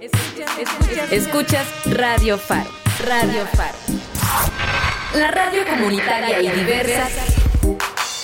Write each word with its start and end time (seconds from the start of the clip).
Escuchas, 0.00 1.66
Radio 1.86 2.38
Faro. 2.38 2.70
Radio 3.04 3.44
Faro. 3.46 3.76
La 5.14 5.28
radio 5.32 5.66
comunitaria 5.66 6.40
y 6.40 6.48
diversa 6.50 7.08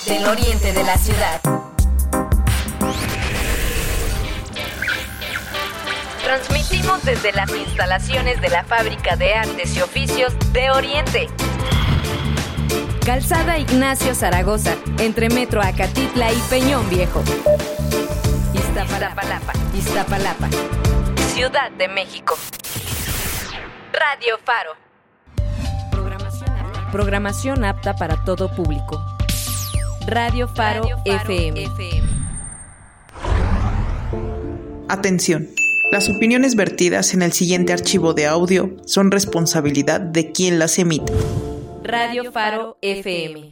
del 0.07 0.25
oriente 0.25 0.71
de 0.71 0.83
la 0.83 0.97
ciudad. 0.97 1.41
Transmitimos 6.23 7.03
desde 7.03 7.33
las 7.33 7.49
instalaciones 7.53 8.39
de 8.39 8.49
la 8.49 8.63
Fábrica 8.63 9.17
de 9.17 9.33
Artes 9.33 9.75
y 9.75 9.81
Oficios 9.81 10.33
de 10.53 10.71
Oriente. 10.71 11.27
Calzada 13.05 13.57
Ignacio 13.57 14.15
Zaragoza, 14.15 14.75
entre 14.99 15.29
Metro 15.29 15.61
Acatitla 15.61 16.31
y 16.31 16.39
Peñón 16.49 16.89
Viejo. 16.89 17.21
Iztapalapa, 18.53 19.21
Iztapalapa, 19.73 20.47
Ciudad 21.35 21.69
de 21.71 21.89
México. 21.89 22.33
Radio 23.91 24.37
Faro. 24.45 24.71
Programación 26.93 27.65
apta, 27.65 27.93
para 27.93 28.23
todo 28.23 28.55
público. 28.55 29.05
Radio 30.07 30.47
Faro, 30.47 30.87
FM. 31.03 31.67
Atención. 34.87 35.49
Las 35.91 36.09
opiniones 36.09 36.55
vertidas 36.55 37.13
en 37.13 37.21
el 37.21 37.33
siguiente 37.33 37.73
archivo 37.73 38.13
de 38.13 38.27
audio 38.27 38.77
son 38.85 39.11
responsabilidad 39.11 39.99
de 39.99 40.31
quien 40.31 40.57
las 40.57 40.79
emite. 40.79 41.11
Radio 41.83 42.31
Faro 42.31 42.77
FM. 42.81 43.51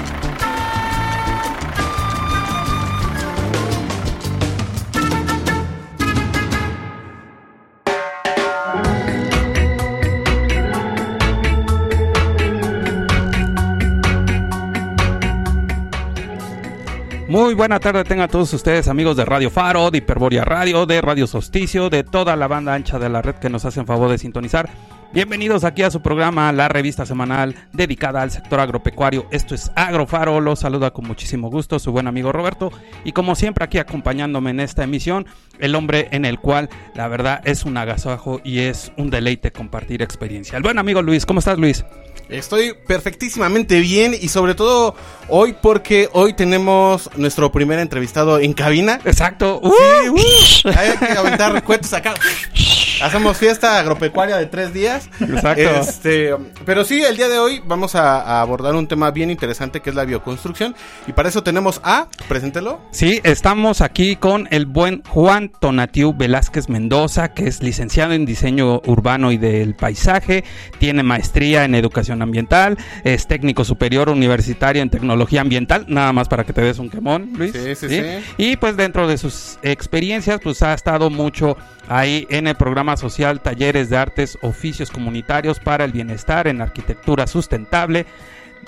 Muy 17.31 17.53
buena 17.53 17.79
tarde 17.79 18.03
tengan 18.03 18.29
todos 18.29 18.51
ustedes 18.51 18.89
amigos 18.89 19.15
de 19.15 19.23
Radio 19.23 19.49
Faro, 19.49 19.89
de 19.89 19.99
Hiperboria 19.99 20.43
Radio, 20.43 20.85
de 20.85 20.99
Radio 20.99 21.27
Solsticio, 21.27 21.89
de 21.89 22.03
toda 22.03 22.35
la 22.35 22.49
banda 22.49 22.73
ancha 22.73 22.99
de 22.99 23.07
la 23.07 23.21
red 23.21 23.35
que 23.35 23.49
nos 23.49 23.63
hacen 23.63 23.85
favor 23.85 24.11
de 24.11 24.17
sintonizar. 24.17 24.69
Bienvenidos 25.13 25.63
aquí 25.63 25.81
a 25.83 25.91
su 25.91 26.01
programa, 26.01 26.51
la 26.51 26.67
revista 26.67 27.05
semanal 27.05 27.55
dedicada 27.71 28.21
al 28.21 28.31
sector 28.31 28.59
agropecuario. 28.59 29.27
Esto 29.31 29.55
es 29.55 29.71
Agrofaro, 29.77 30.41
los 30.41 30.59
saluda 30.59 30.91
con 30.91 31.07
muchísimo 31.07 31.49
gusto 31.49 31.79
su 31.79 31.93
buen 31.93 32.07
amigo 32.07 32.33
Roberto 32.33 32.69
y 33.05 33.13
como 33.13 33.35
siempre 33.35 33.63
aquí 33.63 33.77
acompañándome 33.77 34.49
en 34.49 34.59
esta 34.59 34.83
emisión, 34.83 35.25
el 35.57 35.75
hombre 35.75 36.09
en 36.11 36.25
el 36.25 36.37
cual 36.37 36.67
la 36.95 37.07
verdad 37.07 37.39
es 37.45 37.63
un 37.63 37.77
agasajo 37.77 38.41
y 38.43 38.59
es 38.59 38.91
un 38.97 39.09
deleite 39.09 39.53
compartir 39.53 40.01
experiencia. 40.01 40.57
El 40.57 40.63
buen 40.63 40.77
amigo 40.77 41.01
Luis, 41.01 41.25
¿cómo 41.25 41.39
estás 41.39 41.57
Luis? 41.57 41.85
Estoy 42.31 42.73
perfectísimamente 42.73 43.81
bien 43.81 44.15
y 44.19 44.29
sobre 44.29 44.55
todo 44.55 44.95
hoy 45.27 45.53
porque 45.61 46.09
hoy 46.13 46.33
tenemos 46.33 47.09
nuestro 47.17 47.51
primer 47.51 47.79
entrevistado 47.79 48.39
en 48.39 48.53
cabina. 48.53 49.01
Exacto. 49.03 49.59
Sí, 49.63 50.09
uh, 50.09 50.69
hay 50.69 50.97
que 50.97 51.17
aventar 51.17 51.63
cuentos 51.63 51.91
acá. 51.93 52.13
Hacemos 53.03 53.37
fiesta 53.37 53.79
agropecuaria 53.79 54.37
de 54.37 54.45
tres 54.45 54.73
días. 54.73 55.09
Exacto. 55.19 55.61
Este, 55.61 56.35
pero 56.65 56.83
sí, 56.83 57.01
el 57.01 57.17
día 57.17 57.29
de 57.29 57.39
hoy 57.39 57.61
vamos 57.65 57.95
a, 57.95 58.21
a, 58.21 58.41
abordar 58.41 58.75
un 58.75 58.87
tema 58.87 59.11
bien 59.11 59.29
interesante 59.29 59.81
que 59.81 59.89
es 59.89 59.95
la 59.95 60.05
bioconstrucción. 60.05 60.75
Y 61.07 61.13
para 61.13 61.29
eso 61.29 61.43
tenemos 61.43 61.81
a, 61.83 62.07
preséntelo. 62.27 62.81
Sí, 62.91 63.19
estamos 63.23 63.81
aquí 63.81 64.15
con 64.15 64.47
el 64.51 64.65
buen 64.65 65.03
Juan 65.07 65.49
Tonatiu 65.49 66.13
Velázquez 66.15 66.69
Mendoza, 66.69 67.33
que 67.33 67.47
es 67.47 67.61
licenciado 67.61 68.13
en 68.13 68.25
diseño 68.25 68.81
urbano 68.85 69.31
y 69.31 69.37
del 69.37 69.75
paisaje, 69.75 70.43
tiene 70.79 71.03
maestría 71.03 71.65
en 71.65 71.75
educación 71.75 72.21
ambiental, 72.21 72.77
es 73.03 73.27
técnico 73.27 73.63
superior 73.63 74.09
universitario 74.09 74.81
en 74.81 74.89
tecnología 74.89 75.41
ambiental, 75.41 75.85
nada 75.87 76.13
más 76.13 76.27
para 76.27 76.43
que 76.43 76.53
te 76.53 76.61
des 76.61 76.79
un 76.79 76.89
quemón, 76.89 77.31
Luis. 77.35 77.51
Sí, 77.51 77.75
sí, 77.75 77.89
sí. 77.89 78.01
Y 78.37 78.57
pues 78.57 78.77
dentro 78.77 79.07
de 79.07 79.17
sus 79.17 79.57
experiencias, 79.61 80.39
pues 80.43 80.61
ha 80.61 80.73
estado 80.73 81.09
mucho 81.09 81.57
ahí 81.87 82.25
en 82.29 82.47
el 82.47 82.55
programa 82.55 82.90
social 82.97 83.41
Talleres 83.41 83.89
de 83.89 83.97
Artes, 83.97 84.37
Oficios 84.41 84.91
Comunitarios 84.91 85.59
para 85.59 85.85
el 85.85 85.91
Bienestar 85.91 86.47
en 86.47 86.61
Arquitectura 86.61 87.27
Sustentable, 87.27 88.05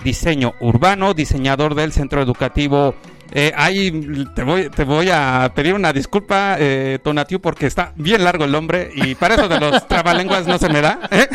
Diseño 0.03 0.56
Urbano, 0.59 1.13
diseñador 1.13 1.75
del 1.75 1.91
Centro 1.91 2.22
Educativo. 2.22 2.95
Eh, 3.35 3.51
ahí 3.56 4.28
te 4.35 4.44
voy, 4.44 4.69
te 4.69 4.84
voy 4.84 5.09
a 5.11 5.51
pedir 5.56 5.73
una 5.73 5.91
disculpa, 5.91 6.56
eh, 6.59 7.00
Tonatiu, 7.03 7.39
porque 7.39 7.66
está 7.66 7.94
bien 7.95 8.23
largo 8.23 8.45
el 8.45 8.51
nombre 8.51 8.91
y 8.94 9.16
para 9.16 9.35
eso 9.35 9.47
de 9.47 9.59
los 9.59 9.88
trabalenguas 9.88 10.45
no 10.45 10.57
se 10.57 10.69
me 10.69 10.81
da. 10.81 11.00
¿eh? 11.09 11.28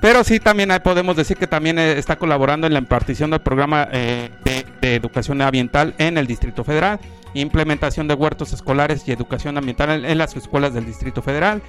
Pero 0.00 0.24
sí, 0.24 0.40
también 0.40 0.70
podemos 0.82 1.14
decir 1.14 1.36
que 1.36 1.46
también 1.46 1.78
eh, 1.78 1.98
está 1.98 2.16
colaborando 2.16 2.66
en 2.66 2.72
la 2.72 2.80
impartición 2.80 3.30
del 3.30 3.40
programa 3.40 3.88
eh, 3.92 4.30
de, 4.44 4.66
de 4.80 4.94
educación 4.96 5.40
ambiental 5.42 5.94
en 5.98 6.18
el 6.18 6.26
Distrito 6.26 6.64
Federal 6.64 6.98
implementación 7.34 8.08
de 8.08 8.14
huertos 8.14 8.52
escolares 8.52 9.06
y 9.06 9.12
educación 9.12 9.56
ambiental 9.56 9.90
en, 9.90 10.04
en 10.04 10.18
las 10.18 10.36
escuelas 10.36 10.74
del 10.74 10.84
Distrito 10.84 11.22
Federal. 11.22 11.62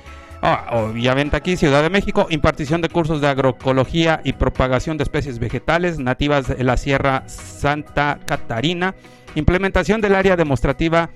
Oh, 0.46 0.90
obviamente 0.90 1.38
aquí, 1.38 1.56
Ciudad 1.56 1.82
de 1.82 1.90
México, 1.90 2.28
impartición 2.30 2.82
de 2.82 2.90
cursos 2.90 3.22
de 3.22 3.30
agroecología 3.30 4.20
y 4.26 4.34
propagación 4.34 4.98
de 4.98 5.04
especies 5.04 5.40
vegetales 5.40 6.00
nativas 6.00 6.50
de 6.50 6.62
la 6.66 6.76
Sierra 6.76 7.24
Santa 7.28 8.20
Catarina, 8.26 8.94
implementación 9.36 10.02
del 10.02 10.16
área 10.16 10.36
demostrativa 10.36 11.12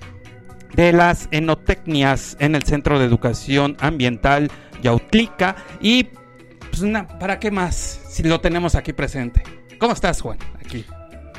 de 0.74 0.94
las 0.94 1.28
enotecnias 1.30 2.38
en 2.40 2.54
el 2.54 2.62
Centro 2.62 2.98
de 2.98 3.04
Educación 3.04 3.76
Ambiental 3.80 4.50
Yautlica 4.82 5.56
y 5.82 6.04
pues, 6.04 6.82
¿para 7.20 7.38
qué 7.38 7.50
más 7.50 8.00
si 8.08 8.22
lo 8.22 8.40
tenemos 8.40 8.76
aquí 8.76 8.94
presente? 8.94 9.42
¿Cómo 9.78 9.92
estás, 9.92 10.22
Juan? 10.22 10.38
Aquí. 10.58 10.86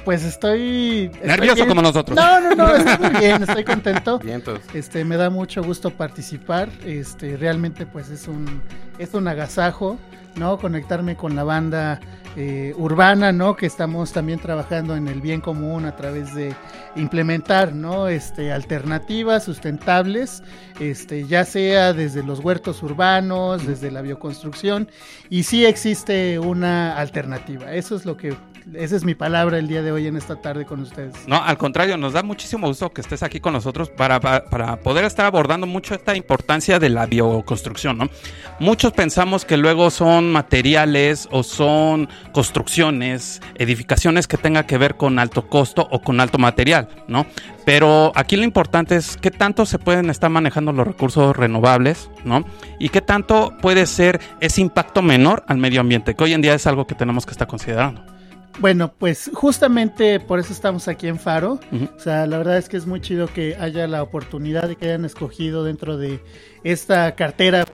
Pues 0.06 0.24
estoy, 0.24 1.12
estoy 1.14 1.28
nervioso 1.28 1.56
bien. 1.56 1.68
como 1.70 1.82
nosotros. 1.82 2.16
No, 2.16 2.40
no, 2.40 2.56
no, 2.56 2.76
estoy 2.76 3.10
muy 3.10 3.20
bien, 3.20 3.44
estoy 3.44 3.64
contento. 3.64 4.20
Vientos. 4.24 4.60
Este, 4.74 5.04
me 5.06 5.18
da 5.18 5.30
mucho 5.30 5.62
gusto 5.64 5.92
participar. 5.92 6.70
Este, 6.86 7.38
realmente 7.38 7.86
pues 7.86 8.10
es 8.10 8.28
un 8.28 8.62
es 8.98 9.14
un 9.14 9.28
agasajo, 9.28 9.98
¿no? 10.36 10.58
Conectarme 10.58 11.16
con 11.16 11.36
la 11.36 11.44
banda 11.44 12.00
eh, 12.36 12.74
urbana, 12.78 13.32
¿no? 13.32 13.56
Que 13.56 13.66
estamos 13.66 14.14
también 14.14 14.40
trabajando 14.40 14.96
en 14.96 15.08
el 15.08 15.20
bien 15.20 15.42
común 15.42 15.86
a 15.86 15.96
través 15.96 16.36
de 16.36 16.56
implementar, 16.96 17.74
¿no? 17.74 18.08
Este, 18.08 18.52
alternativas 18.52 19.44
sustentables, 19.44 20.44
este, 20.80 21.26
ya 21.26 21.44
sea 21.44 21.94
desde 21.94 22.22
los 22.22 22.40
huertos 22.40 22.84
urbanos, 22.84 23.66
desde 23.66 23.90
la 23.90 24.02
bioconstrucción, 24.02 24.90
y 25.30 25.44
sí 25.44 25.66
existe 25.66 26.38
una 26.38 26.98
alternativa. 26.98 27.74
Eso 27.74 27.96
es 27.96 28.06
lo 28.06 28.16
que 28.16 28.36
esa 28.76 28.96
es 28.96 29.04
mi 29.04 29.16
palabra 29.16 29.58
el 29.58 29.68
día 29.68 29.82
de 29.82 29.92
hoy 29.92 30.08
en 30.08 30.18
esta 30.18 30.36
tarde 30.36 30.66
con 30.66 30.82
ustedes. 30.82 31.14
No, 31.28 31.44
al 31.44 31.58
contrario, 31.58 31.98
nos 31.98 32.14
da 32.14 32.24
muchísimo 32.24 32.68
gusto 32.68 32.92
que 32.92 33.02
estés 33.02 33.24
aquí 33.24 33.40
con 33.40 33.54
nosotros 33.54 33.90
para, 33.90 34.20
para, 34.20 34.78
poder 34.78 35.06
estar 35.06 35.26
abordando 35.26 35.68
mucho 35.68 35.94
esta 35.94 36.16
importancia 36.16 36.80
de 36.80 36.90
la 36.90 37.06
bioconstrucción, 37.06 37.98
¿no? 37.98 38.10
Muchos 38.60 38.94
pensamos 38.94 39.46
que 39.46 39.58
luego 39.58 39.90
son 39.90 40.32
materiales 40.32 41.28
o 41.32 41.44
son 41.44 42.10
construcciones, 42.32 43.42
edificaciones 43.56 44.28
que 44.28 44.38
tengan 44.38 44.66
que 44.66 44.78
ver 44.78 44.96
con 44.96 45.20
alto 45.20 45.48
costo 45.48 45.88
o 45.92 46.02
con 46.02 46.20
alto 46.20 46.38
material, 46.38 46.90
¿no? 47.08 47.26
Pero 47.66 48.12
aquí 48.16 48.36
lo 48.36 48.44
importante 48.44 48.96
es 48.96 49.18
qué 49.18 49.32
tanto 49.32 49.66
se 49.66 49.80
pueden 49.80 50.10
estar 50.10 50.30
manejando 50.30 50.72
los 50.72 50.88
recursos 50.88 51.36
renovables, 51.36 52.10
¿no? 52.24 52.46
Y 52.80 52.90
qué 52.90 53.02
tanto 53.02 53.54
puede 53.62 53.86
ser 53.86 54.20
ese 54.40 54.62
impacto 54.62 55.02
menor 55.02 55.44
al 55.48 55.58
medio 55.58 55.82
ambiente, 55.82 56.16
que 56.16 56.24
hoy 56.24 56.34
en 56.34 56.42
día 56.42 56.54
es 56.54 56.68
algo 56.68 56.88
que 56.88 56.96
tenemos 56.96 57.26
que 57.26 57.32
estar 57.32 57.48
considerando. 57.48 58.19
Bueno, 58.60 58.94
pues 58.98 59.32
justamente 59.34 60.20
por 60.20 60.40
eso 60.40 60.52
estamos 60.52 60.90
aquí 60.90 61.08
en 61.08 61.18
Faro. 61.18 61.60
Uh 61.72 61.76
-huh. 61.76 61.96
O 61.96 62.00
sea, 62.00 62.28
la 62.28 62.38
verdad 62.38 62.58
es 62.58 62.68
que 62.68 62.76
es 62.76 62.86
muy 62.86 63.00
chido 63.00 63.28
que 63.28 63.56
haya 63.56 63.88
la 63.88 64.04
oportunidad 64.04 64.68
de 64.68 64.76
que 64.76 64.86
hayan 64.86 65.06
escogido 65.06 65.64
dentro 65.64 65.98
de 65.98 66.20
esta 66.64 67.16
cartera 67.16 67.66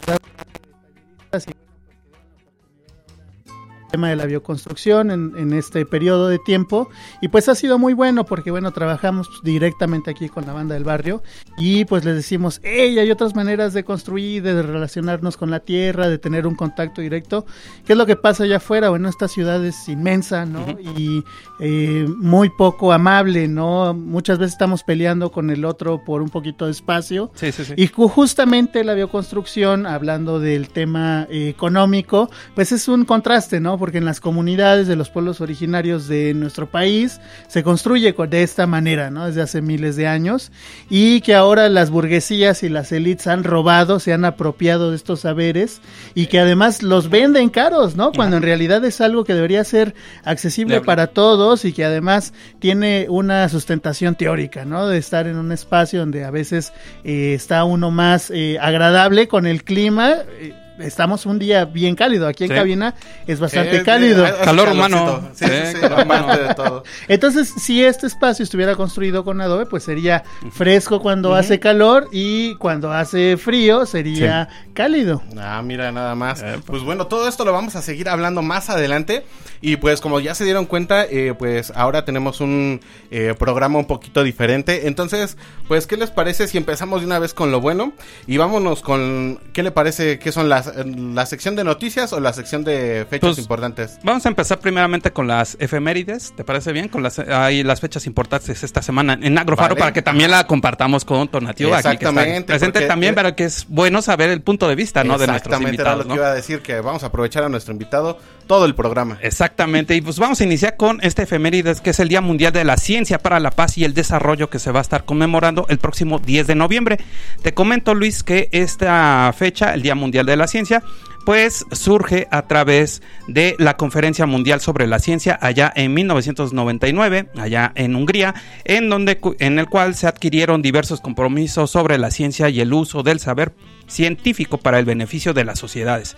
tema 3.95 4.09
de 4.09 4.15
la 4.17 4.25
bioconstrucción 4.25 5.09
en, 5.11 5.31
en, 5.37 5.53
este 5.53 5.85
periodo 5.85 6.27
de 6.27 6.37
tiempo. 6.39 6.89
Y 7.21 7.29
pues 7.29 7.47
ha 7.49 7.55
sido 7.55 7.79
muy 7.79 7.93
bueno 7.93 8.25
porque 8.25 8.51
bueno 8.51 8.71
trabajamos 8.73 9.27
directamente 9.43 10.11
aquí 10.11 10.27
con 10.29 10.45
la 10.45 10.53
banda 10.53 10.73
del 10.75 10.83
barrio 10.83 11.23
y 11.57 11.85
pues 11.85 12.03
les 12.03 12.15
decimos 12.15 12.59
hey 12.63 12.99
hay 12.99 13.09
otras 13.11 13.35
maneras 13.35 13.73
de 13.73 13.83
construir 13.83 14.43
de 14.43 14.61
relacionarnos 14.61 15.37
con 15.37 15.49
la 15.49 15.59
tierra 15.61 16.09
de 16.09 16.17
tener 16.17 16.45
un 16.45 16.55
contacto 16.55 17.01
directo 17.01 17.45
qué 17.85 17.93
es 17.93 17.97
lo 17.97 18.05
que 18.05 18.15
pasa 18.15 18.43
allá 18.43 18.57
afuera 18.57 18.89
bueno 18.89 19.07
esta 19.07 19.27
ciudad 19.27 19.63
es 19.65 19.87
inmensa 19.87 20.45
no 20.45 20.65
y 20.97 21.23
eh, 21.59 22.05
muy 22.17 22.49
poco 22.49 22.91
amable 22.91 23.47
no 23.47 23.93
muchas 23.93 24.37
veces 24.39 24.53
estamos 24.53 24.83
peleando 24.83 25.31
con 25.31 25.49
el 25.49 25.63
otro 25.65 26.03
por 26.03 26.21
un 26.21 26.29
poquito 26.29 26.65
de 26.65 26.71
espacio. 26.71 27.31
Sí, 27.35 27.51
sí, 27.51 27.63
sí. 27.65 27.73
y 27.77 27.87
ju- 27.87 28.09
justamente 28.09 28.83
la 28.83 28.93
bioconstrucción, 28.93 29.85
hablando 29.85 30.39
del 30.39 30.69
tema 30.69 31.27
eh, 31.29 31.47
económico, 31.49 32.29
pues 32.55 32.71
es 32.71 32.87
un 32.87 33.05
contraste, 33.05 33.59
¿no? 33.59 33.77
Porque 33.85 33.99
en 33.99 34.05
las 34.05 34.19
comunidades 34.19 34.87
de 34.87 34.95
los 34.95 35.11
pueblos 35.11 35.41
originarios 35.41 36.07
de 36.07 36.33
nuestro 36.33 36.67
país 36.67 37.21
se 37.47 37.61
construye 37.61 38.15
co- 38.15 38.25
de 38.25 38.41
esta 38.41 38.65
manera, 38.65 39.11
¿no? 39.11 39.27
Desde 39.27 39.43
hace 39.43 39.61
miles 39.61 39.95
de 39.95 40.07
años 40.07 40.51
y 40.89 41.21
que 41.21 41.35
ahora 41.35 41.69
las 41.69 41.91
burguesías 41.91 42.63
y 42.63 42.69
las 42.69 42.91
élites 42.91 43.27
han 43.27 43.43
robado, 43.43 43.99
se 43.99 44.11
han 44.11 44.25
apropiado 44.25 44.89
de 44.89 44.95
estos 44.95 45.19
saberes 45.19 45.81
y 46.15 46.25
que 46.25 46.39
además 46.39 46.81
los 46.81 47.11
venden 47.11 47.49
caros, 47.49 47.95
¿no? 47.95 48.11
Cuando 48.11 48.37
en 48.37 48.41
realidad 48.43 48.83
es 48.85 49.01
algo 49.01 49.23
que 49.23 49.35
debería 49.35 49.63
ser 49.63 49.93
accesible 50.23 50.77
para 50.85 51.05
todos 51.05 51.63
y 51.63 51.71
que 51.71 51.85
además 51.85 52.33
tiene 52.57 53.05
una 53.07 53.47
sustentación 53.49 54.15
teórica, 54.15 54.65
¿no? 54.65 54.87
De 54.87 54.97
estar 54.97 55.27
en 55.27 55.35
un 55.37 55.51
espacio 55.51 55.99
donde 55.99 56.23
a 56.25 56.31
veces 56.31 56.73
eh, 57.03 57.33
está 57.35 57.65
uno 57.65 57.91
más 57.91 58.31
eh, 58.31 58.57
agradable 58.59 59.27
con 59.27 59.45
el 59.45 59.63
clima. 59.63 60.15
eh, 60.39 60.55
estamos 60.79 61.25
un 61.25 61.39
día 61.39 61.65
bien 61.65 61.95
cálido. 61.95 62.27
Aquí 62.27 62.43
en 62.45 62.49
Sí. 62.51 62.55
cabina 62.55 62.95
es 63.27 63.39
bastante 63.39 63.77
Eh, 63.77 63.83
cálido. 63.83 64.25
eh, 64.25 64.33
Calor 64.43 64.69
humano. 64.69 65.29
Sí, 65.33 65.45
sí, 65.45 65.51
Eh, 65.51 65.71
sí, 65.75 65.81
calor 65.81 66.03
humano. 66.03 66.37
de 66.37 66.53
todo. 66.55 66.83
Entonces, 67.07 67.51
si 67.57 67.83
este 67.83 68.07
espacio 68.07 68.43
estuviera 68.43 68.75
construido 68.75 69.23
con 69.23 69.41
adobe, 69.41 69.65
pues 69.65 69.83
sería 69.83 70.23
fresco 70.51 70.99
cuando 71.01 71.35
hace 71.35 71.59
calor 71.59 72.07
y 72.11 72.55
cuando 72.55 72.91
hace 72.91 73.37
frío 73.37 73.85
sería 73.85 74.49
cálido. 74.73 75.21
Ah, 75.37 75.61
mira, 75.63 75.91
nada 75.91 76.15
más. 76.15 76.41
Eh, 76.41 76.59
Pues 76.65 76.83
bueno, 76.83 77.07
todo 77.07 77.27
esto 77.27 77.45
lo 77.45 77.53
vamos 77.53 77.75
a 77.75 77.81
seguir 77.81 78.09
hablando 78.09 78.41
más 78.41 78.69
adelante. 78.69 79.25
Y 79.61 79.77
pues 79.77 79.99
como 80.01 80.19
ya 80.19 80.35
se 80.35 80.43
dieron 80.43 80.65
cuenta, 80.65 81.05
eh, 81.05 81.33
pues 81.37 81.71
ahora 81.75 82.05
tenemos 82.05 82.39
un 82.39 82.81
eh, 83.09 83.33
programa 83.39 83.79
un 83.79 83.85
poquito 83.87 84.21
diferente. 84.23 84.87
Entonces, 84.87 85.37
pues, 85.67 85.87
¿qué 85.87 85.97
les 85.97 86.11
parece 86.11 86.47
si 86.47 86.57
empezamos 86.57 86.99
de 87.01 87.07
una 87.07 87.17
vez 87.19 87.33
con 87.33 87.51
lo 87.51 87.61
bueno? 87.61 87.93
Y 88.27 88.37
vámonos 88.37 88.81
con, 88.81 89.39
¿qué 89.53 89.63
le 89.63 89.71
parece? 89.71 90.19
¿Qué 90.19 90.31
son 90.31 90.49
las, 90.49 90.64
la 90.85 91.25
sección 91.25 91.55
de 91.55 91.63
noticias 91.63 92.11
o 92.13 92.19
la 92.19 92.33
sección 92.33 92.63
de 92.63 93.05
fechas 93.09 93.29
Pues, 93.29 93.39
importantes? 93.39 93.99
Vamos 94.03 94.25
a 94.25 94.29
empezar 94.29 94.59
primeramente 94.59 95.11
con 95.11 95.27
las 95.27 95.57
efemérides, 95.59 96.33
¿te 96.35 96.43
parece 96.43 96.71
bien? 96.71 96.87
Con 96.89 97.03
las 97.03 97.19
hay 97.19 97.63
las 97.63 97.81
fechas 97.81 98.05
importantes 98.07 98.63
esta 98.63 98.81
semana 98.81 99.17
en 99.21 99.37
Agrofaro 99.37 99.69
Vale. 99.75 99.79
para 99.79 99.93
que 99.93 100.01
también 100.01 100.31
la 100.31 100.45
compartamos 100.47 101.05
con 101.05 101.23
aquí 101.47 101.63
que 101.63 101.71
está 101.71 101.77
Exactamente, 101.93 102.43
presente 102.43 102.71
porque- 102.79 102.87
también, 102.87 103.15
pero 103.15 103.35
que 103.35 103.45
es 103.45 103.65
bueno 103.67 104.01
saber 104.01 104.29
el 104.29 104.41
punto 104.41 104.67
de 104.67 104.75
vista, 104.75 105.03
¿no? 105.03 105.17
De 105.17 105.27
nuestros 105.27 105.53
Exactamente, 105.53 105.81
era 105.81 105.91
lo 105.95 106.01
invitados, 106.01 106.03
que 106.05 106.09
¿no? 106.09 106.15
iba 106.15 106.27
a 106.31 106.35
decir, 106.35 106.61
que 106.61 106.79
vamos 106.81 107.03
a 107.03 107.07
aprovechar 107.07 107.43
a 107.43 107.49
nuestro 107.49 107.71
invitado 107.71 108.17
todo 108.47 108.65
el 108.65 108.75
programa. 108.75 109.17
Exactamente, 109.21 109.95
y 109.95 110.01
pues 110.01 110.19
vamos 110.19 110.41
a 110.41 110.43
iniciar 110.43 110.77
con 110.77 110.99
este 111.01 111.23
efemérides 111.23 111.81
que 111.81 111.91
es 111.91 111.99
el 111.99 112.09
Día 112.09 112.21
Mundial 112.21 112.53
de 112.53 112.63
la 112.63 112.77
Ciencia 112.77 113.19
para 113.19 113.39
la 113.39 113.51
Paz 113.51 113.77
y 113.77 113.85
el 113.85 113.93
Desarrollo 113.93 114.49
que 114.49 114.59
se 114.59 114.71
va 114.71 114.79
a 114.79 114.81
estar 114.81 115.05
conmemorando 115.05 115.65
el 115.69 115.77
próximo 115.77 116.19
10 116.19 116.47
de 116.47 116.55
noviembre. 116.55 116.97
Te 117.41 117.53
comento 117.53 117.93
Luis 117.93 118.23
que 118.23 118.49
esta 118.51 119.33
fecha, 119.37 119.73
el 119.73 119.81
Día 119.81 119.95
Mundial 119.95 120.25
de 120.25 120.37
la 120.37 120.47
Ciencia, 120.47 120.83
pues 121.25 121.65
surge 121.71 122.27
a 122.29 122.43
través 122.43 123.01
de 123.27 123.55
la 123.57 123.77
Conferencia 123.77 124.27
Mundial 124.27 124.61
sobre 124.61 124.85
la 124.85 124.99
Ciencia 124.99 125.37
allá 125.41 125.73
en 125.75 125.93
1999, 125.93 127.29
allá 127.37 127.71
en 127.75 127.95
Hungría, 127.95 128.35
en 128.63 128.89
donde 128.89 129.19
en 129.39 129.59
el 129.59 129.67
cual 129.67 129.95
se 129.95 130.07
adquirieron 130.07 130.61
diversos 130.61 131.01
compromisos 131.01 131.71
sobre 131.71 131.97
la 131.97 132.11
ciencia 132.11 132.49
y 132.49 132.61
el 132.61 132.71
uso 132.73 133.01
del 133.01 133.19
saber 133.19 133.53
científico 133.87 134.59
para 134.59 134.77
el 134.77 134.85
beneficio 134.85 135.33
de 135.33 135.45
las 135.45 135.57
sociedades. 135.57 136.15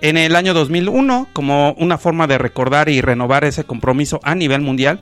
En 0.00 0.16
el 0.18 0.36
año 0.36 0.52
2001, 0.54 1.28
como 1.32 1.72
una 1.72 1.96
forma 1.98 2.26
de 2.26 2.38
recordar 2.38 2.88
y 2.88 3.00
renovar 3.00 3.44
ese 3.44 3.64
compromiso 3.64 4.20
a 4.22 4.34
nivel 4.34 4.60
mundial, 4.60 5.00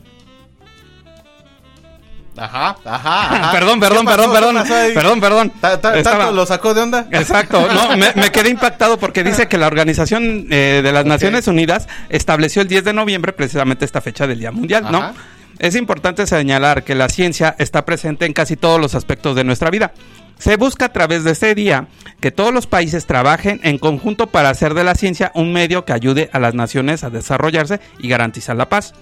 Ajá, 2.36 2.76
ajá, 2.84 3.34
ajá. 3.36 3.52
perdón, 3.52 3.78
perdón, 3.78 4.04
perdón, 4.04 4.30
¿Qué 4.32 4.34
perdón, 4.34 4.94
perdón, 4.94 5.20
perdón. 5.20 5.52
Ta- 5.60 5.80
ta- 5.80 5.96
Estaba- 5.96 6.18
¿Tanto 6.18 6.32
lo 6.34 6.44
sacó 6.46 6.74
de 6.74 6.80
onda? 6.80 7.06
Exacto, 7.12 7.64
no, 7.72 7.96
me, 7.96 8.12
me 8.14 8.30
quedé 8.32 8.48
impactado 8.50 8.98
porque 8.98 9.22
dice 9.22 9.46
que 9.46 9.56
la 9.56 9.68
Organización 9.68 10.48
eh, 10.50 10.80
de 10.82 10.92
las. 10.92 11.04
Naciones 11.06 11.46
Unidas 11.46 11.86
estableció 12.08 12.62
el 12.62 12.66
10 12.68 12.82
de 12.84 12.92
noviembre 12.92 13.32
precisamente 13.32 13.84
esta 13.84 14.00
fecha 14.00 14.26
del 14.26 14.40
Día 14.40 14.50
Mundial, 14.50 14.90
¿no? 14.90 15.14
Es 15.60 15.76
importante 15.76 16.26
señalar 16.26 16.82
que 16.82 16.96
la 16.96 17.08
ciencia 17.08 17.54
está 17.58 17.84
presente 17.84 18.26
en 18.26 18.32
casi 18.32 18.56
todos 18.56 18.80
los 18.80 18.96
aspectos 18.96 19.36
de 19.36 19.44
nuestra 19.44 19.70
vida. 19.70 19.92
Se 20.38 20.56
busca 20.56 20.86
a 20.86 20.92
través 20.92 21.24
de 21.24 21.32
este 21.32 21.54
día 21.54 21.88
que 22.20 22.30
todos 22.30 22.52
los 22.52 22.66
países 22.66 23.06
trabajen 23.06 23.60
en 23.62 23.78
conjunto 23.78 24.26
para 24.26 24.50
hacer 24.50 24.74
de 24.74 24.84
la 24.84 24.94
ciencia 24.94 25.32
un 25.34 25.52
medio 25.52 25.84
que 25.84 25.92
ayude 25.92 26.30
a 26.32 26.38
las 26.38 26.54
naciones 26.54 27.04
a 27.04 27.10
desarrollarse 27.10 27.80
y 27.98 28.08
garantizar 28.08 28.56
la 28.56 28.68
paz. 28.68 28.94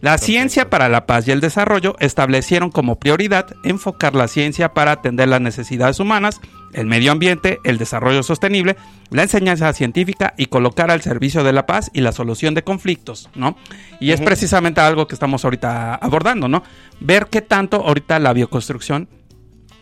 La 0.00 0.16
ciencia 0.16 0.70
para 0.70 0.88
la 0.88 1.06
paz 1.06 1.26
y 1.26 1.32
el 1.32 1.40
desarrollo 1.40 1.96
establecieron 1.98 2.70
como 2.70 3.00
prioridad 3.00 3.48
enfocar 3.64 4.14
la 4.14 4.28
ciencia 4.28 4.72
para 4.72 4.92
atender 4.92 5.28
las 5.28 5.40
necesidades 5.40 5.98
humanas, 5.98 6.40
el 6.72 6.86
medio 6.86 7.10
ambiente, 7.10 7.58
el 7.64 7.78
desarrollo 7.78 8.22
sostenible, 8.22 8.76
la 9.10 9.22
enseñanza 9.22 9.72
científica 9.72 10.34
y 10.36 10.46
colocar 10.46 10.92
al 10.92 11.02
servicio 11.02 11.42
de 11.42 11.52
la 11.52 11.66
paz 11.66 11.90
y 11.92 12.02
la 12.02 12.12
solución 12.12 12.54
de 12.54 12.62
conflictos, 12.62 13.28
¿no? 13.34 13.56
Y 13.98 14.12
es 14.12 14.20
precisamente 14.20 14.80
algo 14.80 15.08
que 15.08 15.16
estamos 15.16 15.44
ahorita 15.44 15.96
abordando, 15.96 16.46
¿no? 16.46 16.62
Ver 17.00 17.26
qué 17.26 17.42
tanto 17.42 17.84
ahorita 17.84 18.20
la 18.20 18.32
bioconstrucción 18.32 19.08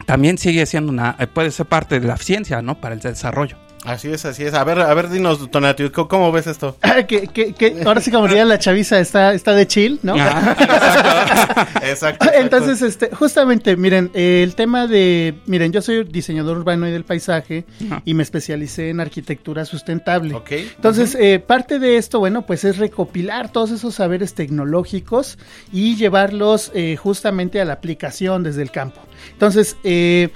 también 0.07 0.39
sigue 0.39 0.65
siendo 0.65 0.91
una, 0.91 1.17
eh, 1.19 1.27
puede 1.27 1.51
ser 1.51 1.67
parte 1.67 2.01
de 2.01 2.07
la 2.07 2.17
ciencia, 2.17 2.63
¿no? 2.63 2.77
Para 2.81 2.95
el 2.95 3.01
desarrollo. 3.01 3.66
Así 3.87 4.09
es, 4.09 4.25
así 4.25 4.43
es. 4.43 4.53
A 4.55 4.65
ver, 4.65 4.81
a 4.81 4.93
ver, 4.95 5.09
dinos, 5.09 5.51
Tonatiuh, 5.51 5.91
¿cómo, 5.93 6.33
ves 6.33 6.49
esto? 6.49 6.77
que, 7.09 7.29
que- 7.29 7.53
que 7.55 7.83
ahora 7.87 8.01
sí 8.01 8.11
como 8.11 8.27
diría 8.27 8.45
la 8.45 8.59
chaviza 8.59 8.99
está, 8.99 9.33
está 9.33 9.53
de 9.53 9.67
chill, 9.67 10.01
¿no? 10.03 10.15
Ajá, 10.15 10.57
exacto. 11.83 12.27
Exacto. 12.27 12.27
Entonces, 12.35 12.83
este, 12.83 13.11
justamente, 13.15 13.77
miren, 13.77 14.11
el 14.15 14.55
tema 14.55 14.87
de, 14.87 15.35
miren, 15.47 15.73
yo 15.73 15.83
soy 15.83 16.05
diseñador 16.05 16.59
urbano 16.59 16.89
y 16.89 16.91
del 16.91 17.05
paisaje 17.05 17.65
y 18.05 18.15
me 18.15 18.23
especialicé 18.23 18.91
en 18.91 19.01
arquitectura 19.01 19.65
sustentable. 19.65 20.35
Ok. 20.35 20.51
Entonces, 20.51 21.17
eh, 21.19 21.39
parte 21.39 21.79
de 21.79 21.97
esto, 21.97 22.19
bueno, 22.19 22.43
pues 22.45 22.65
es 22.65 22.79
recopilar 22.79 23.53
todos 23.53 23.71
esos 23.71 23.95
saberes 23.95 24.35
tecnológicos 24.35 25.39
y 25.73 25.97
llevarlos 25.97 26.73
eh, 26.75 26.97
justamente 26.97 27.61
a 27.61 27.65
la 27.65 27.75
aplicación 27.75 28.43
desde 28.43 28.63
el 28.63 28.71
campo. 28.71 29.01
Entonces, 29.33 29.77
eh, 29.85 30.31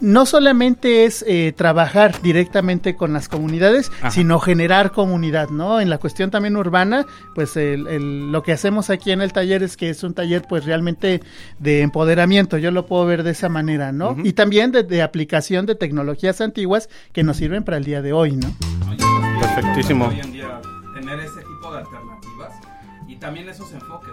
no 0.00 0.26
solamente 0.26 1.04
es 1.04 1.24
eh, 1.28 1.52
trabajar 1.56 2.20
directamente 2.22 2.94
con 2.96 3.12
las 3.12 3.28
comunidades, 3.28 3.90
Ajá. 4.00 4.10
sino 4.10 4.38
generar 4.40 4.92
comunidad, 4.92 5.48
¿no? 5.50 5.80
En 5.80 5.90
la 5.90 5.98
cuestión 5.98 6.30
también 6.30 6.56
urbana, 6.56 7.06
pues 7.34 7.56
el- 7.56 7.86
el- 7.86 8.32
lo 8.32 8.42
que 8.42 8.52
hacemos 8.52 8.90
aquí 8.90 9.10
en 9.12 9.20
el 9.22 9.32
taller 9.32 9.62
es 9.62 9.76
que 9.76 9.90
es 9.90 10.02
un 10.02 10.14
taller 10.14 10.42
pues 10.48 10.64
realmente 10.64 11.20
de 11.58 11.82
empoderamiento, 11.82 12.58
yo 12.58 12.70
lo 12.70 12.86
puedo 12.86 13.04
ver 13.06 13.22
de 13.22 13.30
esa 13.32 13.48
manera, 13.48 13.92
¿no? 13.92 14.16
Y 14.24 14.32
también 14.32 14.72
de, 14.72 14.82
de 14.82 15.02
aplicación 15.02 15.66
de 15.66 15.74
tecnologías 15.74 16.40
antiguas 16.40 16.88
que 17.12 17.22
nos 17.22 17.36
sirven 17.36 17.64
para 17.64 17.76
el 17.76 17.84
día 17.84 18.02
de 18.02 18.12
hoy, 18.12 18.36
¿no? 18.36 18.48
Perfectísimo. 19.40 20.06
Hoy 20.08 20.20
en 20.20 20.32
día 20.32 20.60
tener 20.94 21.18
ese 21.20 21.40
tipo 21.40 21.72
de 21.72 21.78
alternativas 21.78 22.52
y 23.08 23.16
también 23.16 23.48
esos 23.48 23.72
enfoques, 23.72 24.09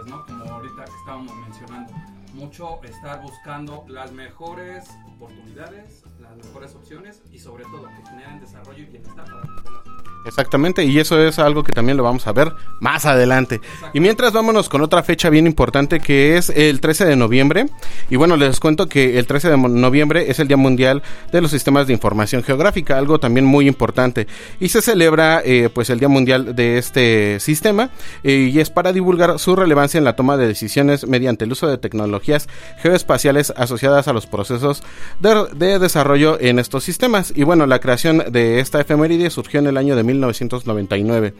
estar 2.85 3.21
buscando 3.21 3.85
las 3.87 4.11
mejores 4.11 4.89
oportunidades, 5.13 6.03
las 6.27 6.37
mejores 6.45 6.75
opciones 6.75 7.21
y 7.31 7.39
sobre 7.39 7.63
todo 7.65 7.87
que 7.87 8.09
generen 8.09 8.39
desarrollo 8.39 8.83
y 8.83 8.85
bienestar 8.85 9.25
para 9.25 9.37
la 9.37 9.63
población. 9.63 9.97
Exactamente, 10.27 10.83
y 10.83 10.99
eso 10.99 11.19
es 11.25 11.39
algo 11.39 11.63
que 11.63 11.71
también 11.71 11.95
lo 11.95 12.03
vamos 12.03 12.27
a 12.27 12.33
ver 12.33 12.51
más 12.81 13.05
adelante. 13.05 13.61
Y 13.93 14.01
mientras 14.01 14.33
vámonos 14.33 14.67
con 14.67 14.81
otra 14.81 15.01
fecha 15.01 15.29
bien 15.29 15.47
importante 15.47 16.01
que 16.01 16.35
es 16.37 16.49
el 16.49 16.81
13 16.81 17.05
de 17.05 17.15
noviembre. 17.15 17.67
Y 18.09 18.17
bueno, 18.17 18.35
les 18.35 18.59
cuento 18.59 18.89
que 18.89 19.17
el 19.19 19.25
13 19.25 19.51
de 19.51 19.57
noviembre 19.57 20.29
es 20.29 20.39
el 20.39 20.49
Día 20.49 20.57
Mundial 20.57 21.01
de 21.31 21.41
los 21.41 21.51
Sistemas 21.51 21.87
de 21.87 21.93
Información 21.93 22.43
Geográfica, 22.43 22.97
algo 22.97 23.19
también 23.19 23.45
muy 23.45 23.69
importante. 23.69 24.27
Y 24.59 24.67
se 24.67 24.81
celebra 24.81 25.41
eh, 25.45 25.69
pues 25.73 25.89
el 25.89 25.99
Día 25.99 26.09
Mundial 26.09 26.55
de 26.55 26.77
este 26.77 27.39
sistema 27.39 27.89
eh, 28.23 28.49
y 28.53 28.59
es 28.59 28.69
para 28.69 28.91
divulgar 28.91 29.39
su 29.39 29.55
relevancia 29.55 29.97
en 29.97 30.03
la 30.03 30.17
toma 30.17 30.35
de 30.35 30.47
decisiones 30.47 31.07
mediante 31.07 31.45
el 31.45 31.53
uso 31.53 31.67
de 31.67 31.77
tecnologías 31.77 32.49
geoespaciales 32.81 33.53
asociadas 33.55 34.09
a 34.09 34.13
los 34.13 34.27
procesos 34.27 34.83
de, 35.21 35.47
de 35.55 35.79
desarrollo 35.79 36.16
en 36.39 36.59
estos 36.59 36.83
sistemas. 36.83 37.31
Y 37.35 37.43
bueno, 37.43 37.65
la 37.65 37.79
creación 37.79 38.23
de 38.31 38.59
esta 38.59 38.81
efeméride 38.81 39.29
surgió 39.29 39.59
en 39.59 39.67
el 39.67 39.77
año 39.77 39.95
de 39.95 40.03
1999 40.03 41.33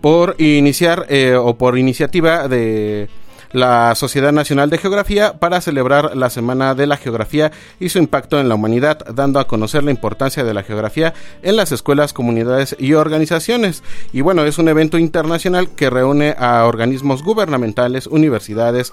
por 0.00 0.34
iniciar 0.40 1.06
eh, 1.08 1.34
o 1.34 1.56
por 1.56 1.78
iniciativa 1.78 2.48
de 2.48 3.08
la 3.52 3.94
Sociedad 3.94 4.32
Nacional 4.32 4.70
de 4.70 4.78
Geografía 4.78 5.34
para 5.34 5.60
celebrar 5.60 6.16
la 6.16 6.30
Semana 6.30 6.74
de 6.74 6.86
la 6.86 6.96
Geografía 6.96 7.52
y 7.80 7.88
su 7.90 7.98
impacto 7.98 8.40
en 8.40 8.48
la 8.48 8.54
humanidad, 8.54 8.98
dando 9.14 9.38
a 9.38 9.46
conocer 9.46 9.84
la 9.84 9.90
importancia 9.90 10.44
de 10.44 10.54
la 10.54 10.62
geografía 10.62 11.14
en 11.42 11.56
las 11.56 11.72
escuelas, 11.72 12.12
comunidades 12.12 12.76
y 12.78 12.94
organizaciones. 12.94 13.82
Y 14.12 14.20
bueno, 14.20 14.44
es 14.44 14.58
un 14.58 14.68
evento 14.68 14.98
internacional 14.98 15.68
que 15.70 15.90
reúne 15.90 16.34
a 16.38 16.64
organismos 16.66 17.22
gubernamentales, 17.22 18.06
universidades, 18.06 18.92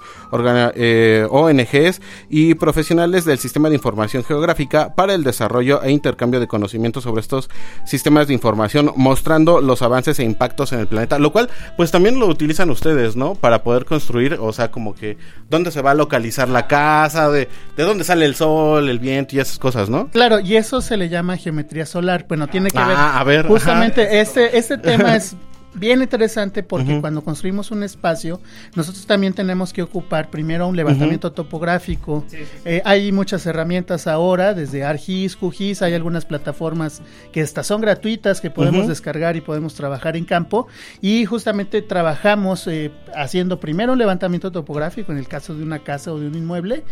eh, 0.74 1.26
ONGs 1.30 2.00
y 2.28 2.54
profesionales 2.54 3.24
del 3.24 3.38
sistema 3.38 3.68
de 3.68 3.76
información 3.76 4.24
geográfica 4.24 4.94
para 4.94 5.14
el 5.14 5.24
desarrollo 5.24 5.82
e 5.82 5.90
intercambio 5.90 6.40
de 6.40 6.46
conocimientos 6.46 7.04
sobre 7.04 7.20
estos 7.20 7.48
sistemas 7.84 8.26
de 8.26 8.34
información, 8.34 8.92
mostrando 8.96 9.60
los 9.60 9.82
avances 9.82 10.18
e 10.18 10.24
impactos 10.24 10.72
en 10.72 10.80
el 10.80 10.86
planeta, 10.86 11.18
lo 11.18 11.32
cual 11.32 11.48
pues 11.76 11.90
también 11.90 12.18
lo 12.18 12.26
utilizan 12.26 12.70
ustedes, 12.70 13.16
¿no? 13.16 13.34
Para 13.34 13.62
poder 13.62 13.84
construir, 13.84 14.38
o 14.40 14.49
sea, 14.52 14.70
como 14.70 14.94
que 14.94 15.16
dónde 15.48 15.70
se 15.70 15.82
va 15.82 15.92
a 15.92 15.94
localizar 15.94 16.48
la 16.48 16.66
casa, 16.66 17.30
de, 17.30 17.48
de 17.76 17.82
dónde 17.82 18.04
sale 18.04 18.24
el 18.24 18.34
sol, 18.34 18.88
el 18.88 18.98
viento 18.98 19.36
y 19.36 19.40
esas 19.40 19.58
cosas, 19.58 19.88
¿no? 19.88 20.08
Claro, 20.08 20.40
y 20.40 20.56
eso 20.56 20.80
se 20.80 20.96
le 20.96 21.08
llama 21.08 21.36
geometría 21.36 21.86
solar. 21.86 22.26
Bueno, 22.28 22.46
tiene 22.48 22.70
que 22.70 22.78
ver. 22.78 22.96
Ah, 22.96 23.18
a 23.18 23.24
ver, 23.24 23.46
Justamente 23.46 24.20
este, 24.20 24.56
este 24.56 24.78
tema 24.78 25.16
es 25.16 25.36
bien 25.74 26.02
interesante 26.02 26.62
porque 26.62 27.00
cuando 27.00 27.22
construimos 27.22 27.70
un 27.70 27.82
espacio, 27.82 28.40
nosotros 28.74 29.06
también 29.06 29.32
tenemos 29.32 29.72
que 29.72 29.82
ocupar 29.82 30.30
primero 30.30 30.66
un 30.66 30.76
levantamiento 30.76 31.32
topográfico. 31.32 32.24
Eh, 32.64 32.82
hay 32.84 33.12
muchas 33.12 33.46
herramientas 33.46 34.06
ahora, 34.06 34.54
desde 34.54 34.84
ArcGIS, 34.84 35.36
QGIS, 35.36 35.82
hay 35.82 35.94
algunas 35.94 36.24
plataformas 36.24 37.02
que 37.32 37.40
estas 37.40 37.66
son 37.66 37.80
gratuitas 37.80 38.40
que 38.40 38.50
podemos 38.50 38.88
descargar 38.88 39.36
y 39.36 39.40
podemos 39.40 39.74
trabajar 39.74 40.16
en 40.16 40.24
campo. 40.24 40.66
Y 41.00 41.24
justamente 41.24 41.82
trabajamos 41.82 42.66
eh, 42.66 42.90
haciendo 43.14 43.60
primero 43.60 43.92
un 43.92 43.98
levantamiento 43.98 44.50
topográfico 44.50 45.12
en 45.12 45.18
el 45.18 45.28
caso 45.28 45.54
de 45.54 45.62
una 45.62 45.80
casa 45.80 46.12
o 46.12 46.18
de 46.18 46.26
un 46.26 46.34
inmueble. 46.34 46.84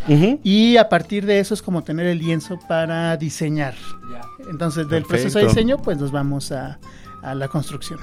Y 0.43 0.77
a 0.77 0.89
partir 0.89 1.25
de 1.25 1.39
eso 1.39 1.53
es 1.53 1.61
como 1.61 1.83
tener 1.83 2.07
el 2.07 2.19
lienzo 2.19 2.59
para 2.67 3.17
diseñar. 3.17 3.75
Entonces, 4.49 4.87
del 4.87 5.03
proceso 5.03 5.39
de 5.39 5.45
diseño, 5.45 5.77
pues 5.77 5.97
nos 5.97 6.11
vamos 6.11 6.51
a 6.51 6.79
a 7.21 7.35
la 7.35 7.47
construcción. 7.47 7.99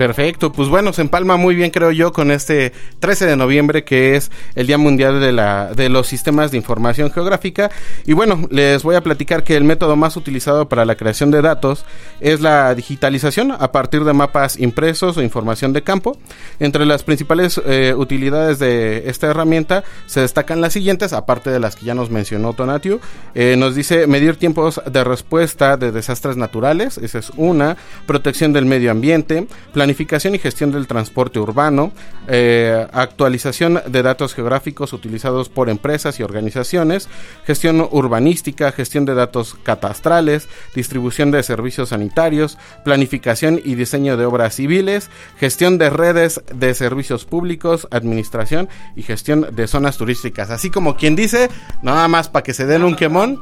Perfecto, 0.00 0.50
pues 0.50 0.70
bueno, 0.70 0.94
se 0.94 1.02
empalma 1.02 1.36
muy 1.36 1.54
bien 1.54 1.70
creo 1.70 1.90
yo 1.90 2.10
con 2.10 2.30
este 2.30 2.72
13 3.00 3.26
de 3.26 3.36
noviembre 3.36 3.84
que 3.84 4.16
es 4.16 4.30
el 4.54 4.66
Día 4.66 4.78
Mundial 4.78 5.20
de, 5.20 5.30
la, 5.30 5.74
de 5.74 5.90
los 5.90 6.06
Sistemas 6.06 6.50
de 6.50 6.56
Información 6.56 7.10
Geográfica 7.10 7.70
y 8.06 8.14
bueno, 8.14 8.48
les 8.48 8.82
voy 8.82 8.94
a 8.96 9.02
platicar 9.02 9.44
que 9.44 9.58
el 9.58 9.64
método 9.64 9.96
más 9.96 10.16
utilizado 10.16 10.70
para 10.70 10.86
la 10.86 10.94
creación 10.94 11.30
de 11.30 11.42
datos 11.42 11.84
es 12.20 12.40
la 12.40 12.74
digitalización 12.74 13.52
a 13.52 13.72
partir 13.72 14.04
de 14.04 14.14
mapas 14.14 14.58
impresos 14.58 15.18
o 15.18 15.22
información 15.22 15.74
de 15.74 15.82
campo. 15.82 16.16
Entre 16.60 16.86
las 16.86 17.02
principales 17.02 17.60
eh, 17.66 17.92
utilidades 17.94 18.58
de 18.58 19.02
esta 19.04 19.26
herramienta 19.26 19.84
se 20.06 20.20
destacan 20.20 20.62
las 20.62 20.72
siguientes, 20.72 21.12
aparte 21.12 21.50
de 21.50 21.60
las 21.60 21.76
que 21.76 21.84
ya 21.84 21.94
nos 21.94 22.08
mencionó 22.08 22.54
Tonatiu, 22.54 23.00
eh, 23.34 23.56
nos 23.58 23.74
dice 23.74 24.06
medir 24.06 24.36
tiempos 24.36 24.80
de 24.90 25.04
respuesta 25.04 25.76
de 25.76 25.92
desastres 25.92 26.38
naturales, 26.38 26.96
esa 26.96 27.18
es 27.18 27.32
una, 27.36 27.76
protección 28.06 28.54
de 28.54 28.60
el 28.60 28.64
medio 28.64 28.90
ambiente, 28.90 29.46
planificación 29.74 29.89
y 29.90 30.38
gestión 30.38 30.70
del 30.70 30.86
transporte 30.86 31.38
urbano, 31.38 31.92
eh, 32.28 32.86
actualización 32.92 33.82
de 33.86 34.02
datos 34.02 34.34
geográficos 34.34 34.92
utilizados 34.92 35.48
por 35.48 35.68
empresas 35.68 36.18
y 36.20 36.22
organizaciones, 36.22 37.08
gestión 37.44 37.86
urbanística, 37.90 38.72
gestión 38.72 39.04
de 39.04 39.14
datos 39.14 39.56
catastrales, 39.62 40.48
distribución 40.74 41.30
de 41.30 41.42
servicios 41.42 41.90
sanitarios, 41.90 42.58
planificación 42.84 43.60
y 43.64 43.74
diseño 43.74 44.16
de 44.16 44.24
obras 44.24 44.54
civiles, 44.54 45.10
gestión 45.38 45.78
de 45.78 45.90
redes 45.90 46.40
de 46.54 46.74
servicios 46.74 47.24
públicos, 47.24 47.88
administración 47.90 48.68
y 48.96 49.02
gestión 49.02 49.46
de 49.52 49.66
zonas 49.66 49.96
turísticas. 49.96 50.50
Así 50.50 50.70
como 50.70 50.96
quien 50.96 51.16
dice, 51.16 51.48
nada 51.82 52.08
más 52.08 52.28
para 52.28 52.42
que 52.42 52.54
se 52.54 52.66
den 52.66 52.84
un 52.84 52.94
quemón. 52.94 53.40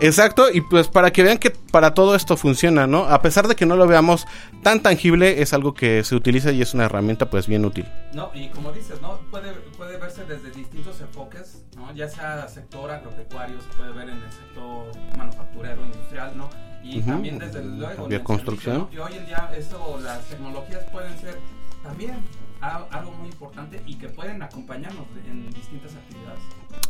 Exacto, 0.00 0.46
y 0.52 0.60
pues 0.62 0.88
para 0.88 1.12
que 1.12 1.22
vean 1.22 1.38
que 1.38 1.50
para 1.50 1.94
todo 1.94 2.14
esto 2.14 2.36
funciona, 2.36 2.86
¿no? 2.86 3.04
A 3.04 3.22
pesar 3.22 3.48
de 3.48 3.56
que 3.56 3.66
no 3.66 3.76
lo 3.76 3.86
veamos 3.86 4.26
tan 4.62 4.80
tangible 4.80 5.42
es 5.42 5.52
algo 5.52 5.74
que 5.74 5.81
se 6.04 6.14
utiliza 6.14 6.52
y 6.52 6.62
es 6.62 6.74
una 6.74 6.84
herramienta 6.84 7.28
pues 7.28 7.46
bien 7.46 7.64
útil. 7.64 7.86
No, 8.12 8.30
y 8.34 8.48
como 8.48 8.70
dices, 8.72 9.00
¿no? 9.00 9.18
Puede, 9.30 9.52
puede 9.76 9.98
verse 9.98 10.24
desde 10.24 10.50
distintos 10.50 11.00
enfoques, 11.00 11.64
¿no? 11.76 11.92
Ya 11.94 12.08
sea 12.08 12.46
sector 12.48 12.90
agropecuario, 12.90 13.60
se 13.60 13.68
puede 13.76 13.92
ver 13.92 14.08
en 14.08 14.22
el 14.22 14.30
sector 14.30 14.92
manufacturero, 15.18 15.84
industrial, 15.84 16.36
¿no? 16.36 16.48
Y 16.84 17.00
también 17.02 17.38
desde 17.38 17.64
luego 17.64 18.10
en 18.10 18.24
construcción. 18.24 18.88
Y 18.92 18.98
hoy 18.98 19.14
en 19.14 19.26
día 19.26 19.50
eso, 19.56 19.98
las 20.02 20.24
tecnologías 20.26 20.84
pueden 20.90 21.16
ser 21.18 21.38
también 21.82 22.16
algo 22.62 23.10
muy 23.12 23.28
importante 23.28 23.82
y 23.86 23.96
que 23.96 24.08
pueden 24.08 24.40
acompañarnos 24.42 25.06
en 25.28 25.50
distintas 25.50 25.94
actividades. 25.96 26.40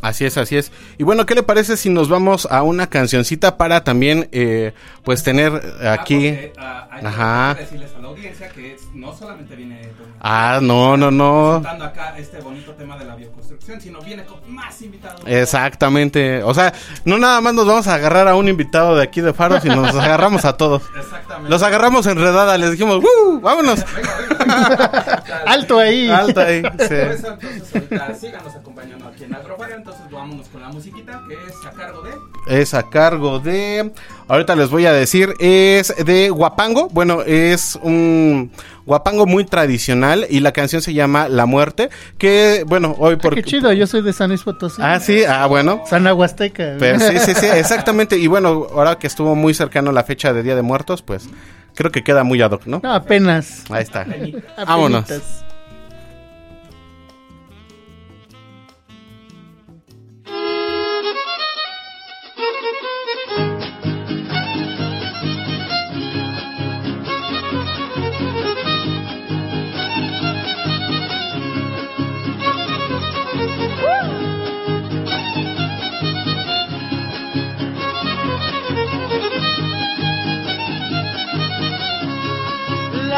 Así 0.03 0.25
es, 0.25 0.37
así 0.37 0.57
es. 0.57 0.71
Y 0.97 1.03
bueno, 1.03 1.25
¿qué 1.25 1.33
le 1.33 1.43
parece 1.43 1.77
si 1.77 1.89
nos 1.89 2.09
vamos 2.09 2.45
a 2.51 2.61
una 2.61 2.87
cancioncita 2.87 3.55
para 3.55 3.85
también, 3.85 4.27
eh, 4.33 4.73
pues, 5.03 5.23
tener 5.23 5.53
aquí... 5.87 6.51
Ah, 6.57 6.89
hay 6.91 7.05
Ajá. 7.05 7.55
Que 7.55 7.61
decirles 7.61 7.91
a 7.95 7.99
la 7.99 8.07
audiencia 8.09 8.49
que 8.49 8.75
no 8.93 9.15
solamente 9.15 9.55
viene... 9.55 9.93
Ah, 10.19 10.59
no, 10.61 10.97
no, 10.97 11.09
no. 11.09 11.61
Presentando 11.61 11.85
acá 11.85 12.15
este 12.17 12.41
bonito 12.41 12.73
tema 12.73 12.97
de 12.97 13.05
la 13.05 13.15
bioconstrucción, 13.15 13.79
sino 13.79 14.01
viene 14.01 14.25
con 14.25 14.39
más 14.53 14.81
invitados. 14.81 15.21
Exactamente. 15.25 16.43
O 16.43 16.53
sea, 16.53 16.73
no 17.05 17.17
nada 17.17 17.39
más 17.39 17.53
nos 17.53 17.65
vamos 17.65 17.87
a 17.87 17.95
agarrar 17.95 18.27
a 18.27 18.35
un 18.35 18.49
invitado 18.49 18.95
de 18.95 19.03
aquí 19.03 19.21
de 19.21 19.33
Faro, 19.33 19.59
sino 19.61 19.77
nos 19.77 19.95
agarramos 19.95 20.43
a 20.45 20.57
todos. 20.57 20.83
Exactamente. 20.97 21.49
Los 21.49 21.63
agarramos 21.63 22.05
enredada, 22.07 22.57
les 22.57 22.71
dijimos, 22.71 23.03
¡uh! 23.03 23.39
¡Vámonos! 23.41 23.83
Alto 25.45 25.79
ahí. 25.79 26.09
Alto 26.09 26.41
ahí. 26.41 26.61
Sí. 26.61 26.67
Por 26.77 26.89
eso, 26.89 27.37
entonces, 27.39 27.75
ahorita 27.75 28.15
síganos 28.15 28.55
acompañando 28.55 29.07
aquí 29.07 29.23
en 29.23 29.33
Entonces 29.75 30.09
vámonos 30.11 30.47
con 30.49 30.61
la 30.61 30.69
musiquita 30.69 31.21
que 31.27 31.33
es 31.33 31.65
a 31.65 31.71
cargo 31.71 32.01
de. 32.03 32.11
Es 32.47 32.73
a 32.73 32.89
cargo 32.89 33.39
de. 33.39 33.91
Ahorita 34.27 34.55
les 34.55 34.69
voy 34.69 34.85
a 34.85 34.93
decir, 34.93 35.33
es 35.39 35.93
de 36.05 36.29
Guapango. 36.29 36.89
Bueno, 36.89 37.21
es 37.23 37.77
un 37.81 38.51
guapango 38.85 39.25
muy 39.25 39.45
tradicional 39.45 40.25
y 40.29 40.41
la 40.41 40.51
canción 40.51 40.81
se 40.81 40.93
llama 40.93 41.27
La 41.27 41.45
Muerte. 41.45 41.89
Que, 42.17 42.63
bueno, 42.67 42.95
hoy 42.99 43.15
por. 43.15 43.35
qué 43.35 43.43
chido, 43.43 43.73
yo 43.73 43.87
soy 43.87 44.01
de 44.01 44.13
San 44.13 44.29
Luis 44.29 44.43
Potosí. 44.43 44.81
Ah, 44.81 44.99
sí, 44.99 45.23
ah, 45.25 45.45
bueno. 45.47 45.83
San 45.87 46.05
Aguasteca. 46.07 46.77
sí, 46.79 47.19
sí, 47.19 47.33
sí, 47.35 47.45
exactamente. 47.53 48.17
Y 48.17 48.27
bueno, 48.27 48.67
ahora 48.73 48.97
que 48.97 49.07
estuvo 49.07 49.35
muy 49.35 49.53
cercano 49.53 49.91
la 49.91 50.03
fecha 50.03 50.33
de 50.33 50.43
Día 50.43 50.55
de 50.55 50.61
Muertos, 50.61 51.01
pues 51.01 51.29
creo 51.75 51.91
que 51.91 52.03
queda 52.03 52.23
muy 52.23 52.41
ad 52.41 52.51
hoc, 52.51 52.65
¿no? 52.65 52.79
No, 52.83 52.93
apenas. 52.93 53.63
Ahí 53.69 53.83
está. 53.83 54.05
Vámonos. 54.67 55.05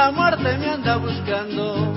La 0.05 0.12
muerte 0.12 0.55
me 0.59 0.69
anda 0.69 0.97
buscando 0.97 1.95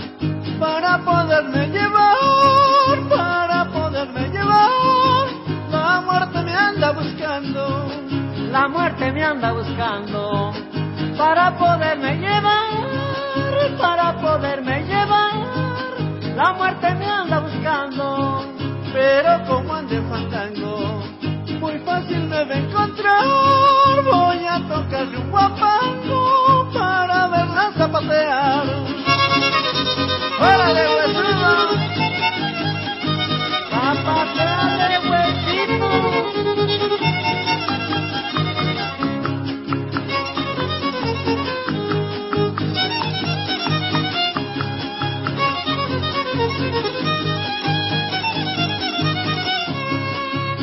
para 0.58 0.96
poderme 1.04 1.66
llevar, 1.68 3.06
para 3.06 3.66
poderme 3.70 4.28
llevar. 4.30 5.26
La 5.70 6.00
muerte 6.00 6.42
me 6.42 6.54
anda 6.54 6.92
buscando, 6.92 7.86
la 8.50 8.66
muerte 8.68 9.12
me 9.12 9.22
anda 9.22 9.52
buscando 9.52 10.54
para 11.18 11.54
poderme 11.58 12.16
llevar, 12.16 13.76
para 13.78 14.16
poderme 14.16 14.84
llevar. 14.84 15.34
La 16.34 16.52
muerte 16.54 16.94
me 16.94 17.10
anda 17.10 17.40
buscando, 17.40 18.42
pero 18.90 19.44
como 19.46 19.74
ande 19.74 20.00
fandango, 20.00 21.02
muy 21.60 21.78
fácil 21.80 22.22
me 22.22 22.42
va 22.42 22.54
a 22.54 22.58
encontrar. 22.58 23.24
Voy 24.10 24.46
a 24.46 24.66
tocarle 24.66 25.18
un 25.18 25.30
guapango 25.30 26.27
verla 28.06 28.62
zapatear. 28.62 28.64
¡Órale, 30.40 30.84
huesito! 30.94 31.52
¡Zapateale, 33.70 34.98
huesito! 35.08 35.90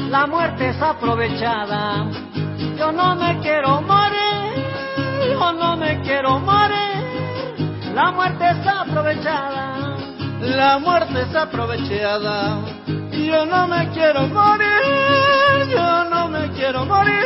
La 0.10 0.28
muerte 0.28 0.70
es 0.70 0.82
aprovechada. 0.82 2.06
Yo 2.78 2.92
no 2.92 3.16
me 3.16 3.40
quiero 3.40 3.82
morir, 3.82 4.66
yo 5.30 5.52
no 5.54 5.76
me 5.78 6.02
quiero 6.02 6.40
morir. 6.40 6.95
La 7.96 8.12
muerte 8.12 8.46
es 8.50 8.68
aprovechada. 8.68 9.96
La 10.42 10.78
muerte 10.80 11.22
es 11.22 11.34
aprovechada. 11.34 12.60
Yo 13.14 13.46
no 13.46 13.68
me 13.70 13.90
quiero 13.92 14.28
morir, 14.28 15.70
yo 15.70 16.04
no 16.10 16.28
me 16.28 16.52
quiero 16.52 16.86
morir. 16.86 17.24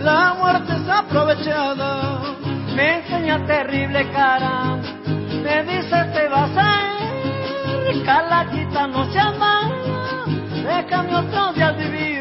La 0.00 0.34
muerte 0.34 0.72
es 0.74 0.88
aprovechada. 0.88 2.20
Me 2.74 2.96
enseña 2.96 3.46
terrible 3.46 4.10
cara, 4.10 4.76
me 5.44 5.62
dice 5.62 6.04
te 6.14 6.28
vas 6.28 6.50
a 6.56 7.92
ir, 7.92 8.04
calaquita 8.04 8.88
no 8.88 9.04
se 9.12 9.20
ama, 9.20 9.70
déjame 10.64 11.14
otro 11.14 11.52
día 11.52 11.70
vivir. 11.72 12.19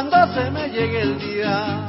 Cuando 0.00 0.32
se 0.32 0.50
me 0.50 0.66
llegue 0.70 1.02
el 1.02 1.18
día, 1.18 1.86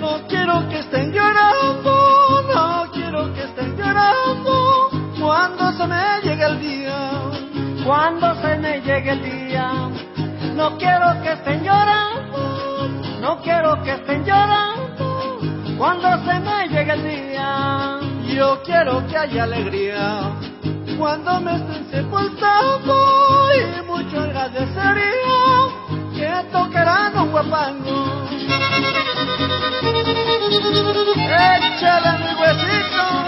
no 0.00 0.26
quiero 0.26 0.68
que 0.68 0.80
estén 0.80 1.12
llorando, 1.12 2.42
no 2.52 2.90
quiero 2.92 3.32
que 3.32 3.44
estén 3.44 3.76
llorando. 3.76 4.90
Cuando 5.20 5.72
se 5.74 5.86
me 5.86 6.20
llegue 6.24 6.46
el 6.46 6.58
día, 6.58 7.30
Cuando 7.84 8.34
se 8.42 8.56
me 8.56 8.80
llegue 8.80 9.10
el 9.12 9.22
día, 9.22 9.70
no 10.56 10.76
quiero 10.78 11.22
que 11.22 11.30
estén 11.30 11.62
llorando, 11.62 12.88
no 13.20 13.40
quiero 13.40 13.80
que 13.84 13.92
estén 13.92 14.24
llorando. 14.24 15.38
Cuando 15.78 16.08
se 16.24 16.40
me 16.40 16.68
llegue 16.70 16.92
el 16.92 17.04
día, 17.04 18.00
yo 18.34 18.60
quiero 18.64 19.06
que 19.06 19.16
haya 19.16 19.44
alegría. 19.44 20.40
Cuando 20.98 21.40
me 21.40 21.54
estén 21.54 21.88
sepultando 21.88 23.46
y 23.54 23.86
mucho 23.86 24.22
agradecería 24.22 25.83
que 26.14 26.30
tocarán 26.52 27.18
un 27.18 27.30
guapango. 27.32 28.24
Échale 31.66 32.18
mi 32.18 32.30
huesito. 32.40 33.23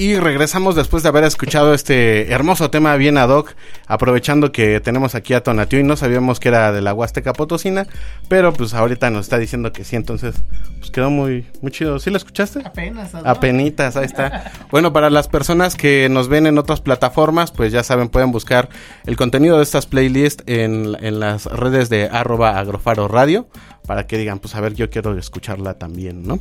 Y 0.00 0.16
regresamos 0.16 0.76
después 0.76 1.02
de 1.02 1.10
haber 1.10 1.24
escuchado 1.24 1.74
este 1.74 2.32
hermoso 2.32 2.70
tema 2.70 2.96
bien 2.96 3.18
ad 3.18 3.28
hoc, 3.28 3.52
aprovechando 3.86 4.50
que 4.50 4.80
tenemos 4.80 5.14
aquí 5.14 5.34
a 5.34 5.42
Tonatiuh 5.42 5.80
y 5.80 5.82
no 5.82 5.94
sabíamos 5.94 6.40
que 6.40 6.48
era 6.48 6.72
de 6.72 6.80
la 6.80 6.94
Huasteca 6.94 7.34
Potosina, 7.34 7.86
pero 8.26 8.54
pues 8.54 8.72
ahorita 8.72 9.10
nos 9.10 9.26
está 9.26 9.36
diciendo 9.36 9.74
que 9.74 9.84
sí, 9.84 9.96
entonces 9.96 10.36
pues 10.78 10.90
quedó 10.90 11.10
muy, 11.10 11.44
muy 11.60 11.70
chido. 11.70 11.98
¿Sí 11.98 12.08
lo 12.08 12.16
escuchaste? 12.16 12.62
Apenas. 12.64 13.12
¿no? 13.12 13.20
Apenitas, 13.26 13.94
ahí 13.98 14.06
está. 14.06 14.50
Bueno, 14.70 14.94
para 14.94 15.10
las 15.10 15.28
personas 15.28 15.76
que 15.76 16.08
nos 16.08 16.28
ven 16.28 16.46
en 16.46 16.56
otras 16.56 16.80
plataformas, 16.80 17.52
pues 17.52 17.70
ya 17.70 17.82
saben, 17.82 18.08
pueden 18.08 18.32
buscar 18.32 18.70
el 19.04 19.18
contenido 19.18 19.58
de 19.58 19.64
estas 19.64 19.84
playlists 19.84 20.44
en, 20.46 20.96
en 21.00 21.20
las 21.20 21.44
redes 21.44 21.90
de 21.90 22.08
arroba 22.10 22.58
agrofaro 22.58 23.06
radio, 23.06 23.48
para 23.90 24.06
que 24.06 24.16
digan, 24.16 24.38
pues 24.38 24.54
a 24.54 24.60
ver, 24.60 24.74
yo 24.74 24.88
quiero 24.88 25.18
escucharla 25.18 25.74
también, 25.74 26.24
¿no? 26.24 26.38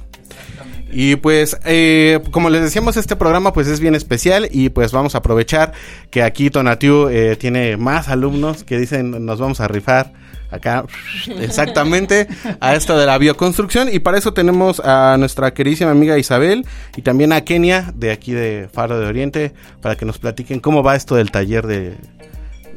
Y 0.91 1.15
pues, 1.15 1.57
eh, 1.65 2.19
como 2.29 2.51
les 2.51 2.61
decíamos, 2.61 2.95
este 2.95 3.15
programa 3.15 3.53
pues 3.53 3.67
es 3.67 3.79
bien 3.79 3.95
especial 3.95 4.47
y 4.51 4.69
pues 4.69 4.91
vamos 4.91 5.15
a 5.15 5.17
aprovechar 5.17 5.73
que 6.11 6.21
aquí 6.21 6.51
Tonatiu 6.51 7.09
eh, 7.09 7.35
tiene 7.37 7.75
más 7.75 8.07
alumnos 8.07 8.63
que 8.63 8.77
dicen 8.77 9.25
nos 9.25 9.39
vamos 9.39 9.61
a 9.61 9.67
rifar 9.67 10.13
acá 10.51 10.85
exactamente 11.39 12.27
a 12.59 12.75
esto 12.75 12.95
de 12.95 13.07
la 13.07 13.17
bioconstrucción 13.17 13.89
y 13.91 13.97
para 13.97 14.19
eso 14.19 14.31
tenemos 14.31 14.79
a 14.81 15.17
nuestra 15.17 15.51
queridísima 15.51 15.89
amiga 15.89 16.19
Isabel 16.19 16.67
y 16.95 17.01
también 17.01 17.33
a 17.33 17.41
Kenia 17.41 17.91
de 17.95 18.11
aquí 18.11 18.31
de 18.31 18.69
Faro 18.71 18.99
de 18.99 19.07
Oriente 19.07 19.53
para 19.81 19.95
que 19.95 20.05
nos 20.05 20.19
platiquen 20.19 20.59
cómo 20.59 20.83
va 20.83 20.95
esto 20.95 21.15
del 21.15 21.31
taller 21.31 21.65
de 21.65 21.97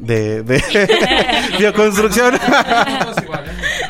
de, 0.02 0.42
de 0.42 0.62
bioconstrucción. 1.58 2.34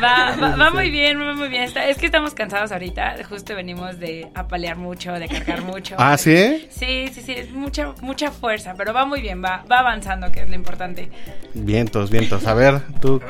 Va, 0.02 0.36
va, 0.36 0.56
va 0.60 0.70
muy 0.70 0.90
bien, 0.90 1.20
va 1.20 1.34
muy 1.34 1.48
bien. 1.48 1.62
Está- 1.64 1.86
es 1.88 1.98
que 1.98 2.06
estamos 2.06 2.34
cansados 2.34 2.72
ahorita. 2.72 3.16
Justo 3.28 3.54
venimos 3.54 3.98
de 3.98 4.28
apalear 4.34 4.76
mucho, 4.76 5.12
de 5.12 5.28
cargar 5.28 5.62
mucho. 5.62 5.94
ah, 5.98 6.16
¿sí? 6.18 6.66
Sí, 6.70 7.08
sí, 7.12 7.20
sí. 7.22 7.32
Es 7.32 7.50
mucha, 7.52 7.92
mucha 8.00 8.30
fuerza, 8.30 8.74
pero 8.76 8.92
va 8.92 9.04
muy 9.04 9.20
bien. 9.20 9.42
Va, 9.42 9.64
va 9.70 9.78
avanzando, 9.80 10.30
que 10.32 10.40
es 10.42 10.48
lo 10.48 10.54
importante. 10.56 11.08
Vientos, 11.54 12.10
vientos. 12.10 12.46
A 12.46 12.54
ver, 12.54 12.80
tú 13.00 13.20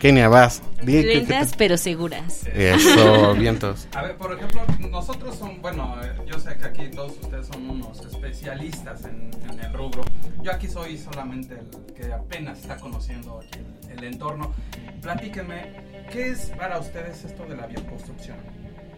Kenia 0.00 0.28
vas. 0.28 0.62
Di 0.82 0.92
que- 0.92 1.02
que 1.02 1.14
Lentas 1.16 1.54
pero 1.58 1.76
seguras. 1.76 2.46
Eso, 2.54 3.34
vientos. 3.38 3.88
A 3.94 4.02
ver, 4.02 4.16
por 4.16 4.32
ejemplo, 4.32 4.62
nosotros 4.90 5.36
son, 5.36 5.60
bueno, 5.60 5.96
eh, 6.02 6.12
yo 6.26 6.38
sé 6.38 6.56
que 6.56 6.66
aquí 6.66 6.88
todos 6.94 7.12
ustedes 7.20 7.46
son 7.48 7.68
unos 7.68 7.98
especialistas 8.06 9.04
en, 9.04 9.30
en 9.50 9.60
el 9.64 9.72
rubro. 9.72 10.02
Yo 10.42 10.52
aquí 10.52 10.68
soy 10.68 10.96
solamente 10.96 11.54
el 11.54 11.94
que 11.94 12.12
apenas 12.12 12.60
está 12.60 12.76
conociendo 12.76 13.40
aquí 13.40 13.58
el, 13.90 13.98
el 13.98 14.04
entorno. 14.04 14.54
Platíquenme, 15.02 15.62
¿qué 16.10 16.28
es 16.28 16.50
para 16.50 16.78
ustedes 16.78 17.24
esto 17.24 17.44
de 17.46 17.56
la 17.56 17.66
bioconstrucción? 17.66 18.36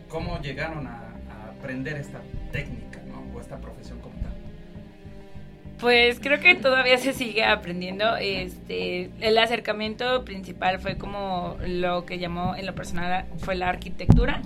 ¿Cómo 0.09 0.41
llegaron 0.41 0.87
a, 0.87 1.15
a 1.31 1.51
aprender 1.51 1.97
esta 1.97 2.21
técnica, 2.53 3.01
¿no? 3.09 3.25
O 3.35 3.41
esta 3.41 3.59
profesión 3.59 4.01
como 4.01 4.15
tal. 4.21 4.31
Pues 5.81 6.21
creo 6.21 6.41
que 6.41 6.55
todavía 6.57 6.99
se 6.99 7.15
sigue 7.15 7.43
aprendiendo. 7.43 8.17
Este, 8.17 9.11
el 9.21 9.39
acercamiento 9.39 10.25
principal 10.27 10.79
fue 10.79 10.99
como 10.99 11.57
lo 11.67 12.05
que 12.05 12.19
llamó 12.19 12.55
en 12.55 12.67
lo 12.67 12.75
personal 12.75 13.25
fue 13.39 13.55
la 13.55 13.71
arquitectura. 13.71 14.43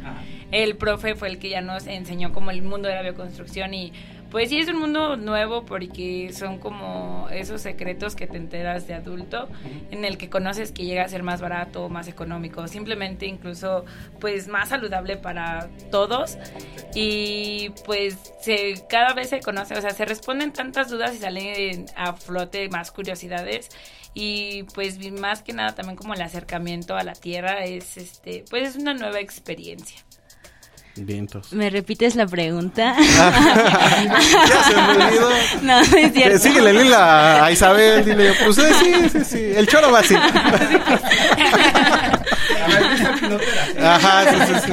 El 0.53 0.77
profe 0.77 1.16
fue 1.16 1.29
el 1.29 1.38
que 1.38 1.48
ya 1.48 1.61
nos 1.61 1.88
enseñó 1.88 2.33
como 2.33 2.53
el 2.53 2.62
mundo 2.62 2.88
de 2.88 2.94
la 2.94 3.03
bioconstrucción 3.03 3.74
y 3.74 3.92
pues 4.35 4.49
sí 4.49 4.59
es 4.59 4.66
un 4.66 4.81
mundo 4.81 5.16
nuevo 5.16 5.64
porque 5.64 6.33
son 6.33 6.59
como 6.59 7.29
esos 7.31 7.61
secretos 7.61 8.16
que 8.16 8.27
te 8.27 8.37
enteras 8.37 8.85
de 8.88 8.94
adulto 8.94 9.49
en 9.92 10.05
el 10.05 10.18
que 10.18 10.29
conoces 10.29 10.73
que 10.73 10.85
llega 10.85 11.05
a 11.05 11.09
ser 11.09 11.23
más 11.23 11.40
barato, 11.40 11.88
más 11.88 12.09
económico, 12.09 12.66
simplemente 12.66 13.27
incluso 13.27 13.85
pues 14.18 14.49
más 14.49 14.70
saludable 14.70 15.16
para 15.18 15.68
todos. 15.92 16.37
Y 16.97 17.70
pues 17.85 18.35
se, 18.40 18.85
cada 18.88 19.14
vez 19.14 19.29
se 19.29 19.38
conoce, 19.38 19.79
o 19.79 19.81
sea, 19.81 19.90
se 19.90 20.05
responden 20.05 20.53
tantas 20.53 20.90
dudas 20.90 21.14
y 21.14 21.18
salen 21.18 21.87
a 21.94 22.14
flote 22.14 22.68
más 22.70 22.90
curiosidades. 22.90 23.68
Y 24.14 24.64
pues 24.75 24.99
más 25.12 25.44
que 25.44 25.53
nada 25.53 25.77
también 25.77 25.94
como 25.94 26.12
el 26.12 26.23
acercamiento 26.23 26.97
a 26.97 27.05
la 27.05 27.12
tierra 27.12 27.64
es 27.64 27.97
este 27.97 28.44
pues 28.51 28.70
es 28.70 28.77
una 28.83 28.94
nueva 28.94 29.20
experiencia. 29.20 30.04
Vientos. 30.96 31.52
¿Me 31.52 31.70
repites 31.70 32.14
la 32.14 32.26
pregunta? 32.26 32.94
ya 32.98 33.33
se 34.64 34.74
me 34.74 35.04
olvidó. 35.04 35.28
no, 35.62 35.80
no 35.80 35.80
es 35.83 35.92
Eh, 35.92 36.11
cierto. 36.14 36.38
síguele 36.38 36.72
Lila 36.72 37.44
a 37.44 37.50
Isabel, 37.50 38.04
dile, 38.04 38.33
pues 38.44 38.59
eh, 38.59 38.72
sí, 38.80 38.94
sí, 39.11 39.24
sí, 39.24 39.38
el 39.57 39.66
choro 39.66 39.90
va 39.90 39.98
así. 40.00 40.14
Ajá, 43.83 44.24
sí, 44.30 44.37
sí, 44.46 44.54
sí. 44.66 44.72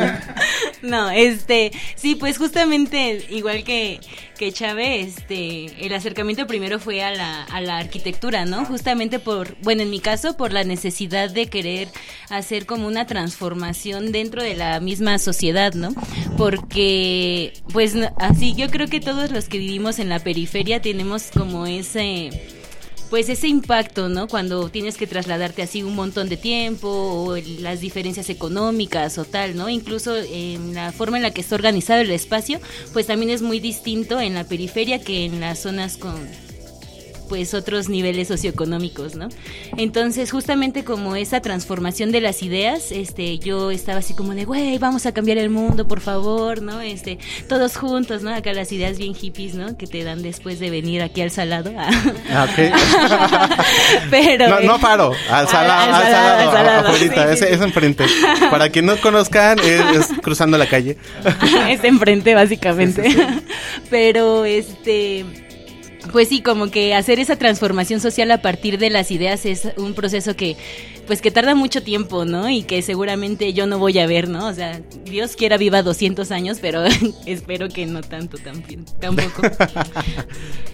No, 0.81 1.11
este, 1.11 1.71
sí, 1.95 2.15
pues 2.15 2.37
justamente 2.37 3.25
igual 3.29 3.63
que, 3.63 3.99
que 4.37 4.51
Chave, 4.51 5.01
este, 5.01 5.85
el 5.85 5.93
acercamiento 5.93 6.47
primero 6.47 6.79
fue 6.79 7.03
a 7.03 7.11
la, 7.11 7.43
a 7.43 7.61
la 7.61 7.77
arquitectura, 7.77 8.45
¿no? 8.45 8.65
Justamente 8.65 9.19
por, 9.19 9.55
bueno, 9.61 9.83
en 9.83 9.91
mi 9.91 9.99
caso, 9.99 10.35
por 10.35 10.51
la 10.51 10.63
necesidad 10.63 11.29
de 11.29 11.47
querer 11.47 11.87
hacer 12.29 12.65
como 12.65 12.87
una 12.87 13.05
transformación 13.05 14.11
dentro 14.11 14.41
de 14.41 14.55
la 14.55 14.79
misma 14.79 15.19
sociedad, 15.19 15.73
¿no? 15.73 15.93
Porque, 16.37 17.53
pues, 17.71 17.95
así 18.17 18.55
yo 18.55 18.69
creo 18.69 18.87
que 18.87 18.99
todos 18.99 19.29
los 19.29 19.47
que 19.47 19.59
vivimos 19.59 19.99
en 19.99 20.09
la 20.09 20.19
periferia 20.19 20.81
tenemos 20.81 21.29
como 21.31 21.67
ese 21.67 22.31
pues 23.11 23.27
ese 23.27 23.49
impacto, 23.49 24.07
¿no? 24.07 24.29
Cuando 24.29 24.69
tienes 24.69 24.95
que 24.95 25.05
trasladarte 25.05 25.61
así 25.61 25.83
un 25.83 25.95
montón 25.95 26.29
de 26.29 26.37
tiempo 26.37 26.87
o 26.87 27.35
las 27.59 27.81
diferencias 27.81 28.29
económicas 28.29 29.17
o 29.17 29.25
tal, 29.25 29.57
¿no? 29.57 29.67
Incluso 29.67 30.15
en 30.15 30.73
la 30.73 30.93
forma 30.93 31.17
en 31.17 31.23
la 31.23 31.31
que 31.31 31.41
está 31.41 31.55
organizado 31.55 31.99
el 31.99 32.09
espacio, 32.09 32.61
pues 32.93 33.07
también 33.07 33.29
es 33.29 33.41
muy 33.41 33.59
distinto 33.59 34.21
en 34.21 34.33
la 34.33 34.45
periferia 34.45 35.01
que 35.01 35.25
en 35.25 35.41
las 35.41 35.59
zonas 35.59 35.97
con 35.97 36.25
pues 37.31 37.53
otros 37.53 37.87
niveles 37.87 38.27
socioeconómicos, 38.27 39.15
¿no? 39.15 39.29
Entonces, 39.77 40.29
justamente 40.31 40.83
como 40.83 41.15
esa 41.15 41.39
transformación 41.39 42.11
de 42.11 42.19
las 42.19 42.43
ideas, 42.43 42.91
este, 42.91 43.39
yo 43.39 43.71
estaba 43.71 43.99
así 43.99 44.13
como 44.13 44.35
de, 44.35 44.43
güey, 44.43 44.77
vamos 44.79 45.05
a 45.05 45.13
cambiar 45.13 45.37
el 45.37 45.49
mundo, 45.49 45.87
por 45.87 46.01
favor, 46.01 46.61
¿no? 46.61 46.81
Este, 46.81 47.19
todos 47.47 47.77
juntos, 47.77 48.21
¿no? 48.21 48.35
Acá 48.35 48.51
las 48.51 48.73
ideas 48.73 48.97
bien 48.97 49.15
hippies, 49.15 49.55
¿no? 49.55 49.77
Que 49.77 49.87
te 49.87 50.03
dan 50.03 50.23
después 50.23 50.59
de 50.59 50.71
venir 50.71 51.01
aquí 51.01 51.21
al 51.21 51.31
salado. 51.31 51.71
Ah, 51.77 52.49
ok. 52.51 53.55
Pero 54.11 54.49
no, 54.49 54.59
no 54.59 54.75
eh, 54.75 54.79
paro, 54.81 55.13
al 55.29 55.47
salado, 55.47 55.95
al 55.95 56.03
salado, 56.03 56.49
al 56.49 56.51
salado, 56.51 56.97
sí. 56.97 57.45
es 57.47 57.61
enfrente. 57.61 58.07
Para 58.49 58.67
quien 58.67 58.87
no 58.87 58.97
conozcan, 58.97 59.57
es, 59.59 59.79
es 59.95 60.07
cruzando 60.21 60.57
la 60.57 60.67
calle. 60.67 60.97
es 61.69 61.81
enfrente 61.85 62.35
básicamente. 62.35 63.15
Pero 63.89 64.43
este 64.43 65.25
pues 66.11 66.29
sí, 66.29 66.41
como 66.41 66.71
que 66.71 66.95
hacer 66.95 67.19
esa 67.19 67.35
transformación 67.35 67.99
social 67.99 68.31
a 68.31 68.41
partir 68.41 68.77
de 68.77 68.89
las 68.89 69.11
ideas 69.11 69.45
es 69.45 69.67
un 69.77 69.93
proceso 69.93 70.35
que 70.35 70.57
pues 71.07 71.21
que 71.21 71.31
tarda 71.31 71.55
mucho 71.55 71.83
tiempo, 71.83 72.25
¿no? 72.25 72.49
Y 72.49 72.63
que 72.63 72.81
seguramente 72.81 73.53
yo 73.53 73.65
no 73.67 73.79
voy 73.79 73.99
a 73.99 74.07
ver, 74.07 74.29
¿no? 74.29 74.47
O 74.47 74.53
sea, 74.53 74.81
Dios 75.03 75.35
quiera 75.35 75.57
viva 75.57 75.81
200 75.81 76.31
años, 76.31 76.59
pero 76.61 76.83
espero 77.25 77.69
que 77.69 77.85
no 77.85 78.01
tanto 78.01 78.37
también, 78.37 78.85
tampoco. 78.99 79.41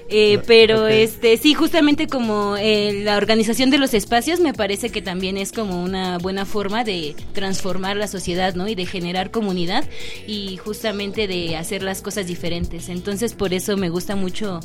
Eh, 0.10 0.40
pero 0.48 0.88
este 0.88 1.36
sí, 1.36 1.54
justamente 1.54 2.08
como 2.08 2.56
eh, 2.56 3.02
la 3.04 3.18
organización 3.18 3.72
de 3.72 3.78
los 3.78 3.94
espacios 3.94 4.40
me 4.40 4.54
parece 4.54 4.90
que 4.90 5.02
también 5.02 5.36
es 5.36 5.52
como 5.52 5.84
una 5.84 6.18
buena 6.18 6.46
forma 6.46 6.86
de 6.86 7.14
transformar 7.34 7.98
la 7.98 8.08
sociedad, 8.08 8.56
¿no? 8.56 8.70
Y 8.70 8.76
de 8.76 8.86
generar 8.86 9.32
comunidad 9.32 9.84
y 10.26 10.56
justamente 10.64 11.28
de 11.28 11.58
hacer 11.58 11.84
las 11.84 12.02
cosas 12.02 12.26
diferentes. 12.26 12.88
Entonces 12.88 13.34
por 13.34 13.54
eso 13.54 13.76
me 13.76 13.90
gusta 13.90 14.16
mucho 14.16 14.62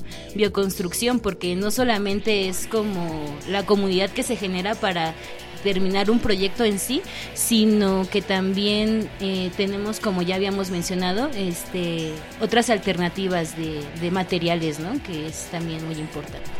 bioconstrucción 0.52 1.18
porque 1.18 1.56
no 1.56 1.70
solamente 1.70 2.48
es 2.48 2.66
como 2.66 3.24
la 3.48 3.64
comunidad 3.64 4.10
que 4.10 4.22
se 4.22 4.36
genera 4.36 4.74
para 4.74 5.14
terminar 5.62 6.10
un 6.10 6.18
proyecto 6.18 6.64
en 6.64 6.78
sí, 6.78 7.02
sino 7.34 8.06
que 8.10 8.20
también 8.20 9.08
eh, 9.20 9.50
tenemos, 9.56 10.00
como 10.00 10.22
ya 10.22 10.34
habíamos 10.34 10.70
mencionado, 10.70 11.30
este, 11.36 12.12
otras 12.40 12.68
alternativas 12.68 13.56
de, 13.56 13.80
de 14.00 14.10
materiales, 14.10 14.80
¿no? 14.80 15.00
Que 15.04 15.28
es 15.28 15.48
también 15.52 15.84
muy 15.86 15.94
importante. 15.94 16.50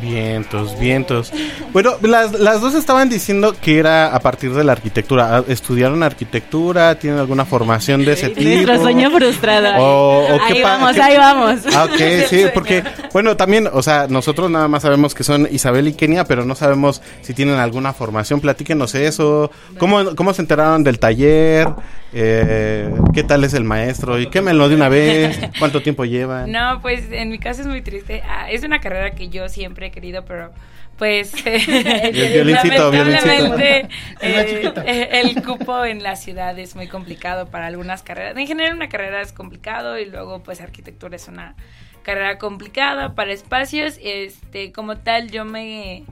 Vientos, 0.00 0.78
vientos. 0.78 1.32
Bueno, 1.72 1.94
las, 2.02 2.32
las 2.38 2.60
dos 2.60 2.74
estaban 2.74 3.08
diciendo 3.08 3.54
que 3.60 3.78
era 3.78 4.14
a 4.14 4.20
partir 4.20 4.52
de 4.52 4.62
la 4.62 4.72
arquitectura. 4.72 5.38
Ah, 5.38 5.44
¿Estudiaron 5.48 6.02
arquitectura? 6.02 6.94
¿Tienen 6.98 7.18
alguna 7.18 7.44
formación 7.44 8.04
de 8.04 8.12
ese 8.12 8.28
tipo? 8.34 8.48
Nuestro 8.48 8.82
sueño 8.82 9.10
frustrado. 9.10 9.82
O- 9.82 10.34
o 10.36 10.38
qué 10.46 10.54
ahí 10.54 10.62
vamos, 10.62 10.92
qué- 10.92 11.02
ahí 11.02 11.16
vamos. 11.16 11.60
Ah, 11.74 11.84
ok, 11.84 12.00
sí, 12.28 12.44
porque, 12.54 12.84
bueno, 13.12 13.36
también, 13.36 13.68
o 13.72 13.82
sea, 13.82 14.06
nosotros 14.08 14.50
nada 14.50 14.68
más 14.68 14.82
sabemos 14.82 15.14
que 15.14 15.24
son 15.24 15.48
Isabel 15.50 15.88
y 15.88 15.94
Kenia, 15.94 16.24
pero 16.24 16.44
no 16.44 16.54
sabemos 16.54 17.02
si 17.22 17.34
tienen 17.34 17.56
alguna 17.56 17.92
formación. 17.92 18.40
Platíquenos 18.40 18.94
eso. 18.94 19.50
¿Cómo, 19.78 20.14
cómo 20.14 20.32
se 20.34 20.42
enteraron 20.42 20.84
del 20.84 20.98
taller? 20.98 21.68
Eh, 22.12 22.90
¿Qué 23.12 23.22
tal 23.22 23.44
es 23.44 23.52
el 23.54 23.64
maestro? 23.64 24.18
Y 24.18 24.28
quémelo 24.28 24.68
de 24.68 24.74
una 24.74 24.88
vez. 24.88 25.38
¿Cuánto 25.58 25.82
tiempo 25.82 26.04
llevan? 26.04 26.50
No, 26.50 26.80
pues 26.82 27.04
en 27.10 27.28
mi 27.30 27.38
caso 27.38 27.60
es 27.62 27.66
muy 27.66 27.82
triste. 27.82 28.22
Ah, 28.28 28.50
es 28.50 28.62
una 28.64 28.80
carrera 28.80 29.10
que 29.10 29.28
yo 29.28 29.48
siempre 29.48 29.77
he 29.86 29.90
querido, 29.90 30.24
pero 30.24 30.52
pues 30.98 31.32
El 31.46 32.32
violincito, 32.32 32.92
lamentablemente 32.92 33.88
eh, 34.20 34.72
eh, 34.84 35.08
el 35.12 35.42
cupo 35.42 35.84
en 35.84 36.02
la 36.02 36.16
ciudad 36.16 36.58
es 36.58 36.74
muy 36.74 36.88
complicado 36.88 37.46
para 37.46 37.66
algunas 37.66 38.02
carreras. 38.02 38.36
En 38.36 38.46
general 38.46 38.74
una 38.74 38.88
carrera 38.88 39.22
es 39.22 39.32
complicado 39.32 39.98
y 39.98 40.06
luego 40.06 40.42
pues 40.42 40.60
arquitectura 40.60 41.16
es 41.16 41.28
una 41.28 41.54
carrera 42.02 42.38
complicada 42.38 43.14
para 43.14 43.32
espacios. 43.32 43.98
Este, 44.02 44.72
como 44.72 44.98
tal 44.98 45.30
yo 45.30 45.44
me 45.44 46.04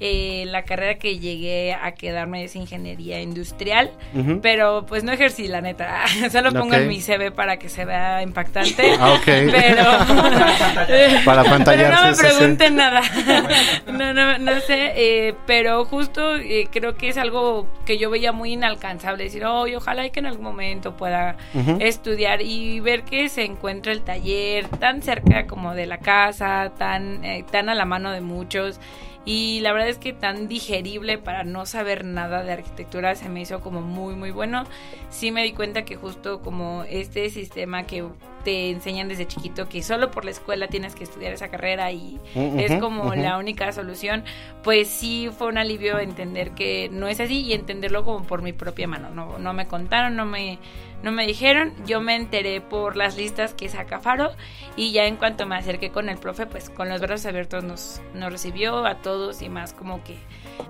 eh, 0.00 0.44
la 0.46 0.62
carrera 0.64 0.96
que 0.98 1.18
llegué 1.18 1.72
a 1.74 1.92
quedarme 1.92 2.44
es 2.44 2.54
ingeniería 2.56 3.20
industrial, 3.20 3.90
pero 4.42 4.84
pues 4.86 5.04
no 5.04 5.12
ejercí 5.12 5.48
la 5.48 5.60
neta. 5.60 6.04
Solo 6.30 6.52
pongo 6.52 6.74
en 6.74 6.88
mi 6.88 7.00
CV 7.00 7.30
para 7.30 7.58
que 7.58 7.68
se 7.68 7.84
vea 7.84 8.22
impactante. 8.22 8.94
Ah, 8.98 9.12
ok. 9.12 9.24
Pero 9.26 9.82
Para 11.24 11.42
pero 11.42 11.54
pantallar, 11.56 11.94
no 11.94 12.08
me 12.08 12.14
sí, 12.14 12.22
pregunten 12.22 12.76
nada. 12.76 13.02
no, 13.86 14.14
no, 14.14 14.38
no 14.38 14.60
sé, 14.60 14.92
eh, 14.96 15.34
pero 15.46 15.84
justo 15.84 16.36
eh, 16.36 16.68
creo 16.70 16.96
que 16.96 17.08
es 17.08 17.18
algo 17.18 17.68
que 17.84 17.98
yo 17.98 18.10
veía 18.10 18.32
muy 18.32 18.52
inalcanzable, 18.54 19.24
decir, 19.24 19.44
oh, 19.44 19.66
ojalá 19.76 20.06
y 20.06 20.10
que 20.10 20.20
en 20.20 20.26
algún 20.26 20.44
momento 20.44 20.96
pueda 20.96 21.36
estudiar 21.80 22.40
y 22.42 22.80
ver 22.80 23.02
que 23.02 23.28
se 23.28 23.44
encuentra 23.44 23.92
el 23.92 24.02
taller 24.02 24.68
tan 24.68 25.02
cerca 25.02 25.46
como 25.46 25.74
de 25.74 25.86
la 25.86 25.98
casa, 25.98 26.72
tan, 26.78 27.24
eh, 27.24 27.44
tan 27.50 27.68
a 27.68 27.74
la 27.74 27.84
mano 27.84 28.10
de 28.12 28.20
muchos. 28.20 28.80
Y 29.26 29.58
la 29.60 29.72
verdad 29.72 29.88
es 29.88 29.98
que 29.98 30.12
tan 30.12 30.46
digerible 30.46 31.18
para 31.18 31.42
no 31.42 31.66
saber 31.66 32.04
nada 32.04 32.44
de 32.44 32.52
arquitectura 32.52 33.16
se 33.16 33.28
me 33.28 33.40
hizo 33.40 33.60
como 33.60 33.82
muy, 33.82 34.14
muy 34.14 34.30
bueno. 34.30 34.64
Sí 35.10 35.32
me 35.32 35.42
di 35.42 35.52
cuenta 35.52 35.84
que 35.84 35.96
justo 35.96 36.40
como 36.40 36.84
este 36.88 37.28
sistema 37.28 37.82
que 37.86 38.06
te 38.46 38.70
enseñan 38.70 39.08
desde 39.08 39.26
chiquito 39.26 39.68
que 39.68 39.82
solo 39.82 40.12
por 40.12 40.24
la 40.24 40.30
escuela 40.30 40.68
tienes 40.68 40.94
que 40.94 41.02
estudiar 41.02 41.32
esa 41.32 41.48
carrera 41.48 41.90
y 41.90 42.20
Ujú, 42.36 42.60
es 42.60 42.76
como 42.76 43.12
la 43.16 43.38
única 43.38 43.72
solución, 43.72 44.22
pues 44.62 44.86
sí 44.86 45.28
fue 45.36 45.48
un 45.48 45.58
alivio 45.58 45.98
entender 45.98 46.52
que 46.52 46.88
no 46.92 47.08
es 47.08 47.18
así 47.18 47.40
y 47.40 47.54
entenderlo 47.54 48.04
como 48.04 48.24
por 48.24 48.42
mi 48.42 48.52
propia 48.52 48.86
mano. 48.86 49.10
No, 49.10 49.40
no 49.40 49.52
me 49.52 49.66
contaron, 49.66 50.14
no 50.14 50.26
me, 50.26 50.60
no 51.02 51.10
me 51.10 51.26
dijeron, 51.26 51.72
yo 51.86 52.00
me 52.00 52.14
enteré 52.14 52.60
por 52.60 52.94
las 52.94 53.16
listas 53.16 53.52
que 53.52 53.68
saca 53.68 53.98
Faro 53.98 54.30
y 54.76 54.92
ya 54.92 55.06
en 55.06 55.16
cuanto 55.16 55.44
me 55.44 55.56
acerqué 55.56 55.90
con 55.90 56.08
el 56.08 56.18
profe, 56.18 56.46
pues 56.46 56.70
con 56.70 56.88
los 56.88 57.00
brazos 57.00 57.26
abiertos 57.26 57.64
nos, 57.64 58.00
nos 58.14 58.30
recibió 58.30 58.86
a 58.86 58.98
todos 58.98 59.42
y 59.42 59.48
más 59.48 59.72
como 59.72 60.04
que 60.04 60.18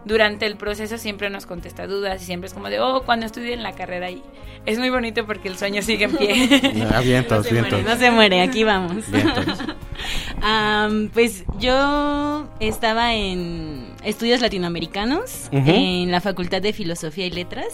durante 0.04 0.46
el 0.46 0.56
proceso 0.56 0.98
siempre 0.98 1.30
nos 1.30 1.46
contesta 1.46 1.86
dudas 1.86 2.22
y 2.22 2.24
siempre 2.24 2.48
es 2.48 2.54
como 2.54 2.68
de, 2.68 2.80
oh, 2.80 3.02
cuando 3.04 3.26
estudien 3.26 3.62
la 3.62 3.72
carrera 3.72 4.10
y 4.10 4.22
es 4.66 4.78
muy 4.78 4.90
bonito 4.90 5.26
porque 5.26 5.48
el 5.48 5.56
sueño 5.56 5.82
sigue 5.82 6.04
en 6.06 6.16
pie. 6.16 6.86
Ah, 6.92 7.00
vientos, 7.00 7.38
no 7.38 7.42
se 7.44 7.52
vientos. 7.52 7.72
muere, 7.72 7.94
no 7.94 7.96
se 7.98 8.10
muere, 8.10 8.40
aquí 8.42 8.64
vamos. 8.64 9.04
Am, 10.42 11.08
pues 11.12 11.44
yo 11.58 12.48
estaba 12.60 13.14
en 13.14 13.86
estudios 14.04 14.40
latinoamericanos 14.40 15.48
en 15.52 16.10
la 16.10 16.20
Facultad 16.20 16.60
de 16.62 16.72
Filosofía 16.72 17.26
y 17.26 17.30
Letras. 17.30 17.68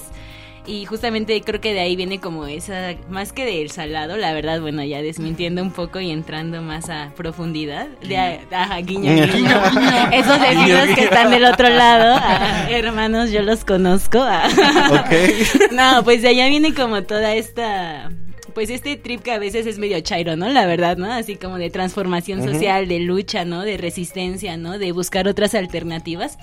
Y 0.65 0.85
justamente 0.85 1.41
creo 1.41 1.61
que 1.61 1.75
de 1.75 1.81
ahí 1.81 1.97
viene 1.97 2.21
como 2.21 2.47
esa, 2.47 2.95
más 3.11 3.33
que 3.33 3.45
del 3.45 3.71
salado, 3.73 4.17
la 4.17 4.33
verdad, 4.33 4.61
bueno, 4.61 4.85
ya 4.85 5.03
desmintiendo 5.03 5.61
un 5.61 5.73
poco 5.73 5.99
y 6.01 6.11
entrando 6.13 6.63
más 6.63 6.89
a 6.89 7.13
profundidad. 7.17 7.89
De, 8.07 8.17
a- 8.17 8.41
ajá, 8.53 8.77
guiño, 8.79 9.13
guiño. 9.13 9.51
Esos 10.13 10.39
vecinos 10.41 10.65
Guiño, 10.67 10.81
que 10.87 10.95
guiño. 10.95 11.03
están 11.03 11.31
del 11.33 11.45
otro 11.47 11.69
lado, 11.69 12.15
ah, 12.23 12.69
hermanos, 12.71 13.33
yo 13.33 13.43
los 13.43 13.65
conozco. 13.65 14.19
ah. 14.23 14.49
No, 15.73 16.05
pues 16.05 16.23
de 16.23 16.29
allá 16.29 16.47
viene 16.49 16.75
como 16.75 17.03
toda 17.03 17.35
esta 17.35 18.11
pues 18.55 18.69
este 18.69 18.97
trip 18.99 19.23
que 19.23 19.33
a 19.33 19.39
veces 19.39 19.67
es 19.67 19.79
medio 19.79 19.99
chairo, 20.01 20.37
¿no? 20.37 20.47
La 20.51 20.67
verdad, 20.67 20.99
¿no? 20.99 21.11
Así 21.11 21.37
como 21.37 21.57
de 21.57 21.71
transformación 21.71 22.43
social, 22.45 22.87
de 22.87 23.01
lucha, 23.01 23.47
¿no? 23.47 23.63
De 23.63 23.79
resistencia, 23.79 24.59
¿no? 24.59 24.79
De 24.79 24.93
buscar 24.93 25.27
otras 25.27 25.55
alternativas. 25.55 26.37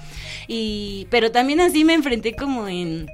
Y 0.47 1.05
pero 1.12 1.32
también 1.32 1.62
así 1.62 1.86
me 1.86 1.93
enfrenté 1.93 2.36
como 2.36 2.67
en 2.67 3.05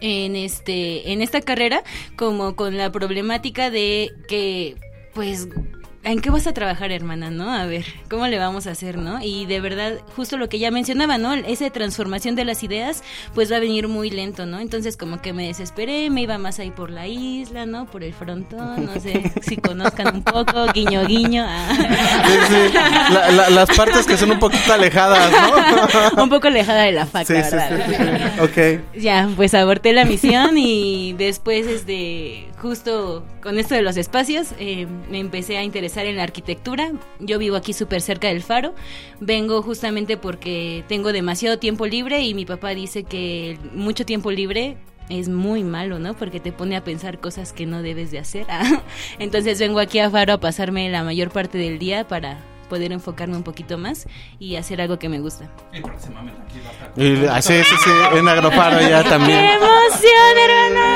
en 0.00 0.36
este 0.36 1.12
en 1.12 1.22
esta 1.22 1.40
carrera 1.40 1.82
como 2.16 2.56
con 2.56 2.76
la 2.76 2.90
problemática 2.90 3.70
de 3.70 4.10
que 4.28 4.76
pues 5.14 5.48
¿En 6.02 6.20
qué 6.22 6.30
vas 6.30 6.46
a 6.46 6.54
trabajar, 6.54 6.90
hermana, 6.92 7.30
no? 7.30 7.52
A 7.52 7.66
ver, 7.66 7.84
¿cómo 8.08 8.26
le 8.26 8.38
vamos 8.38 8.66
a 8.66 8.70
hacer, 8.70 8.96
no? 8.96 9.22
Y 9.22 9.44
de 9.44 9.60
verdad, 9.60 9.98
justo 10.16 10.38
lo 10.38 10.48
que 10.48 10.56
ella 10.56 10.70
mencionaba, 10.70 11.18
¿no? 11.18 11.34
Esa 11.34 11.68
transformación 11.68 12.36
de 12.36 12.46
las 12.46 12.62
ideas, 12.62 13.04
pues 13.34 13.52
va 13.52 13.56
a 13.56 13.60
venir 13.60 13.86
muy 13.86 14.08
lento, 14.08 14.46
¿no? 14.46 14.60
Entonces, 14.60 14.96
como 14.96 15.20
que 15.20 15.34
me 15.34 15.46
desesperé, 15.46 16.08
me 16.08 16.22
iba 16.22 16.38
más 16.38 16.58
ahí 16.58 16.70
por 16.70 16.88
la 16.90 17.06
isla, 17.06 17.66
¿no? 17.66 17.84
Por 17.84 18.02
el 18.02 18.14
frontón, 18.14 18.86
no 18.86 18.98
sé 18.98 19.30
si 19.42 19.58
conozcan 19.58 20.14
un 20.16 20.22
poco, 20.22 20.64
guiño, 20.72 21.04
guiño. 21.06 21.44
ah. 21.46 21.68
Sí, 21.76 22.32
sí. 22.48 22.72
La- 23.12 23.30
la- 23.30 23.50
las 23.50 23.68
partes 23.76 24.06
que 24.06 24.16
son 24.16 24.30
un 24.30 24.38
poquito 24.38 24.72
alejadas, 24.72 25.30
¿no? 26.16 26.22
un 26.22 26.30
poco 26.30 26.46
alejada 26.46 26.84
de 26.84 26.92
la 26.92 27.04
fac, 27.04 27.26
Sí, 27.26 27.34
verdad. 27.34 28.32
Ok. 28.42 28.80
Ya, 28.98 29.28
pues 29.36 29.52
aborté 29.52 29.92
la 29.92 30.06
misión 30.06 30.56
y 30.56 31.12
después, 31.12 31.66
este, 31.66 32.48
justo 32.58 33.22
con 33.42 33.58
esto 33.58 33.74
de 33.74 33.82
los 33.82 33.96
espacios, 33.96 34.54
eh, 34.58 34.86
me 35.10 35.18
empecé 35.18 35.56
a 35.56 35.64
interesar 35.64 36.06
en 36.06 36.16
la 36.16 36.22
arquitectura. 36.22 36.92
Yo 37.18 37.38
vivo 37.38 37.56
aquí 37.56 37.72
súper 37.72 38.00
cerca 38.02 38.28
del 38.28 38.42
faro. 38.42 38.74
Vengo 39.20 39.62
justamente 39.62 40.16
porque 40.16 40.84
tengo 40.88 41.12
demasiado 41.12 41.58
tiempo 41.58 41.86
libre 41.86 42.22
y 42.22 42.34
mi 42.34 42.44
papá 42.44 42.70
dice 42.70 43.04
que 43.04 43.58
mucho 43.74 44.04
tiempo 44.04 44.30
libre 44.30 44.76
es 45.08 45.28
muy 45.28 45.64
malo, 45.64 45.98
¿no? 45.98 46.14
Porque 46.14 46.40
te 46.40 46.52
pone 46.52 46.76
a 46.76 46.84
pensar 46.84 47.18
cosas 47.18 47.52
que 47.52 47.66
no 47.66 47.82
debes 47.82 48.10
de 48.10 48.18
hacer. 48.18 48.46
Entonces 49.18 49.58
vengo 49.58 49.80
aquí 49.80 49.98
a 49.98 50.10
Faro 50.10 50.34
a 50.34 50.40
pasarme 50.40 50.88
la 50.88 51.02
mayor 51.02 51.30
parte 51.30 51.58
del 51.58 51.78
día 51.78 52.06
para 52.06 52.38
poder 52.70 52.92
enfocarme 52.92 53.36
un 53.36 53.42
poquito 53.42 53.76
más 53.76 54.06
y 54.38 54.56
hacer 54.56 54.80
algo 54.80 54.98
que 54.98 55.10
me 55.10 55.20
gusta. 55.20 55.50
Y 55.74 55.82
próximamente 55.82 56.40
aquí 56.40 56.58
va 56.64 56.70
a 56.70 56.72
estar. 56.72 56.92
Y, 56.96 57.26
ah, 57.26 57.42
sí, 57.42 57.62
sí, 57.68 57.76
sí, 57.84 57.90
en 58.18 58.26
Agrofaro 58.28 58.80
ya 58.80 59.04
también. 59.08 59.40
¡Qué 59.40 59.52
emoción, 59.52 60.38
hermana! 60.48 60.90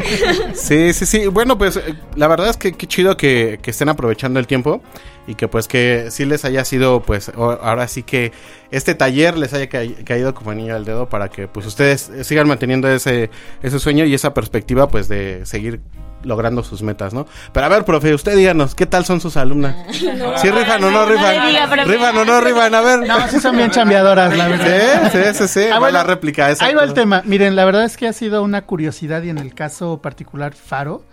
Sí, 0.54 0.92
sí, 0.92 1.06
sí. 1.06 1.26
Bueno, 1.26 1.56
pues 1.58 1.76
eh, 1.76 1.94
la 2.16 2.26
verdad 2.28 2.48
es 2.50 2.56
que 2.56 2.72
qué 2.72 2.86
chido 2.86 3.16
que, 3.16 3.58
que 3.62 3.70
estén 3.70 3.88
aprovechando 3.88 4.38
el 4.40 4.46
tiempo 4.46 4.82
y 5.26 5.34
que 5.34 5.46
pues 5.48 5.68
que 5.68 6.10
sí 6.10 6.24
les 6.24 6.44
haya 6.44 6.64
sido 6.64 7.02
pues 7.02 7.30
ahora 7.36 7.86
sí 7.88 8.02
que 8.02 8.32
este 8.70 8.94
taller 8.94 9.36
les 9.36 9.52
haya 9.52 9.68
ca- 9.68 9.82
caído 10.04 10.34
como 10.34 10.50
anillo 10.50 10.74
al 10.74 10.84
dedo 10.84 11.08
para 11.08 11.28
que 11.28 11.48
pues 11.48 11.66
ustedes 11.66 12.10
sigan 12.22 12.48
manteniendo 12.48 12.88
ese, 12.90 13.30
ese 13.62 13.78
sueño 13.78 14.04
y 14.04 14.14
esa 14.14 14.32
perspectiva 14.34 14.88
pues 14.88 15.08
de 15.08 15.44
seguir 15.44 15.80
logrando 16.22 16.62
sus 16.62 16.82
metas, 16.82 17.14
¿no? 17.14 17.26
Pero 17.52 17.66
a 17.66 17.68
ver, 17.68 17.84
profe, 17.84 18.14
usted 18.14 18.36
díganos, 18.36 18.74
¿qué 18.74 18.86
tal 18.86 19.04
son 19.04 19.20
sus 19.20 19.36
alumnas? 19.36 19.76
¿Sí 19.92 20.50
rifan 20.50 20.82
o 20.84 20.90
no 20.90 21.06
rifan? 21.06 21.48
diga. 21.48 21.84
¿Rifan 21.84 22.16
o 22.16 22.24
no 22.24 22.40
rifan? 22.40 22.74
A 22.74 22.80
ver. 22.80 23.06
No, 23.06 23.28
sí 23.28 23.40
son 23.40 23.56
bien 23.56 23.70
chambeadoras, 23.70 24.36
la 24.36 24.48
verdad. 24.48 25.10
Sí, 25.12 25.18
sí, 25.18 25.38
sí, 25.38 25.48
sí. 25.48 25.66
Ah, 25.68 25.74
va 25.74 25.78
bueno, 25.80 25.98
la 25.98 26.04
réplica 26.04 26.50
esa. 26.50 26.64
Ahí 26.64 26.74
va 26.74 26.84
el 26.84 26.94
tema. 26.94 27.22
Miren, 27.24 27.56
la 27.56 27.64
verdad 27.64 27.84
es 27.84 27.96
que 27.96 28.06
ha 28.06 28.12
sido 28.12 28.42
una 28.42 28.62
curiosidad 28.62 29.22
y 29.22 29.30
en 29.30 29.38
el 29.38 29.54
caso 29.54 30.00
particular 30.02 30.54
Faro, 30.54 31.04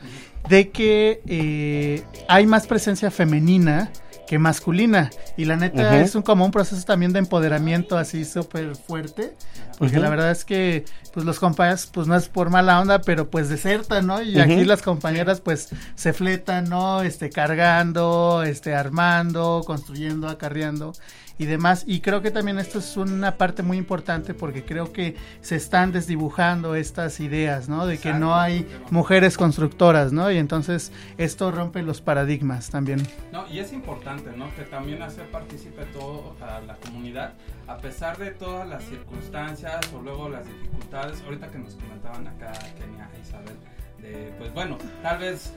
de 0.50 0.70
que 0.70 1.22
eh, 1.28 2.04
hay 2.28 2.46
más 2.46 2.68
presencia 2.68 3.12
femenina 3.12 3.92
que 4.28 4.38
masculina. 4.38 5.10
Y 5.38 5.46
la 5.46 5.56
neta 5.56 6.00
es 6.00 6.14
un, 6.16 6.22
como 6.22 6.46
un 6.46 6.52
proceso 6.52 6.84
también 6.86 7.14
de 7.14 7.20
empoderamiento 7.20 7.98
así 7.98 8.26
súper 8.26 8.76
fuerte. 8.76 9.36
Porque 9.80 10.00
la 10.00 10.10
verdad 10.10 10.32
es 10.32 10.44
que 10.44 10.86
pues 11.14 11.26
los 11.26 11.40
compañeros, 11.40 11.90
pues 11.92 12.08
no 12.08 12.16
es 12.16 12.30
por 12.30 12.50
mala 12.50 12.80
onda, 12.80 13.02
pero 13.02 13.30
pues 13.30 13.50
desertan, 13.50 14.08
¿no? 14.08 14.22
Y 14.22 14.40
aquí 14.40 14.66
las 14.66 14.82
compañeras 14.82 15.42
pues 15.42 15.70
se 15.96 16.14
fletan, 16.14 16.70
¿no? 16.70 17.02
Este, 17.02 17.30
cargando, 17.30 18.44
este, 18.44 18.76
armando, 18.76 19.64
construyendo, 19.66 20.28
acarreando 20.28 20.94
y 21.38 21.46
demás. 21.46 21.84
Y 21.88 22.02
creo 22.02 22.22
que 22.22 22.32
también 22.32 22.60
esto 22.60 22.80
es 22.80 22.98
una 22.98 23.38
parte 23.38 23.64
muy 23.64 23.78
importante 23.78 24.34
porque 24.34 24.64
creo 24.64 24.92
que 24.92 25.16
se 25.42 25.56
están 25.56 25.92
desdibujando 25.92 26.76
estas 26.76 27.20
ideas, 27.20 27.70
¿no? 27.70 27.86
De 27.86 27.98
que 27.98 28.14
no 28.14 28.36
hay 28.36 28.68
mujeres 28.90 29.38
constructoras, 29.38 30.12
¿no? 30.12 30.32
Y 30.32 30.38
entonces 30.38 30.92
esto 31.18 31.52
rompe 31.52 31.82
los 31.84 32.02
paradigmas 32.02 32.70
también. 32.70 33.02
No, 33.32 33.48
y 33.48 33.60
es 33.60 33.74
importante, 33.74 34.32
¿no? 34.36 34.54
Que 34.56 34.64
también 34.64 35.02
hacer 35.02 35.30
partícipe 35.30 35.86
todo 35.86 36.36
a 36.42 36.62
la 36.62 36.76
comunidad, 36.76 37.34
a 37.68 37.78
pesar 37.78 38.18
de 38.18 38.32
todas 38.32 38.68
las 38.68 38.84
circunstancias 38.84 39.80
o 39.94 40.02
luego 40.02 40.30
las 40.30 40.46
dificultades. 40.46 41.22
Ahorita 41.24 41.48
que 41.48 41.60
nos 41.60 41.76
comentaban 41.76 42.28
acá 42.28 42.52
Kenia 42.78 43.10
e 43.16 43.22
Isabel, 43.22 43.56
de, 44.02 44.34
pues 44.38 44.54
bueno, 44.54 44.78
tal 45.02 45.20
vez 45.20 45.54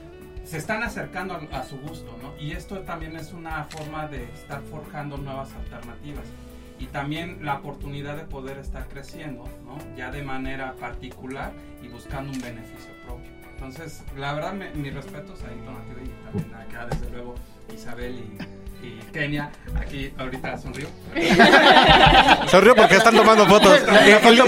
se 0.50 0.58
están 0.58 0.82
acercando 0.82 1.40
a, 1.52 1.62
su 1.62 1.78
gusto, 1.78 2.18
¿no? 2.20 2.36
Y 2.36 2.50
esto 2.50 2.80
también 2.80 3.14
es 3.14 3.32
una 3.32 3.62
forma 3.66 4.08
de 4.08 4.24
estar 4.32 4.60
forjando 4.62 5.16
nuevas 5.16 5.54
alternativas. 5.54 6.24
Y 6.80 6.86
también 6.86 7.44
la 7.44 7.54
oportunidad 7.54 8.16
de 8.16 8.24
poder 8.24 8.58
estar 8.58 8.88
creciendo, 8.88 9.44
¿no? 9.64 9.78
Ya 9.96 10.10
de 10.10 10.24
manera 10.24 10.74
particular 10.74 11.52
y 11.84 11.86
buscando 11.86 12.32
un 12.32 12.40
beneficio 12.40 12.92
propio. 13.04 13.30
Entonces, 13.52 14.02
la 14.16 14.32
verdad, 14.32 14.54
mis 14.74 14.92
respetos 14.92 15.40
a 15.44 15.50
Donativa 15.50 16.02
y 16.02 16.24
también 16.24 16.52
acá, 16.52 16.86
desde 16.86 17.10
luego, 17.10 17.36
Isabel 17.72 18.18
y, 18.18 18.59
y 18.82 19.00
Kenia. 19.12 19.50
Aquí 19.78 20.12
ahorita 20.18 20.58
sonrío. 20.58 20.88
Sonrío 22.50 22.74
porque 22.74 22.96
están 22.96 23.14
tomando 23.14 23.46
fotos. 23.46 23.78
El, 24.22 24.38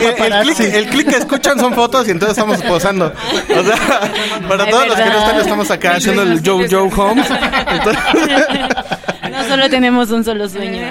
clic, 0.42 0.60
el 0.60 0.86
clic 0.86 1.08
que 1.08 1.16
escuchan 1.16 1.58
son 1.58 1.74
fotos 1.74 2.08
y 2.08 2.12
entonces 2.12 2.36
estamos 2.36 2.62
posando. 2.62 3.06
O 3.06 3.62
sea, 3.62 4.00
para 4.48 4.66
todos 4.66 4.86
los 4.88 4.96
que 4.96 5.04
no 5.04 5.18
están, 5.18 5.40
estamos 5.40 5.70
acá 5.70 5.96
haciendo 5.96 6.22
el 6.22 6.40
Joe 6.44 6.68
Joe 6.70 6.90
Holmes. 6.94 7.26
Entonces, 7.68 8.02
No 9.30 9.44
solo 9.44 9.68
tenemos 9.70 10.10
un 10.10 10.24
solo 10.24 10.48
sueño. 10.48 10.82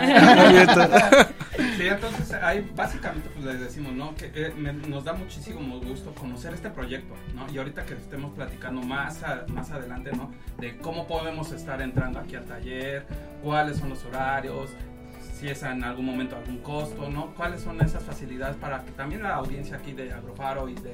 Sí, 1.77 1.87
entonces 1.87 2.20
ahí 2.41 2.69
básicamente 2.75 3.29
pues 3.29 3.45
les 3.45 3.59
decimos, 3.59 3.93
¿no? 3.93 4.15
Que 4.15 4.31
eh, 4.33 4.53
nos 4.87 5.03
da 5.03 5.13
muchísimo 5.13 5.79
gusto 5.79 6.13
conocer 6.13 6.53
este 6.53 6.69
proyecto, 6.69 7.15
¿no? 7.35 7.51
Y 7.51 7.57
ahorita 7.57 7.85
que 7.85 7.93
estemos 7.93 8.33
platicando 8.33 8.81
más, 8.81 9.21
más 9.49 9.71
adelante, 9.71 10.11
¿no? 10.13 10.31
De 10.57 10.77
cómo 10.77 11.07
podemos 11.07 11.51
estar 11.51 11.81
entrando 11.81 12.19
aquí 12.19 12.35
al 12.35 12.45
taller, 12.45 13.05
cuáles 13.43 13.77
son 13.77 13.89
los 13.89 14.03
horarios, 14.05 14.71
si 15.33 15.49
es 15.49 15.63
en 15.63 15.83
algún 15.83 16.05
momento 16.05 16.35
algún 16.35 16.59
costo, 16.59 17.09
¿no? 17.09 17.33
Cuáles 17.35 17.61
son 17.61 17.81
esas 17.81 18.03
facilidades 18.03 18.55
para 18.57 18.83
que 18.83 18.91
también 18.91 19.23
la 19.23 19.35
audiencia 19.35 19.77
aquí 19.77 19.93
de 19.93 20.11
Agrofaro 20.13 20.69
y 20.69 20.75
de 20.75 20.93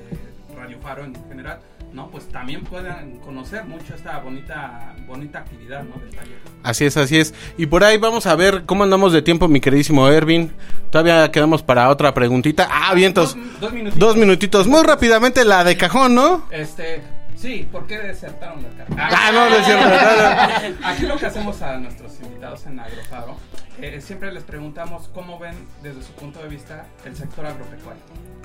Radio 0.55 0.79
Faro 0.79 1.03
en 1.03 1.13
general, 1.27 1.59
¿no? 1.93 2.09
Pues 2.09 2.27
también 2.29 2.63
puedan 2.63 3.17
conocer 3.17 3.65
mucho 3.65 3.95
esta 3.95 4.19
bonita, 4.19 4.95
bonita 5.07 5.39
actividad, 5.39 5.83
¿no? 5.83 5.99
Del 5.99 6.15
taller. 6.15 6.37
así 6.63 6.85
es, 6.85 6.97
así 6.97 7.17
es. 7.17 7.33
Y 7.57 7.65
por 7.65 7.83
ahí 7.83 7.97
vamos 7.97 8.25
a 8.27 8.35
ver 8.35 8.65
cómo 8.65 8.83
andamos 8.83 9.13
de 9.13 9.21
tiempo, 9.21 9.47
mi 9.47 9.59
queridísimo 9.59 10.07
Ervin. 10.09 10.51
Todavía 10.91 11.31
quedamos 11.31 11.63
para 11.63 11.89
otra 11.89 12.13
preguntita. 12.13 12.67
Ah, 12.71 12.93
vientos. 12.93 13.35
Dos, 13.35 13.59
dos 13.59 13.73
minutitos. 13.73 13.99
Dos 13.99 14.15
minutitos. 14.17 14.67
Muy 14.67 14.83
rápidamente 14.83 15.45
la 15.45 15.63
de 15.63 15.77
cajón, 15.77 16.15
¿no? 16.15 16.45
Este, 16.51 17.01
sí, 17.35 17.67
¿por 17.71 17.87
qué 17.87 17.97
desertaron 17.97 18.63
la 18.63 18.69
carrera? 18.69 19.09
Ah, 19.11 19.31
no, 19.31 19.49
no. 19.49 20.87
Aquí 20.87 21.05
lo 21.05 21.17
que 21.17 21.25
hacemos 21.25 21.61
a 21.61 21.77
nuestros 21.77 22.19
invitados 22.21 22.65
en 22.65 22.79
Agrofaro, 22.79 23.37
eh, 23.81 24.01
siempre 24.01 24.31
les 24.31 24.43
preguntamos 24.43 25.09
cómo 25.13 25.37
ven 25.37 25.55
desde 25.83 26.01
su 26.01 26.11
punto 26.13 26.41
de 26.41 26.49
vista 26.49 26.85
el 27.05 27.15
sector 27.15 27.45
agropecuario. 27.45 28.01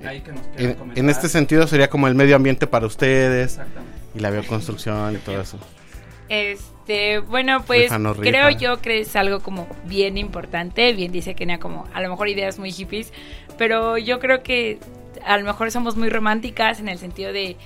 Ahí 0.06 0.20
que 0.20 0.32
nos 0.32 0.46
quieran 0.48 0.70
En, 0.70 0.74
comentar. 0.74 0.98
en 1.04 1.10
este 1.10 1.28
sentido 1.28 1.66
sería 1.66 1.88
como 1.88 2.08
el 2.08 2.14
medio 2.14 2.36
ambiente 2.36 2.66
para 2.66 2.86
ustedes 2.86 3.58
y 4.14 4.18
la 4.20 4.30
bioconstrucción 4.30 5.14
y 5.14 5.18
todo 5.18 5.40
eso. 5.40 5.58
Este, 6.28 7.18
bueno, 7.18 7.62
pues 7.66 7.82
Rifa, 7.84 7.98
no 7.98 8.14
rifa. 8.14 8.22
creo 8.24 8.50
yo 8.50 8.80
que 8.80 9.00
es 9.00 9.14
algo 9.16 9.40
como 9.40 9.66
bien 9.84 10.16
importante. 10.18 10.92
Bien 10.92 11.12
dice 11.12 11.34
Kenia 11.34 11.58
como 11.58 11.86
a 11.92 12.00
lo 12.00 12.08
mejor 12.08 12.28
ideas 12.28 12.58
muy 12.58 12.72
hippies, 12.72 13.12
pero 13.58 13.98
yo 13.98 14.18
creo 14.18 14.42
que 14.42 14.78
a 15.24 15.36
lo 15.36 15.44
mejor 15.44 15.70
somos 15.70 15.96
muy 15.96 16.08
románticas 16.08 16.80
en 16.80 16.88
el 16.88 16.98
sentido 16.98 17.32
de 17.32 17.56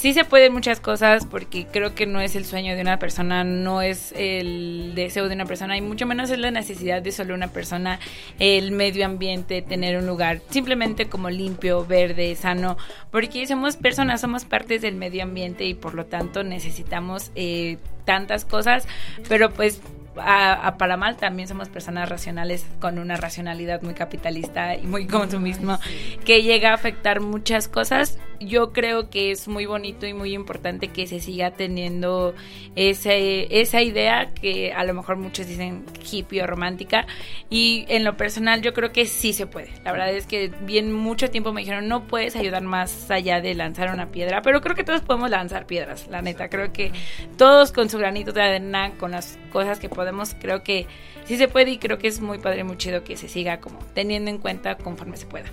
sí 0.00 0.14
se 0.14 0.24
pueden 0.24 0.54
muchas 0.54 0.80
cosas 0.80 1.26
porque 1.26 1.66
creo 1.66 1.94
que 1.94 2.06
no 2.06 2.22
es 2.22 2.34
el 2.34 2.46
sueño 2.46 2.74
de 2.74 2.80
una 2.80 2.98
persona, 2.98 3.44
no 3.44 3.82
es 3.82 4.12
el 4.16 4.94
deseo 4.94 5.28
de 5.28 5.34
una 5.34 5.44
persona 5.44 5.76
y 5.76 5.82
mucho 5.82 6.06
menos 6.06 6.30
es 6.30 6.38
la 6.38 6.50
necesidad 6.50 7.02
de 7.02 7.12
solo 7.12 7.34
una 7.34 7.48
persona, 7.48 8.00
el 8.38 8.72
medio 8.72 9.04
ambiente, 9.04 9.60
tener 9.60 9.98
un 9.98 10.06
lugar 10.06 10.40
simplemente 10.48 11.10
como 11.10 11.28
limpio, 11.28 11.84
verde, 11.84 12.34
sano, 12.34 12.78
porque 13.10 13.46
somos 13.46 13.76
personas, 13.76 14.22
somos 14.22 14.46
partes 14.46 14.80
del 14.80 14.94
medio 14.94 15.22
ambiente 15.22 15.66
y 15.66 15.74
por 15.74 15.92
lo 15.92 16.06
tanto 16.06 16.44
necesitamos 16.44 17.30
eh, 17.34 17.76
tantas 18.10 18.44
cosas, 18.44 18.88
pero 19.28 19.50
pues 19.50 19.80
a, 20.16 20.66
a 20.66 20.76
para 20.78 20.96
mal 20.96 21.16
también 21.16 21.46
somos 21.48 21.68
personas 21.68 22.08
racionales 22.08 22.66
con 22.80 22.98
una 22.98 23.16
racionalidad 23.16 23.82
muy 23.82 23.94
capitalista 23.94 24.74
y 24.74 24.82
muy 24.82 25.06
consumismo 25.06 25.78
que 26.24 26.42
llega 26.42 26.70
a 26.70 26.74
afectar 26.74 27.20
muchas 27.20 27.68
cosas. 27.68 28.18
Yo 28.40 28.72
creo 28.72 29.10
que 29.10 29.30
es 29.30 29.48
muy 29.48 29.66
bonito 29.66 30.06
y 30.06 30.14
muy 30.14 30.32
importante 30.32 30.88
que 30.88 31.06
se 31.06 31.20
siga 31.20 31.50
teniendo 31.50 32.34
ese, 32.74 33.60
esa 33.60 33.82
idea 33.82 34.32
que 34.32 34.72
a 34.72 34.82
lo 34.84 34.94
mejor 34.94 35.16
muchos 35.16 35.46
dicen 35.46 35.84
hippie 36.10 36.42
o 36.42 36.46
romántica 36.46 37.06
y 37.50 37.84
en 37.88 38.02
lo 38.02 38.16
personal 38.16 38.62
yo 38.62 38.72
creo 38.72 38.92
que 38.92 39.04
sí 39.04 39.34
se 39.34 39.46
puede. 39.46 39.70
La 39.84 39.92
verdad 39.92 40.10
es 40.10 40.26
que 40.26 40.50
bien 40.62 40.90
mucho 40.90 41.28
tiempo 41.30 41.52
me 41.52 41.60
dijeron 41.60 41.86
no 41.86 42.06
puedes 42.06 42.34
ayudar 42.34 42.62
más 42.62 43.10
allá 43.10 43.42
de 43.42 43.54
lanzar 43.54 43.92
una 43.92 44.06
piedra, 44.06 44.40
pero 44.40 44.62
creo 44.62 44.74
que 44.74 44.84
todos 44.84 45.02
podemos 45.02 45.28
lanzar 45.28 45.66
piedras, 45.66 46.08
la 46.08 46.22
neta. 46.22 46.48
Creo 46.48 46.72
que 46.72 46.92
todos 47.36 47.72
con 47.72 47.90
su 47.90 47.98
granito 48.00 48.32
de 48.32 48.42
arena, 48.42 48.92
con 48.98 49.12
las 49.12 49.38
cosas 49.52 49.78
que 49.78 49.88
podemos, 49.88 50.34
creo 50.40 50.62
que 50.62 50.86
sí 51.24 51.36
se 51.36 51.46
puede 51.48 51.70
y 51.70 51.78
creo 51.78 51.98
que 51.98 52.08
es 52.08 52.20
muy 52.20 52.38
padre, 52.38 52.64
muy 52.64 52.76
chido 52.76 53.04
que 53.04 53.16
se 53.16 53.28
siga 53.28 53.60
como 53.60 53.78
teniendo 53.94 54.30
en 54.30 54.38
cuenta 54.38 54.76
conforme 54.76 55.16
se 55.16 55.26
pueda. 55.26 55.46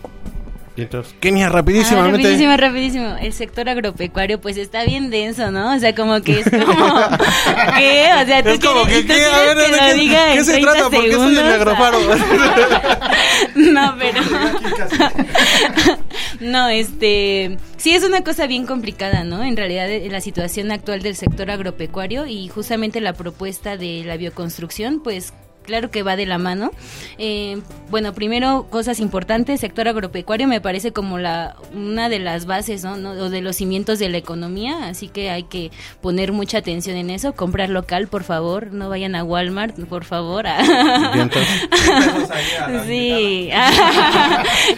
Y 0.75 0.81
entonces, 0.83 1.15
Kenia, 1.19 1.47
Ah, 1.47 1.49
rapidísimamente. 1.49 2.17
rapidísimo, 2.19 2.55
rapidísimo. 2.55 3.15
El 3.19 3.33
sector 3.33 3.67
agropecuario, 3.67 4.39
pues 4.39 4.57
está 4.57 4.83
bien 4.83 5.09
denso, 5.09 5.49
¿no? 5.49 5.75
O 5.75 5.79
sea, 5.79 5.95
como 5.95 6.21
que 6.21 6.41
es 6.41 6.49
como. 6.51 6.65
¿Qué? 7.77 8.09
O 8.21 8.25
sea, 8.27 8.43
tú 8.43 8.49
Es 8.49 8.59
como 8.59 8.83
quieres- 8.83 9.05
que, 9.07 9.13
tú 9.13 9.13
¿qué? 9.19 9.25
A 9.25 9.39
ver, 9.39 9.57
que 9.57 9.63
¿de 9.63 9.69
lo 9.71 9.77
qué, 9.87 9.93
diga 9.95 10.25
qué 10.33 10.37
en 10.37 10.45
se 10.45 10.51
30 10.51 10.71
trata? 10.73 10.89
¿Por 10.91 11.01
qué 11.03 11.09
estoy 11.09 11.29
en 11.29 11.35
segundos? 11.35 11.53
Agrofaro? 11.55 11.97
no, 13.55 13.95
pero. 13.97 14.21
no, 16.41 16.69
este. 16.69 17.57
Sí, 17.77 17.91
es 17.93 18.03
una 18.03 18.23
cosa 18.23 18.47
bien 18.47 18.65
complicada, 18.65 19.23
¿no? 19.23 19.43
En 19.43 19.55
realidad, 19.55 19.87
eh, 19.89 20.09
la 20.09 20.19
situación 20.19 20.71
actual 20.71 21.03
del 21.03 21.15
sector 21.15 21.51
agropecuario 21.51 22.25
y 22.25 22.47
justamente 22.47 23.01
la 23.01 23.13
propuesta 23.13 23.77
de 23.77 24.03
la 24.03 24.17
bioconstrucción, 24.17 25.01
pues 25.03 25.31
claro 25.67 25.91
que 25.91 26.01
va 26.01 26.15
de 26.15 26.25
la 26.25 26.39
mano. 26.39 26.71
Eh, 27.19 27.59
bueno, 27.91 28.13
primero, 28.13 28.65
cosas 28.71 28.99
importantes, 28.99 29.59
sector 29.59 29.87
agropecuario 29.87 30.47
me 30.47 30.61
parece 30.61 30.93
como 30.93 31.19
la 31.19 31.55
una 31.75 32.09
de 32.09 32.17
las 32.19 32.45
bases, 32.47 32.83
¿no? 32.83 32.97
¿no? 32.97 33.11
O 33.11 33.29
de 33.29 33.41
los 33.41 33.55
cimientos 33.57 33.99
de 33.99 34.09
la 34.09 34.17
economía, 34.17 34.87
así 34.87 35.09
que 35.09 35.29
hay 35.29 35.43
que 35.43 35.69
poner 36.01 36.31
mucha 36.31 36.57
atención 36.57 36.97
en 36.97 37.11
eso, 37.11 37.33
comprar 37.33 37.69
local, 37.69 38.07
por 38.07 38.23
favor, 38.23 38.71
no 38.71 38.89
vayan 38.89 39.13
a 39.15 39.23
Walmart, 39.23 39.75
por 39.87 40.05
favor. 40.05 40.47
A 40.47 40.57
sí. 42.87 43.49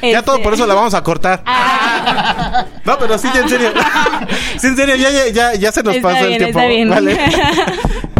Ya 0.02 0.22
todo 0.24 0.36
Este- 0.38 0.44
por 0.44 0.54
eso 0.54 0.66
la 0.68 0.74
vamos 0.74 0.94
a 0.94 1.04
cortar. 1.04 1.42
Ah. 1.46 2.66
No, 2.86 2.98
pero 2.98 3.18
sí, 3.20 3.28
ya 3.34 3.42
en 3.42 3.50
serio. 3.50 3.72
Sí, 4.58 4.68
en 4.68 4.76
serio, 4.76 4.96
ya, 4.96 5.12
ya, 5.12 5.28
ya, 5.28 5.54
ya 5.54 5.72
se 5.72 5.84
nos 5.84 5.96
Está 5.96 6.08
pasó 6.10 6.26
bien, 6.26 6.32
el 6.34 6.38
tiempo. 6.40 6.60
está 6.60 6.70
bien. 6.70 6.90
Vale. 6.90 7.18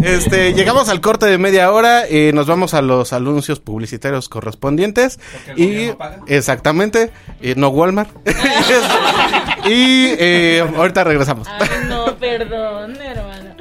Este, 0.02 0.52
llegamos 0.54 0.88
al 0.88 1.00
corte 1.00 1.26
de 1.26 1.38
media 1.38 1.72
hora, 1.72 2.04
eh, 2.08 2.30
nos 2.32 2.46
vamos 2.46 2.59
a 2.74 2.82
los 2.82 3.12
anuncios 3.12 3.60
publicitarios 3.60 4.28
correspondientes. 4.28 5.18
Porque 5.46 5.62
el 5.62 5.88
Y 5.88 5.92
paga. 5.92 6.20
exactamente, 6.26 7.10
eh, 7.40 7.54
no 7.56 7.68
Walmart. 7.68 8.10
y 9.66 10.14
eh, 10.18 10.64
ahorita 10.76 11.04
regresamos. 11.04 11.48
Ay, 11.48 11.68
no, 11.88 12.16
perdón, 12.16 12.96
hermano. 13.00 13.54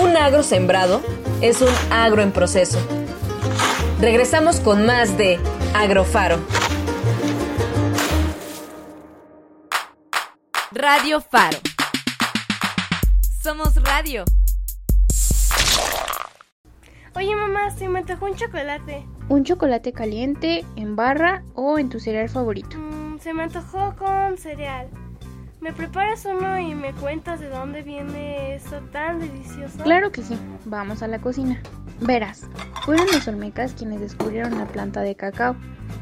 Un 0.00 0.16
agro 0.16 0.42
sembrado 0.42 1.02
es 1.40 1.60
un 1.60 1.72
agro 1.90 2.22
en 2.22 2.32
proceso. 2.32 2.78
Regresamos 4.00 4.60
con 4.60 4.84
más 4.84 5.16
de 5.16 5.40
Agrofaro. 5.74 6.38
Radio 10.72 11.20
Faro. 11.22 11.58
Somos 13.46 13.76
radio. 13.76 14.24
Oye 17.14 17.36
mamá, 17.36 17.70
se 17.70 17.88
me 17.88 18.00
antojó 18.00 18.26
un 18.26 18.34
chocolate. 18.34 19.06
Un 19.28 19.44
chocolate 19.44 19.92
caliente, 19.92 20.64
en 20.74 20.96
barra 20.96 21.44
o 21.54 21.78
en 21.78 21.88
tu 21.88 22.00
cereal 22.00 22.28
favorito. 22.28 22.76
Mm, 22.76 23.20
se 23.20 23.32
me 23.32 23.44
antojó 23.44 23.94
con 23.94 24.36
cereal. 24.36 24.88
¿Me 25.60 25.72
preparas 25.72 26.24
uno 26.24 26.58
y 26.58 26.74
me 26.74 26.92
cuentas 26.94 27.38
de 27.38 27.48
dónde 27.48 27.82
viene 27.82 28.56
eso 28.56 28.80
tan 28.90 29.20
delicioso? 29.20 29.78
Claro 29.84 30.10
que 30.10 30.24
sí, 30.24 30.36
vamos 30.64 31.04
a 31.04 31.06
la 31.06 31.20
cocina. 31.20 31.62
Verás, 32.00 32.48
fueron 32.84 33.06
los 33.12 33.28
olmecas 33.28 33.74
quienes 33.74 34.00
descubrieron 34.00 34.58
la 34.58 34.66
planta 34.66 35.02
de 35.02 35.14
cacao, 35.14 35.54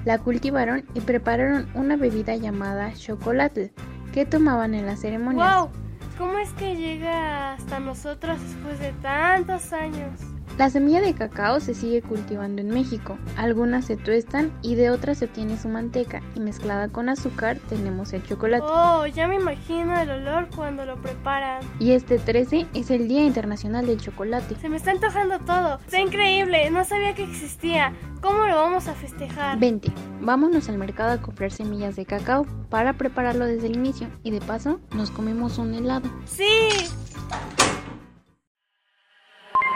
la 0.07 0.17
cultivaron 0.17 0.87
y 0.95 1.03
prepararon 1.03 1.69
una 1.75 1.97
bebida 1.97 2.37
llamada 2.37 2.95
chocolate 2.95 3.75
que 4.15 4.25
tomaban 4.25 4.73
en 4.73 4.87
las 4.87 5.01
ceremonias. 5.01 5.67
¡Wow! 5.67 5.84
¿Cómo 6.17 6.39
es 6.39 6.51
que 6.53 6.77
llega 6.77 7.55
hasta 7.55 7.81
nosotros 7.81 8.39
después 8.41 8.79
de 8.79 8.93
tantos 9.03 9.73
años? 9.73 10.21
La 10.57 10.71
semilla 10.71 11.01
de 11.01 11.15
cacao 11.15 11.59
se 11.59 11.75
sigue 11.75 12.01
cultivando 12.01 12.63
en 12.63 12.69
México. 12.69 13.19
Algunas 13.37 13.87
se 13.87 13.97
tuestan 13.97 14.53
y 14.63 14.77
de 14.77 14.91
otras 14.91 15.19
se 15.19 15.25
obtiene 15.25 15.59
su 15.59 15.69
manteca 15.69 16.23
y 16.37 16.41
mezclada 16.41 16.89
con 16.89 17.09
azúcar 17.09 17.59
tenemos 17.69 18.13
el 18.13 18.23
chocolate. 18.23 18.63
Oh, 18.65 19.05
ya 19.07 19.27
me 19.27 19.35
imagino 19.35 19.99
el 19.99 20.11
olor 20.11 20.49
cuando 20.55 20.85
lo 20.85 20.97
preparan. 21.03 21.61
Y 21.81 21.91
este 21.91 22.21
13 22.21 22.69
es 22.73 22.91
el 22.93 23.09
Día 23.09 23.25
Internacional 23.25 23.85
del 23.87 24.01
Chocolate. 24.01 24.55
Se 24.61 24.69
me 24.69 24.77
está 24.77 24.93
antojando 24.93 25.41
todo. 25.41 25.81
Está 25.85 25.99
increíble, 25.99 26.71
no 26.71 26.85
sabía 26.85 27.17
que 27.17 27.25
existía. 27.25 27.93
¿Cómo 28.21 28.47
lo 28.47 28.55
vamos 28.55 28.87
a 28.87 28.95
festejar? 28.95 29.59
Vente, 29.59 29.91
vámonos 30.21 30.69
al 30.69 30.79
mercado 30.79 31.11
a 31.11 31.21
comprar 31.21 31.51
semillas 31.51 31.97
de 31.97 32.07
cacao 32.07 32.47
para 32.71 32.93
prepararlo 32.93 33.45
desde 33.45 33.67
el 33.67 33.75
inicio 33.75 34.07
y 34.23 34.31
de 34.31 34.41
paso 34.41 34.79
nos 34.95 35.11
comemos 35.11 35.59
un 35.59 35.75
helado. 35.75 36.09
¡Sí! 36.27 36.69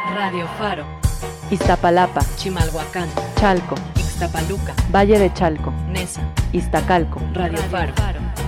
Radio 0.07 0.47
Faro. 0.59 0.85
Iztapalapa, 1.51 2.21
Chimalhuacán. 2.37 3.09
Chalco, 3.39 3.75
Ixtapaluca. 3.97 4.75
Valle 4.95 5.19
de 5.19 5.33
Chalco, 5.33 5.73
Nesa. 5.91 6.23
Iztacalco, 6.53 7.21
Radio, 7.35 7.59
Faro. 7.71 7.93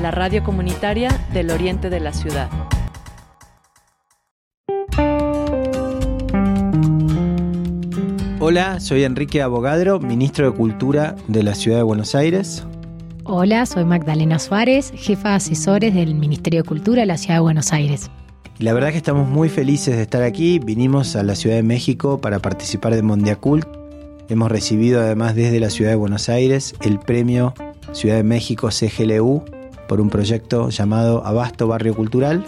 la 0.01 0.11
radio 0.11 0.43
comunitaria 0.45 1.11
del 1.33 1.51
oriente 1.51 1.91
de 1.91 2.01
la 2.01 2.13
ciudad. 2.13 2.49
Hola, 8.39 8.81
soy 8.81 9.05
Enrique 9.05 9.43
Abogadro, 9.43 10.01
ministro 10.01 10.51
de 10.51 10.57
Cultura 10.57 11.15
de 11.29 11.43
la 11.43 11.55
Ciudad 11.55 11.79
de 11.79 11.83
Buenos 11.83 12.15
Aires. 12.15 12.65
Hola, 13.25 13.67
soy 13.67 13.85
Magdalena 13.85 14.39
Suárez, 14.39 14.93
jefa 14.97 15.31
de 15.31 15.35
asesores 15.35 15.95
del 15.95 16.15
Ministerio 16.15 16.63
de 16.63 16.69
Cultura 16.69 17.01
de 17.03 17.07
la 17.07 17.19
Ciudad 17.19 17.37
de 17.37 17.41
Buenos 17.41 17.73
Aires. 17.73 18.11
La 18.61 18.75
verdad 18.75 18.90
que 18.90 18.99
estamos 18.99 19.27
muy 19.27 19.49
felices 19.49 19.96
de 19.96 20.03
estar 20.03 20.23
aquí. 20.23 20.59
Vinimos 20.59 21.16
a 21.16 21.23
la 21.23 21.35
Ciudad 21.35 21.57
de 21.57 21.62
México 21.62 22.20
para 22.20 22.40
participar 22.40 22.94
de 22.94 23.01
Mondiacult. 23.01 23.66
Hemos 24.29 24.53
recibido 24.53 25.01
además 25.01 25.35
desde 25.35 25.61
la 25.61 25.70
Ciudad 25.70 25.92
de 25.92 25.96
Buenos 25.96 26.29
Aires 26.29 26.75
el 26.83 26.99
premio 26.99 27.55
Ciudad 27.92 28.16
de 28.16 28.23
México 28.23 28.68
CGLU 28.68 29.44
por 29.88 30.03
un 30.03 30.11
proyecto 30.11 30.68
llamado 30.68 31.25
Abasto 31.25 31.68
Barrio 31.68 31.94
Cultural. 31.94 32.44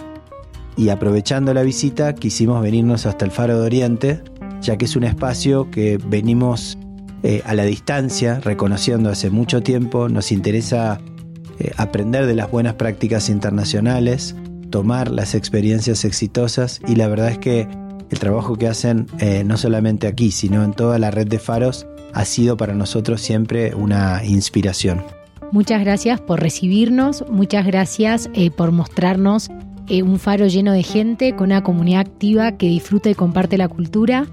Y 0.77 0.89
aprovechando 0.89 1.51
la 1.55 1.63
visita 1.63 2.13
quisimos 2.13 2.61
venirnos 2.61 3.07
hasta 3.07 3.25
el 3.25 3.31
Faro 3.31 3.59
de 3.59 3.65
Oriente, 3.65 4.21
ya 4.61 4.77
que 4.77 4.85
es 4.85 4.95
un 4.95 5.05
espacio 5.05 5.71
que 5.71 5.97
venimos 5.97 6.77
eh, 7.23 7.41
a 7.43 7.55
la 7.55 7.63
distancia, 7.63 8.39
reconociendo 8.39 9.09
hace 9.09 9.31
mucho 9.31 9.63
tiempo. 9.63 10.09
Nos 10.09 10.31
interesa 10.31 11.01
eh, 11.57 11.71
aprender 11.75 12.27
de 12.27 12.35
las 12.35 12.51
buenas 12.51 12.75
prácticas 12.75 13.29
internacionales, 13.29 14.35
tomar 14.73 15.11
las 15.11 15.35
experiencias 15.35 16.03
exitosas 16.03 16.81
y 16.87 16.95
la 16.95 17.07
verdad 17.07 17.29
es 17.29 17.37
que 17.37 17.67
el 18.09 18.17
trabajo 18.17 18.55
que 18.55 18.67
hacen 18.67 19.05
eh, 19.19 19.43
no 19.43 19.55
solamente 19.55 20.07
aquí, 20.07 20.31
sino 20.31 20.63
en 20.63 20.73
toda 20.73 20.97
la 20.97 21.11
red 21.11 21.27
de 21.27 21.37
faros 21.37 21.85
ha 22.11 22.25
sido 22.25 22.57
para 22.57 22.73
nosotros 22.73 23.21
siempre 23.21 23.75
una 23.75 24.25
inspiración. 24.25 25.03
Muchas 25.51 25.79
gracias 25.81 26.19
por 26.21 26.39
recibirnos, 26.41 27.23
muchas 27.29 27.67
gracias 27.67 28.31
eh, 28.33 28.49
por 28.49 28.71
mostrarnos 28.71 29.51
eh, 29.89 30.01
un 30.01 30.17
faro 30.17 30.47
lleno 30.47 30.71
de 30.71 30.81
gente, 30.81 31.35
con 31.35 31.51
una 31.51 31.61
comunidad 31.61 32.01
activa 32.01 32.53
que 32.53 32.67
disfruta 32.67 33.11
y 33.11 33.13
comparte 33.13 33.59
la 33.59 33.67
cultura. 33.67 34.25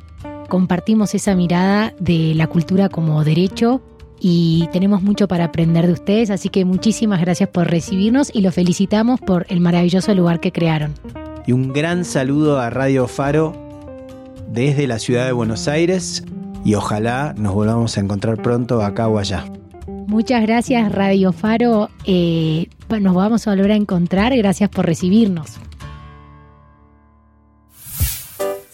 Compartimos 0.48 1.14
esa 1.14 1.34
mirada 1.34 1.92
de 2.00 2.34
la 2.34 2.46
cultura 2.46 2.88
como 2.88 3.22
derecho 3.24 3.82
y 4.20 4.68
tenemos 4.72 5.02
mucho 5.02 5.26
para 5.26 5.44
aprender 5.44 5.86
de 5.86 5.94
ustedes, 5.94 6.30
así 6.30 6.50
que 6.50 6.64
muchísimas 6.64 7.20
gracias 7.20 7.48
por 7.48 7.70
recibirnos 7.70 8.30
y 8.32 8.42
los 8.42 8.54
felicitamos 8.54 9.20
por 9.20 9.46
el 9.48 9.60
maravilloso 9.60 10.14
lugar 10.14 10.40
que 10.40 10.52
crearon. 10.52 10.94
Y 11.46 11.52
un 11.52 11.72
gran 11.72 12.04
saludo 12.04 12.60
a 12.60 12.68
Radio 12.68 13.08
Faro 13.08 13.54
desde 14.48 14.86
la 14.86 14.98
ciudad 14.98 15.24
de 15.24 15.32
Buenos 15.32 15.68
Aires 15.68 16.24
y 16.64 16.74
ojalá 16.74 17.34
nos 17.36 17.54
volvamos 17.54 17.96
a 17.96 18.00
encontrar 18.00 18.42
pronto 18.42 18.82
acá 18.82 19.08
o 19.08 19.18
allá. 19.18 19.46
Muchas 20.06 20.42
gracias 20.42 20.92
Radio 20.92 21.32
Faro, 21.32 21.88
eh, 22.04 22.66
nos 23.00 23.14
vamos 23.14 23.46
a 23.46 23.50
volver 23.50 23.70
a 23.70 23.76
encontrar, 23.76 24.36
gracias 24.36 24.68
por 24.68 24.84
recibirnos. 24.84 25.58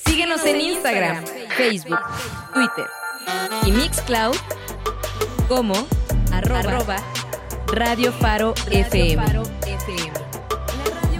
Síguenos 0.04 0.44
en 0.44 0.60
Instagram, 0.60 1.24
Facebook, 1.56 2.00
Twitter 2.54 2.86
y 3.66 3.72
Mixcloud 3.72 4.36
como 5.48 5.74
arroba, 6.32 6.96
Radio 7.68 8.12
Faro 8.12 8.54
FM. 8.70 9.22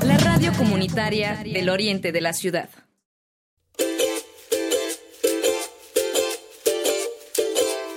La 0.05 0.17
radio 0.19 0.53
comunitaria 0.57 1.41
del 1.45 1.69
oriente 1.69 2.13
de 2.13 2.21
la 2.21 2.33
ciudad. 2.33 2.69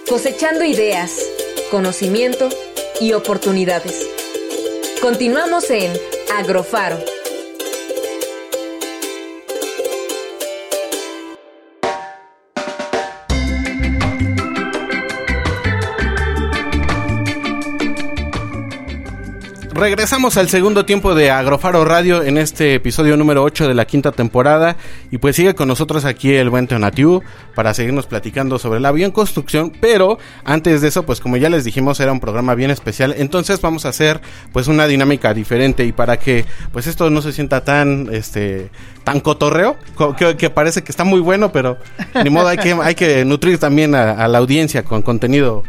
Cosechando 0.08 0.64
ideas, 0.64 1.20
conocimiento 1.72 2.50
y 3.00 3.14
oportunidades. 3.14 4.08
Continuamos 5.02 5.70
en 5.70 5.92
Agrofaro. 6.36 7.19
Regresamos 19.80 20.36
al 20.36 20.50
segundo 20.50 20.84
tiempo 20.84 21.16
de 21.16 21.32
Agrofaro 21.32 21.86
Radio 21.86 22.22
en 22.22 22.38
este 22.38 22.76
episodio 22.76 23.16
número 23.16 23.44
8 23.44 23.66
de 23.66 23.74
la 23.74 23.86
quinta 23.86 24.12
temporada. 24.12 24.76
Y 25.10 25.20
pues 25.20 25.38
sigue 25.38 25.56
con 25.56 25.70
nosotros 25.70 26.04
aquí 26.04 26.34
el 26.36 26.50
buen 26.50 26.68
Teonatiu 26.68 27.22
para 27.56 27.74
seguirnos 27.74 28.06
platicando 28.06 28.60
sobre 28.60 28.82
la 28.82 28.92
bioconstrucción. 28.92 29.72
Pero 29.80 30.18
antes 30.44 30.82
de 30.82 30.90
eso, 30.90 31.04
pues 31.04 31.22
como 31.22 31.38
ya 31.38 31.48
les 31.50 31.64
dijimos, 31.64 32.02
era 32.02 32.12
un 32.12 32.20
programa 32.20 32.56
bien 32.56 32.72
especial. 32.72 33.16
Entonces 33.18 33.62
vamos 33.62 33.86
a 33.86 33.90
hacer 33.90 34.20
pues 34.52 34.68
una 34.68 34.86
dinámica 34.86 35.34
diferente. 35.34 35.86
Y 35.86 35.94
para 35.94 36.18
que 36.18 36.44
pues 36.74 36.86
esto 36.86 37.10
no 37.10 37.22
se 37.22 37.32
sienta 37.32 37.64
tan 37.64 38.10
este 38.12 38.72
tan 39.06 39.22
cotorreo, 39.22 39.78
co- 39.96 40.14
que, 40.14 40.36
que 40.36 40.50
parece 40.50 40.84
que 40.84 40.92
está 40.92 41.06
muy 41.06 41.22
bueno, 41.22 41.54
pero 41.54 41.78
ni 42.22 42.30
modo 42.30 42.50
hay 42.50 42.58
que, 42.58 42.74
hay 42.74 42.96
que 42.96 43.24
nutrir 43.24 43.58
también 43.58 43.96
a, 43.96 44.12
a 44.12 44.28
la 44.28 44.40
audiencia 44.40 44.84
con 44.84 45.02
contenido 45.04 45.64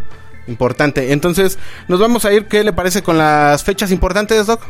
importante. 0.46 1.12
Entonces, 1.12 1.59
nos 1.88 2.00
vamos 2.00 2.24
a 2.24 2.33
ir, 2.33 2.46
¿qué 2.46 2.64
le 2.64 2.72
parece 2.72 3.03
con 3.03 3.18
las 3.18 3.62
fechas 3.64 3.90
importantes, 3.90 4.46
Doc? 4.46 4.62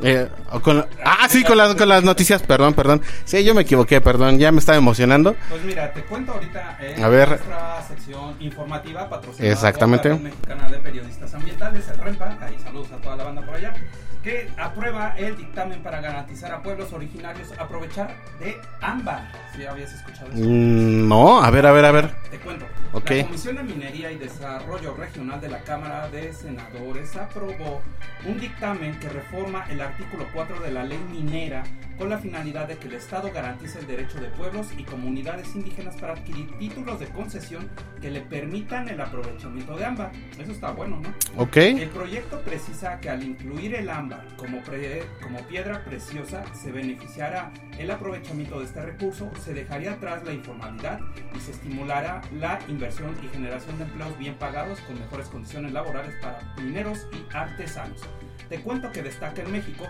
Eh, 0.00 0.28
o 0.52 0.60
con 0.60 0.76
la- 0.78 0.86
ah, 1.04 1.26
sí, 1.28 1.42
con 1.42 1.56
las, 1.58 1.74
con 1.74 1.88
las 1.88 2.04
noticias, 2.04 2.40
perdón, 2.42 2.72
perdón. 2.74 3.02
Sí, 3.24 3.42
yo 3.42 3.52
me 3.54 3.62
equivoqué, 3.62 4.00
perdón, 4.00 4.38
ya 4.38 4.52
me 4.52 4.60
estaba 4.60 4.78
emocionando. 4.78 5.34
Pues 5.48 5.64
mira, 5.64 5.92
te 5.92 6.02
cuento 6.02 6.32
ahorita 6.34 6.78
eh, 6.80 7.02
A 7.02 7.08
ver. 7.08 7.30
nuestra 7.30 7.82
sección 7.82 8.36
informativa 8.38 9.08
patrocinada 9.08 9.52
Exactamente. 9.52 10.10
por 10.10 10.18
la 10.18 10.24
Red 10.28 10.34
Mexicana 10.36 10.68
de 10.68 10.78
Periodistas 10.78 11.34
Ambientales, 11.34 11.84
el 11.88 11.98
REMPA. 11.98 12.38
Ahí 12.40 12.56
saludos 12.62 12.92
a 12.92 12.96
toda 13.02 13.16
la 13.16 13.24
banda 13.24 13.42
por 13.42 13.56
allá. 13.56 13.74
que 14.22 14.50
aprueba 14.58 15.14
el 15.16 15.36
dictamen 15.36 15.80
para 15.82 16.00
garantizar 16.00 16.52
a 16.52 16.60
pueblos 16.62 16.92
originarios 16.92 17.48
aprovechar 17.58 18.14
de 18.40 18.56
ámbar. 18.80 19.30
¿Sí 19.56 19.64
habías 19.64 19.92
escuchado 19.94 20.26
eso? 20.32 20.40
Mm, 20.44 21.08
no, 21.08 21.42
a 21.42 21.50
ver, 21.50 21.64
a 21.66 21.72
ver, 21.72 21.84
a 21.84 21.92
ver. 21.92 22.10
Te 22.30 22.38
cuento. 22.40 22.66
Ok. 22.92 23.10
La 23.10 23.24
Comisión 23.24 23.56
de 23.56 23.62
Minería 23.64 24.10
y 24.12 24.16
Desarrollo 24.16 24.94
Regional 24.94 25.40
de 25.40 25.48
la 25.48 25.60
Cámara 25.60 26.08
de 26.08 26.32
Senadores 26.32 27.16
aprobó 27.16 27.82
un 28.26 28.40
dictamen 28.40 28.98
que 28.98 29.08
reforma 29.08 29.66
el 29.70 29.80
artículo 29.80 30.26
4 30.32 30.60
de 30.60 30.72
la 30.72 30.84
ley 30.84 30.98
minera 31.10 31.62
con 31.98 32.08
la 32.08 32.18
finalidad 32.18 32.68
de 32.68 32.76
que 32.76 32.86
el 32.86 32.94
Estado 32.94 33.30
garantice 33.32 33.80
el 33.80 33.86
derecho 33.88 34.20
de 34.20 34.28
pueblos 34.28 34.68
y 34.78 34.84
comunidades 34.84 35.54
indígenas 35.56 35.96
para 35.96 36.12
adquirir 36.12 36.48
títulos 36.58 37.00
de 37.00 37.06
concesión 37.06 37.68
que 38.00 38.10
le 38.10 38.20
permitan 38.20 38.88
el 38.88 39.00
aprovechamiento 39.00 39.76
de 39.76 39.84
ámbar. 39.84 40.12
Eso 40.38 40.52
está 40.52 40.70
bueno, 40.70 41.00
¿no? 41.02 41.42
Ok. 41.42 41.56
El 41.56 41.88
proyecto 41.88 42.40
precisa 42.42 43.00
que 43.00 43.10
al 43.10 43.24
incluir 43.24 43.74
el 43.74 43.90
ámbar 43.90 44.24
como, 44.36 44.60
pre- 44.62 45.02
como 45.22 45.40
piedra 45.42 45.84
preciosa 45.84 46.44
se 46.54 46.70
beneficiará 46.72 47.50
el 47.78 47.90
aprovechamiento 47.90 48.60
de 48.60 48.66
este 48.66 48.80
recurso, 48.80 49.30
se 49.44 49.52
dejaría 49.54 49.92
atrás 49.92 50.22
la 50.24 50.32
informalidad 50.32 51.00
y 51.36 51.40
se 51.40 51.50
estimulará 51.50 52.22
la 52.38 52.60
inversión 52.78 53.16
y 53.24 53.26
generación 53.26 53.76
de 53.76 53.84
empleos 53.84 54.16
bien 54.18 54.36
pagados 54.36 54.78
con 54.82 54.96
mejores 55.00 55.26
condiciones 55.26 55.72
laborales 55.72 56.14
para 56.22 56.40
mineros 56.62 57.08
y 57.12 57.36
artesanos. 57.36 58.00
Te 58.48 58.60
cuento 58.60 58.92
que 58.92 59.02
destaca 59.02 59.42
en 59.42 59.50
México 59.50 59.84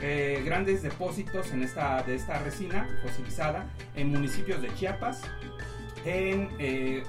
eh, 0.00 0.42
grandes 0.42 0.82
depósitos 0.82 1.52
en 1.52 1.62
esta, 1.62 2.02
de 2.02 2.14
esta 2.14 2.38
resina 2.38 2.88
fosilizada 3.02 3.66
en 3.94 4.08
municipios 4.08 4.62
de 4.62 4.72
Chiapas, 4.74 5.20
en 6.06 6.48
eh, 6.58 7.02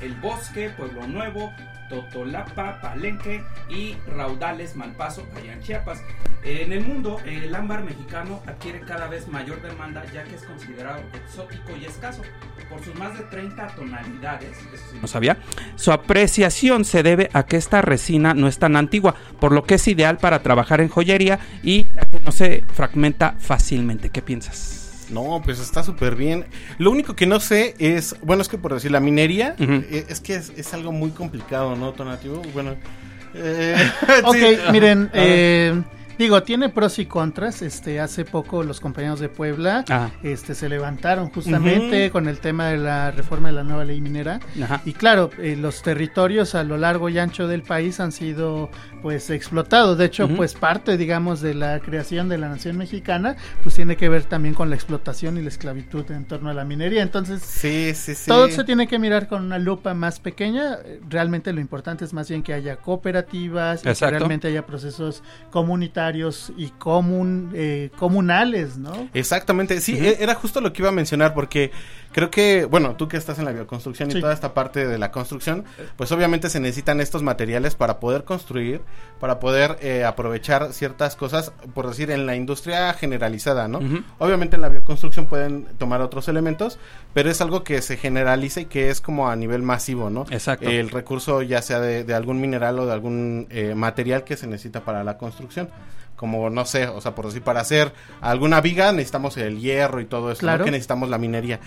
El 0.00 0.14
Bosque, 0.20 0.70
Pueblo 0.70 1.04
Nuevo, 1.08 1.52
Totolapa, 1.92 2.80
Palenque 2.80 3.44
y 3.68 3.94
Raudales, 4.16 4.76
Malpaso, 4.76 5.26
allá 5.36 5.52
en 5.52 5.60
Chiapas. 5.60 6.02
En 6.42 6.72
el 6.72 6.84
mundo, 6.84 7.20
el 7.26 7.54
ámbar 7.54 7.84
mexicano 7.84 8.42
adquiere 8.46 8.80
cada 8.80 9.08
vez 9.08 9.28
mayor 9.28 9.60
demanda 9.60 10.02
ya 10.12 10.24
que 10.24 10.34
es 10.34 10.42
considerado 10.42 11.02
exótico 11.12 11.76
y 11.78 11.84
escaso. 11.84 12.22
Por 12.70 12.82
sus 12.82 12.94
más 12.94 13.16
de 13.18 13.24
30 13.24 13.66
tonalidades, 13.76 14.56
eso 14.72 14.84
sí 14.90 14.98
no 15.00 15.06
sabía, 15.06 15.36
su 15.76 15.92
apreciación 15.92 16.86
se 16.86 17.02
debe 17.02 17.28
a 17.34 17.44
que 17.44 17.58
esta 17.58 17.82
resina 17.82 18.32
no 18.32 18.48
es 18.48 18.58
tan 18.58 18.76
antigua, 18.76 19.14
por 19.38 19.52
lo 19.52 19.64
que 19.64 19.74
es 19.74 19.86
ideal 19.86 20.16
para 20.16 20.42
trabajar 20.42 20.80
en 20.80 20.88
joyería 20.88 21.38
y 21.62 21.84
ya 21.94 22.08
que 22.10 22.20
no 22.20 22.32
se 22.32 22.64
fragmenta 22.72 23.34
fácilmente. 23.38 24.08
¿Qué 24.08 24.22
piensas? 24.22 24.81
No, 25.12 25.40
pues 25.44 25.60
está 25.60 25.82
súper 25.82 26.16
bien. 26.16 26.46
Lo 26.78 26.90
único 26.90 27.14
que 27.14 27.26
no 27.26 27.38
sé 27.40 27.74
es, 27.78 28.16
bueno, 28.22 28.42
es 28.42 28.48
que 28.48 28.58
por 28.58 28.72
decir, 28.74 28.90
la 28.90 29.00
minería, 29.00 29.54
eh, 29.58 30.06
es 30.08 30.20
que 30.20 30.34
es, 30.34 30.52
es 30.56 30.72
algo 30.74 30.90
muy 30.92 31.10
complicado, 31.10 31.76
¿no, 31.76 31.92
Tonativo? 31.92 32.42
Bueno, 32.54 32.76
eh, 33.34 33.76
Ok, 34.24 34.36
sí. 34.36 34.56
miren, 34.72 35.10
eh, 35.14 35.82
digo, 36.18 36.42
tiene 36.42 36.68
pros 36.68 36.98
y 36.98 37.06
contras. 37.06 37.62
Este, 37.62 38.00
hace 38.00 38.24
poco 38.24 38.62
los 38.62 38.80
compañeros 38.80 39.20
de 39.20 39.28
Puebla, 39.28 39.84
Ah. 39.88 40.10
este, 40.22 40.54
se 40.54 40.68
levantaron 40.68 41.30
justamente 41.30 42.10
con 42.10 42.28
el 42.28 42.38
tema 42.38 42.68
de 42.68 42.78
la 42.78 43.10
reforma 43.10 43.48
de 43.48 43.54
la 43.54 43.64
nueva 43.64 43.84
ley 43.84 44.00
minera. 44.00 44.40
Ajá. 44.62 44.82
Y 44.84 44.92
claro, 44.92 45.30
eh, 45.38 45.56
los 45.56 45.82
territorios 45.82 46.54
a 46.54 46.62
lo 46.64 46.76
largo 46.78 47.08
y 47.08 47.18
ancho 47.18 47.46
del 47.48 47.62
país 47.62 48.00
han 48.00 48.12
sido, 48.12 48.70
pues, 49.02 49.28
explotados. 49.30 49.98
De 49.98 50.06
hecho, 50.06 50.28
pues, 50.28 50.54
parte, 50.54 50.96
digamos, 50.96 51.40
de 51.40 51.54
la 51.54 51.80
creación 51.80 52.28
de 52.28 52.38
la 52.38 52.48
nación 52.48 52.78
mexicana, 52.78 53.36
pues, 53.62 53.74
tiene 53.74 53.96
que 53.96 54.08
ver 54.08 54.24
también 54.24 54.54
con 54.54 54.70
la 54.70 54.76
explotación 54.76 55.36
y 55.36 55.42
la 55.42 55.48
esclavitud 55.48 56.10
en 56.10 56.24
torno 56.24 56.50
a 56.50 56.54
la 56.54 56.64
minería. 56.64 57.02
Entonces, 57.02 57.42
sí, 57.42 57.92
sí, 57.94 58.14
sí. 58.14 58.28
todo 58.28 58.48
se 58.48 58.64
tiene 58.64 58.86
que 58.86 58.98
mirar 58.98 59.28
con 59.28 59.42
una 59.44 59.58
lupa 59.58 59.92
más 59.94 60.20
pequeña. 60.20 60.78
Realmente 61.08 61.52
lo 61.52 61.60
importante 61.60 62.04
es 62.04 62.12
más 62.12 62.28
bien 62.28 62.42
que 62.42 62.54
haya 62.54 62.76
cooperativas, 62.76 63.80
y 63.80 63.92
que 63.92 64.10
realmente 64.10 64.48
haya 64.48 64.64
procesos 64.64 65.22
comunitarios 65.50 66.52
y 66.56 66.70
comun, 66.70 67.50
eh, 67.54 67.90
comunales, 67.98 68.78
¿no? 68.78 69.08
Exactamente, 69.14 69.80
sí, 69.80 69.98
e- 69.98 70.22
era 70.22 70.34
justo 70.34 70.60
lo 70.60 70.72
que 70.72 70.82
iba 70.82 70.88
a 70.88 70.92
mencionar 70.92 71.34
porque 71.34 71.70
creo 72.12 72.30
que, 72.30 72.64
bueno, 72.64 72.96
tú 72.96 73.08
que 73.08 73.16
estás 73.16 73.38
en 73.38 73.44
la 73.44 73.52
bioconstrucción 73.52 74.10
y 74.10 74.20
toda 74.20 74.32
esta 74.32 74.54
parte 74.54 74.86
de 74.86 74.98
la 74.98 75.10
construcción, 75.10 75.64
pues 75.96 76.12
obviamente 76.12 76.48
se 76.50 76.60
necesitan 76.60 77.00
estos 77.00 77.22
materiales 77.22 77.74
para 77.74 78.00
poder 78.00 78.24
construir, 78.24 78.82
para 79.22 79.38
poder 79.38 79.78
eh, 79.82 80.04
aprovechar 80.04 80.72
ciertas 80.72 81.14
cosas, 81.14 81.52
por 81.74 81.86
decir, 81.86 82.10
en 82.10 82.26
la 82.26 82.34
industria 82.34 82.92
generalizada, 82.92 83.68
¿no? 83.68 83.80
Obviamente 84.18 84.56
en 84.56 84.62
la 84.62 84.68
bioconstrucción 84.68 85.26
pueden 85.26 85.66
tomar 85.78 86.00
otros 86.00 86.26
elementos, 86.26 86.78
pero 87.14 87.30
es 87.30 87.40
algo 87.40 87.62
que 87.62 87.82
se 87.82 87.96
generaliza 87.96 88.62
y 88.62 88.64
que 88.64 88.90
es 88.90 89.00
como 89.00 89.30
a 89.30 89.36
nivel 89.36 89.62
masivo, 89.62 90.10
¿no? 90.10 90.26
Exacto. 90.30 90.68
El 90.68 90.90
recurso 90.90 91.40
ya 91.42 91.62
sea 91.62 91.78
de, 91.78 92.02
de 92.02 92.14
algún 92.14 92.40
mineral 92.40 92.80
o 92.80 92.86
de 92.86 92.92
algún 92.92 93.46
eh, 93.50 93.76
material 93.76 94.24
que 94.24 94.36
se 94.36 94.48
necesita 94.48 94.80
para 94.80 95.04
la 95.04 95.18
construcción. 95.18 95.68
Como, 96.16 96.50
no 96.50 96.64
sé, 96.64 96.88
o 96.88 97.00
sea, 97.00 97.14
por 97.14 97.26
decir, 97.26 97.42
para 97.42 97.60
hacer 97.60 97.92
alguna 98.20 98.60
viga 98.60 98.90
necesitamos 98.90 99.36
el 99.36 99.60
hierro 99.60 100.00
y 100.00 100.04
todo 100.04 100.32
eso, 100.32 100.42
¿no? 100.42 100.48
Claro. 100.48 100.64
que 100.64 100.72
necesitamos 100.72 101.08
la 101.08 101.18
minería. 101.18 101.60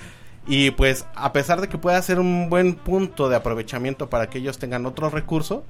Y 0.47 0.71
pues, 0.71 1.05
a 1.15 1.33
pesar 1.33 1.61
de 1.61 1.69
que 1.69 1.77
pueda 1.77 2.01
ser 2.01 2.19
un 2.19 2.49
buen 2.49 2.75
punto 2.75 3.29
de 3.29 3.35
aprovechamiento 3.35 4.09
para 4.09 4.29
que 4.29 4.39
ellos 4.39 4.57
tengan 4.57 4.85
otro 4.85 5.09
recurso, 5.09 5.63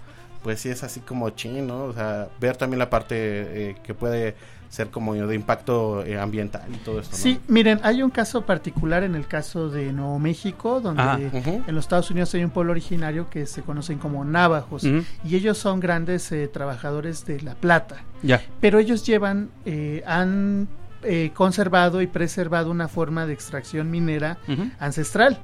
pues 0.46 0.60
sí 0.60 0.70
es 0.70 0.84
así 0.84 1.00
como 1.00 1.28
chin, 1.32 1.66
¿no? 1.66 1.86
O 1.86 1.94
sea, 1.94 2.30
ver 2.40 2.56
también 2.56 2.78
la 2.78 2.92
parte 2.92 3.16
eh, 3.18 3.76
que 3.82 3.96
puede 3.96 4.36
ser 4.70 4.92
como 4.92 5.16
de 5.16 5.34
impacto 5.34 6.06
eh, 6.06 6.20
ambiental 6.20 6.68
y 6.72 6.78
todo 6.78 7.00
esto, 7.00 7.14
¿no? 7.14 7.24
Sí, 7.24 7.40
miren, 7.48 7.80
hay 7.82 8.04
un 8.04 8.12
caso 8.12 8.46
particular 8.46 9.02
en 9.02 9.16
el 9.16 9.26
caso 9.26 9.70
de 9.70 9.92
Nuevo 9.92 10.20
México, 10.20 10.82
donde 10.82 11.02
Ah, 11.02 11.18
en 11.20 11.74
los 11.74 11.86
Estados 11.86 12.12
Unidos 12.12 12.32
hay 12.36 12.44
un 12.44 12.52
pueblo 12.52 12.74
originario 12.74 13.28
que 13.28 13.48
se 13.48 13.64
conocen 13.64 13.98
como 13.98 14.24
navajos, 14.24 14.84
y 14.84 15.36
ellos 15.36 15.58
son 15.58 15.80
grandes 15.80 16.32
eh, 16.32 16.48
trabajadores 16.48 17.26
de 17.26 17.42
la 17.42 17.56
plata. 17.56 18.04
Ya. 18.22 18.40
Pero 18.62 18.78
ellos 18.78 19.04
llevan, 19.04 19.50
eh, 19.66 20.04
han 20.06 20.68
eh, 21.02 21.32
conservado 21.34 22.04
y 22.04 22.08
preservado 22.08 22.70
una 22.70 22.88
forma 22.88 23.26
de 23.26 23.34
extracción 23.34 23.90
minera 23.90 24.38
ancestral. 24.78 25.40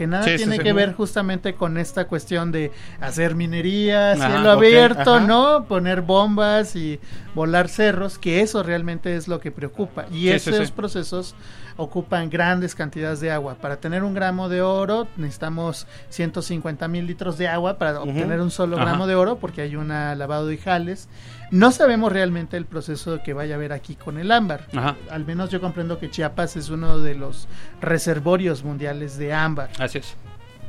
Que 0.00 0.06
nada 0.06 0.24
Sí, 0.24 0.36
tiene 0.38 0.56
sí. 0.56 0.62
que 0.62 0.72
ver 0.72 0.94
justamente 0.94 1.52
con 1.52 1.76
esta 1.76 2.06
cuestión 2.06 2.52
de 2.52 2.72
hacer 3.02 3.34
minería, 3.34 4.16
cielo 4.16 4.50
abierto. 4.50 5.20
¿no? 5.20 5.66
Poner 5.68 6.00
bombas 6.00 6.74
y 6.74 6.98
volar 7.34 7.68
cerros, 7.68 8.18
que 8.18 8.40
eso 8.40 8.62
realmente 8.62 9.16
es 9.16 9.28
lo 9.28 9.40
que 9.40 9.50
preocupa. 9.50 10.06
Y 10.10 10.22
Sí, 10.22 10.30
esos 10.30 10.66
sí. 10.68 10.72
procesos 10.74 11.34
ocupan 11.76 12.28
grandes 12.28 12.74
cantidades 12.74 13.20
de 13.20 13.30
agua. 13.30 13.54
Para 13.54 13.76
tener 13.78 14.02
un 14.04 14.12
gramo 14.14 14.48
de 14.48 14.60
oro 14.62 15.06
necesitamos 15.16 15.86
150 16.10 16.88
mil 16.88 17.06
litros 17.06 17.38
de 17.38 17.48
agua 17.48 17.78
para 17.78 18.00
obtener 18.02 18.40
un 18.40 18.50
solo 18.50 18.76
Ajá. 18.76 18.84
gramo 18.84 19.06
de 19.06 19.14
oro 19.14 19.36
porque 19.36 19.62
hay 19.62 19.76
una 19.76 20.14
lavado 20.14 20.46
de 20.46 20.58
jales. 20.58 21.08
No 21.50 21.70
sabemos 21.72 22.12
realmente 22.12 22.56
el 22.56 22.66
proceso 22.66 23.20
que 23.24 23.32
vaya 23.32 23.54
a 23.54 23.56
haber 23.58 23.72
aquí 23.72 23.94
con 23.94 24.18
el 24.18 24.30
ámbar. 24.30 24.66
Ajá. 24.76 24.96
Al 25.10 25.24
menos 25.24 25.50
yo 25.50 25.60
comprendo 25.60 25.98
que 25.98 26.10
Chiapas 26.10 26.56
es 26.56 26.68
uno 26.68 26.98
de 26.98 27.14
los 27.14 27.48
reservorios 27.80 28.62
mundiales 28.62 29.16
de 29.18 29.32
ámbar. 29.32 29.70
Así 29.78 29.98
es. 29.98 30.14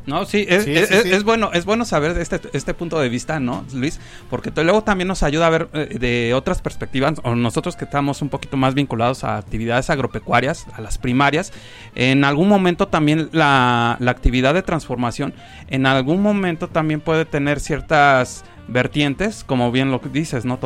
No, 0.08 0.26
sí, 0.26 0.46
es, 0.50 0.64
Sí, 0.64 0.76
es- 0.76 0.90
sí, 0.90 0.96
es- 0.96 1.04
sí. 1.04 1.12
es 1.12 1.24
bueno, 1.24 1.52
es 1.54 1.64
bueno 1.66 1.86
saber 1.86 2.18
este, 2.18 2.42
este 2.54 2.74
punto 2.74 3.00
de 3.00 3.08
vista, 3.10 3.40
¿no, 3.40 3.64
Luis? 3.74 4.00
Porque 4.30 4.52
luego 4.64 4.84
también 4.84 5.08
nos 5.08 5.22
ayuda 5.22 5.48
a 5.48 5.50
ver 5.52 5.70
eh, 5.74 5.98
de 6.00 6.34
otras 6.34 6.62
perspectivas, 6.62 7.20
o 7.24 7.36
nosotros 7.36 7.76
que 7.76 7.86
estamos 7.86 8.22
un 8.24 8.30
poquito 8.30 8.58
más 8.58 8.74
vinculados 8.74 9.24
a 9.24 9.38
actividades 9.38 9.90
agropecuarias, 9.92 10.66
a 10.74 10.82
las 10.82 10.98
primarias, 10.98 11.54
en 11.94 12.24
algún 12.24 12.48
momento 12.50 12.88
también 12.88 13.30
la, 13.32 13.98
la 14.00 14.12
actividad 14.12 14.54
de 14.56 14.64
transformación, 14.64 15.34
en 15.70 15.86
algún 15.86 16.22
momento 16.22 16.68
también 16.68 17.00
puede 17.02 17.26
tener 17.26 17.60
ciertas 17.60 18.44
vertientes, 18.68 19.44
como 19.44 19.72
bien 19.72 19.92
lo 19.92 20.00
dices, 20.00 20.46
¿no? 20.46 20.58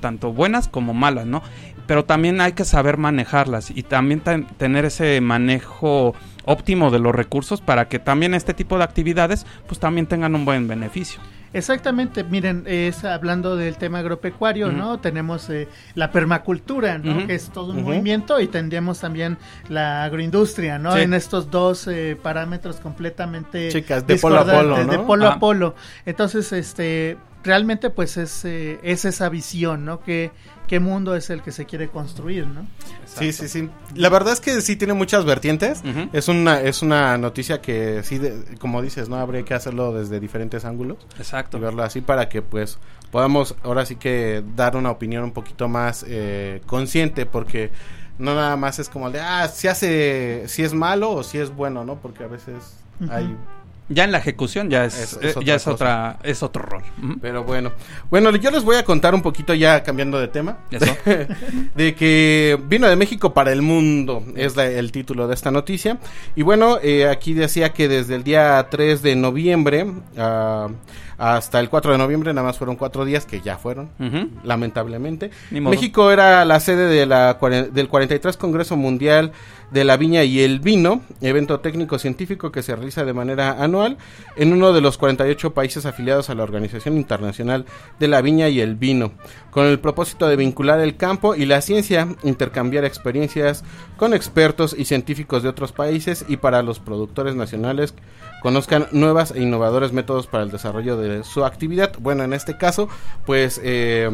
Tanto 0.00 0.32
buenas 0.32 0.68
como 0.68 0.94
malas, 0.94 1.26
¿no? 1.26 1.42
Pero 1.86 2.04
también 2.04 2.40
hay 2.40 2.52
que 2.52 2.64
saber 2.64 2.96
manejarlas 2.96 3.70
y 3.70 3.82
también 3.82 4.20
ten- 4.20 4.46
tener 4.56 4.84
ese 4.84 5.20
manejo 5.20 6.14
óptimo 6.50 6.90
de 6.90 6.98
los 6.98 7.14
recursos 7.14 7.60
para 7.60 7.88
que 7.88 7.98
también 7.98 8.34
este 8.34 8.54
tipo 8.54 8.76
de 8.78 8.84
actividades 8.84 9.46
pues 9.66 9.78
también 9.78 10.06
tengan 10.06 10.34
un 10.34 10.44
buen 10.44 10.66
beneficio. 10.68 11.20
Exactamente, 11.52 12.22
miren, 12.22 12.62
es 12.66 13.04
hablando 13.04 13.56
del 13.56 13.76
tema 13.76 13.98
agropecuario. 13.98 14.70
¿no? 14.70 15.00
Tenemos 15.00 15.50
eh, 15.50 15.68
la 15.94 16.12
permacultura, 16.12 16.98
¿no? 16.98 17.26
Que 17.26 17.34
es 17.34 17.50
todo 17.50 17.72
un 17.72 17.82
movimiento 17.82 18.40
y 18.40 18.46
tendríamos 18.46 19.00
también 19.00 19.36
la 19.68 20.04
agroindustria, 20.04 20.78
¿no? 20.78 20.94
Sí. 20.94 21.02
En 21.02 21.12
estos 21.14 21.50
dos 21.50 21.88
eh, 21.88 22.16
parámetros 22.22 22.76
completamente 22.76 23.68
Chicas, 23.68 24.06
de 24.06 24.16
polo 24.16 24.38
a 24.40 24.44
polo, 24.44 24.84
¿no? 24.84 24.92
de 24.92 24.98
polo 25.00 25.26
Ah. 25.26 25.32
a 25.34 25.38
polo. 25.40 25.74
Entonces, 26.06 26.52
este, 26.52 27.16
realmente 27.42 27.90
pues 27.90 28.16
es, 28.16 28.44
eh, 28.44 28.78
es 28.84 29.04
esa 29.04 29.28
visión, 29.28 29.84
¿no? 29.84 30.00
Que 30.00 30.30
qué 30.70 30.78
mundo 30.78 31.16
es 31.16 31.30
el 31.30 31.42
que 31.42 31.50
se 31.50 31.66
quiere 31.66 31.88
construir, 31.88 32.46
¿no? 32.46 32.64
Sí, 33.04 33.32
sí, 33.32 33.48
sí. 33.48 33.68
La 33.96 34.08
verdad 34.08 34.32
es 34.32 34.38
que 34.40 34.60
sí 34.60 34.76
tiene 34.76 34.94
muchas 34.94 35.24
vertientes. 35.24 35.82
Es 36.12 36.28
una 36.28 36.60
es 36.60 36.80
una 36.82 37.18
noticia 37.18 37.60
que 37.60 38.04
sí, 38.04 38.18
de- 38.18 38.56
como 38.60 38.80
dices, 38.80 39.08
no 39.08 39.16
habría 39.16 39.42
que 39.44 39.52
hacerlo 39.52 39.92
desde 39.92 40.20
diferentes 40.20 40.64
ángulos 40.64 40.98
Exacto. 41.18 41.58
y 41.58 41.60
verlo 41.60 41.82
así 41.82 42.00
para 42.02 42.28
que 42.28 42.40
pues 42.40 42.78
podamos 43.10 43.56
ahora 43.64 43.84
sí 43.84 43.96
que 43.96 44.44
dar 44.54 44.76
una 44.76 44.92
opinión 44.92 45.24
un 45.24 45.32
poquito 45.32 45.66
más 45.68 46.04
eh, 46.06 46.62
consciente 46.66 47.26
porque 47.26 47.72
no 48.18 48.36
nada 48.36 48.56
más 48.56 48.78
es 48.78 48.88
como 48.88 49.10
de 49.10 49.18
ah 49.20 49.48
si 49.48 49.66
hace 49.66 50.44
si 50.46 50.62
es 50.62 50.72
malo 50.72 51.10
o 51.10 51.22
si 51.24 51.38
es 51.38 51.50
bueno, 51.50 51.84
¿no? 51.84 51.96
Porque 51.96 52.22
a 52.22 52.28
veces 52.28 52.76
Ujú. 53.00 53.10
hay 53.12 53.36
Ya 53.92 54.04
en 54.04 54.12
la 54.12 54.18
ejecución 54.18 54.70
ya 54.70 54.84
es, 54.84 54.94
Es- 54.98 55.12
es 55.14 55.22
eh, 55.24 55.28
otra 55.30 55.42
ya 55.44 55.54
es 55.56 55.62
cosa. 55.64 55.74
otra 55.74 56.18
es 56.22 56.42
otro 56.44 56.62
rol. 56.62 56.82
Pero 57.20 57.42
bueno. 57.44 57.72
Bueno, 58.08 58.34
yo 58.36 58.50
les 58.52 58.62
voy 58.64 58.76
a 58.76 58.84
contar 58.84 59.14
un 59.14 59.20
poquito 59.22 59.52
ya 59.52 59.82
cambiando 59.82 60.18
de 60.20 60.28
tema. 60.28 60.58
Eso. 60.70 60.96
de 61.74 61.94
que 61.96 62.58
vino 62.68 62.86
de 62.88 62.94
México 62.96 63.34
para 63.34 63.52
el 63.52 63.62
mundo. 63.62 64.24
Es 64.36 64.54
la- 64.56 64.66
el 64.66 64.92
título 64.92 65.26
de 65.28 65.34
esta 65.34 65.50
noticia. 65.50 65.98
Y 66.36 66.42
bueno, 66.42 66.78
eh, 66.82 67.08
aquí 67.08 67.34
decía 67.34 67.72
que 67.72 67.88
desde 67.88 68.14
el 68.14 68.22
día 68.24 68.64
3 68.70 69.02
de 69.02 69.16
noviembre 69.16 69.86
ah, 70.16 70.68
hasta 71.20 71.60
el 71.60 71.68
4 71.68 71.92
de 71.92 71.98
noviembre, 71.98 72.32
nada 72.32 72.46
más 72.46 72.56
fueron 72.56 72.76
cuatro 72.76 73.04
días 73.04 73.26
que 73.26 73.42
ya 73.42 73.58
fueron, 73.58 73.90
lamentablemente. 74.42 75.30
México 75.50 76.10
era 76.10 76.46
la 76.46 76.60
sede 76.60 76.86
de 76.86 77.04
la, 77.04 77.34
del 77.34 77.88
43 77.88 78.38
Congreso 78.38 78.78
Mundial 78.78 79.32
de 79.70 79.84
la 79.84 79.98
Viña 79.98 80.24
y 80.24 80.40
el 80.40 80.60
Vino, 80.60 81.02
evento 81.20 81.60
técnico 81.60 81.98
científico 81.98 82.50
que 82.50 82.62
se 82.62 82.74
realiza 82.74 83.04
de 83.04 83.12
manera 83.12 83.62
anual 83.62 83.98
en 84.34 84.54
uno 84.54 84.72
de 84.72 84.80
los 84.80 84.96
48 84.96 85.52
países 85.52 85.84
afiliados 85.84 86.30
a 86.30 86.34
la 86.34 86.42
Organización 86.42 86.96
Internacional 86.96 87.66
de 87.98 88.08
la 88.08 88.22
Viña 88.22 88.48
y 88.48 88.60
el 88.60 88.74
Vino, 88.74 89.12
con 89.50 89.66
el 89.66 89.78
propósito 89.78 90.26
de 90.26 90.36
vincular 90.36 90.80
el 90.80 90.96
campo 90.96 91.34
y 91.34 91.44
la 91.44 91.60
ciencia, 91.60 92.08
intercambiar 92.22 92.86
experiencias 92.86 93.62
con 93.98 94.14
expertos 94.14 94.74
y 94.76 94.86
científicos 94.86 95.42
de 95.42 95.50
otros 95.50 95.72
países 95.72 96.24
y 96.28 96.38
para 96.38 96.62
los 96.62 96.80
productores 96.80 97.34
nacionales 97.34 97.94
conozcan 98.40 98.86
nuevas 98.92 99.30
e 99.30 99.42
innovadores 99.42 99.92
métodos 99.92 100.26
para 100.26 100.42
el 100.42 100.50
desarrollo 100.50 100.96
de 100.96 101.24
su 101.24 101.44
actividad. 101.44 101.92
Bueno, 101.98 102.24
en 102.24 102.32
este 102.32 102.56
caso, 102.56 102.88
pues... 103.26 103.60
eh, 103.62 104.10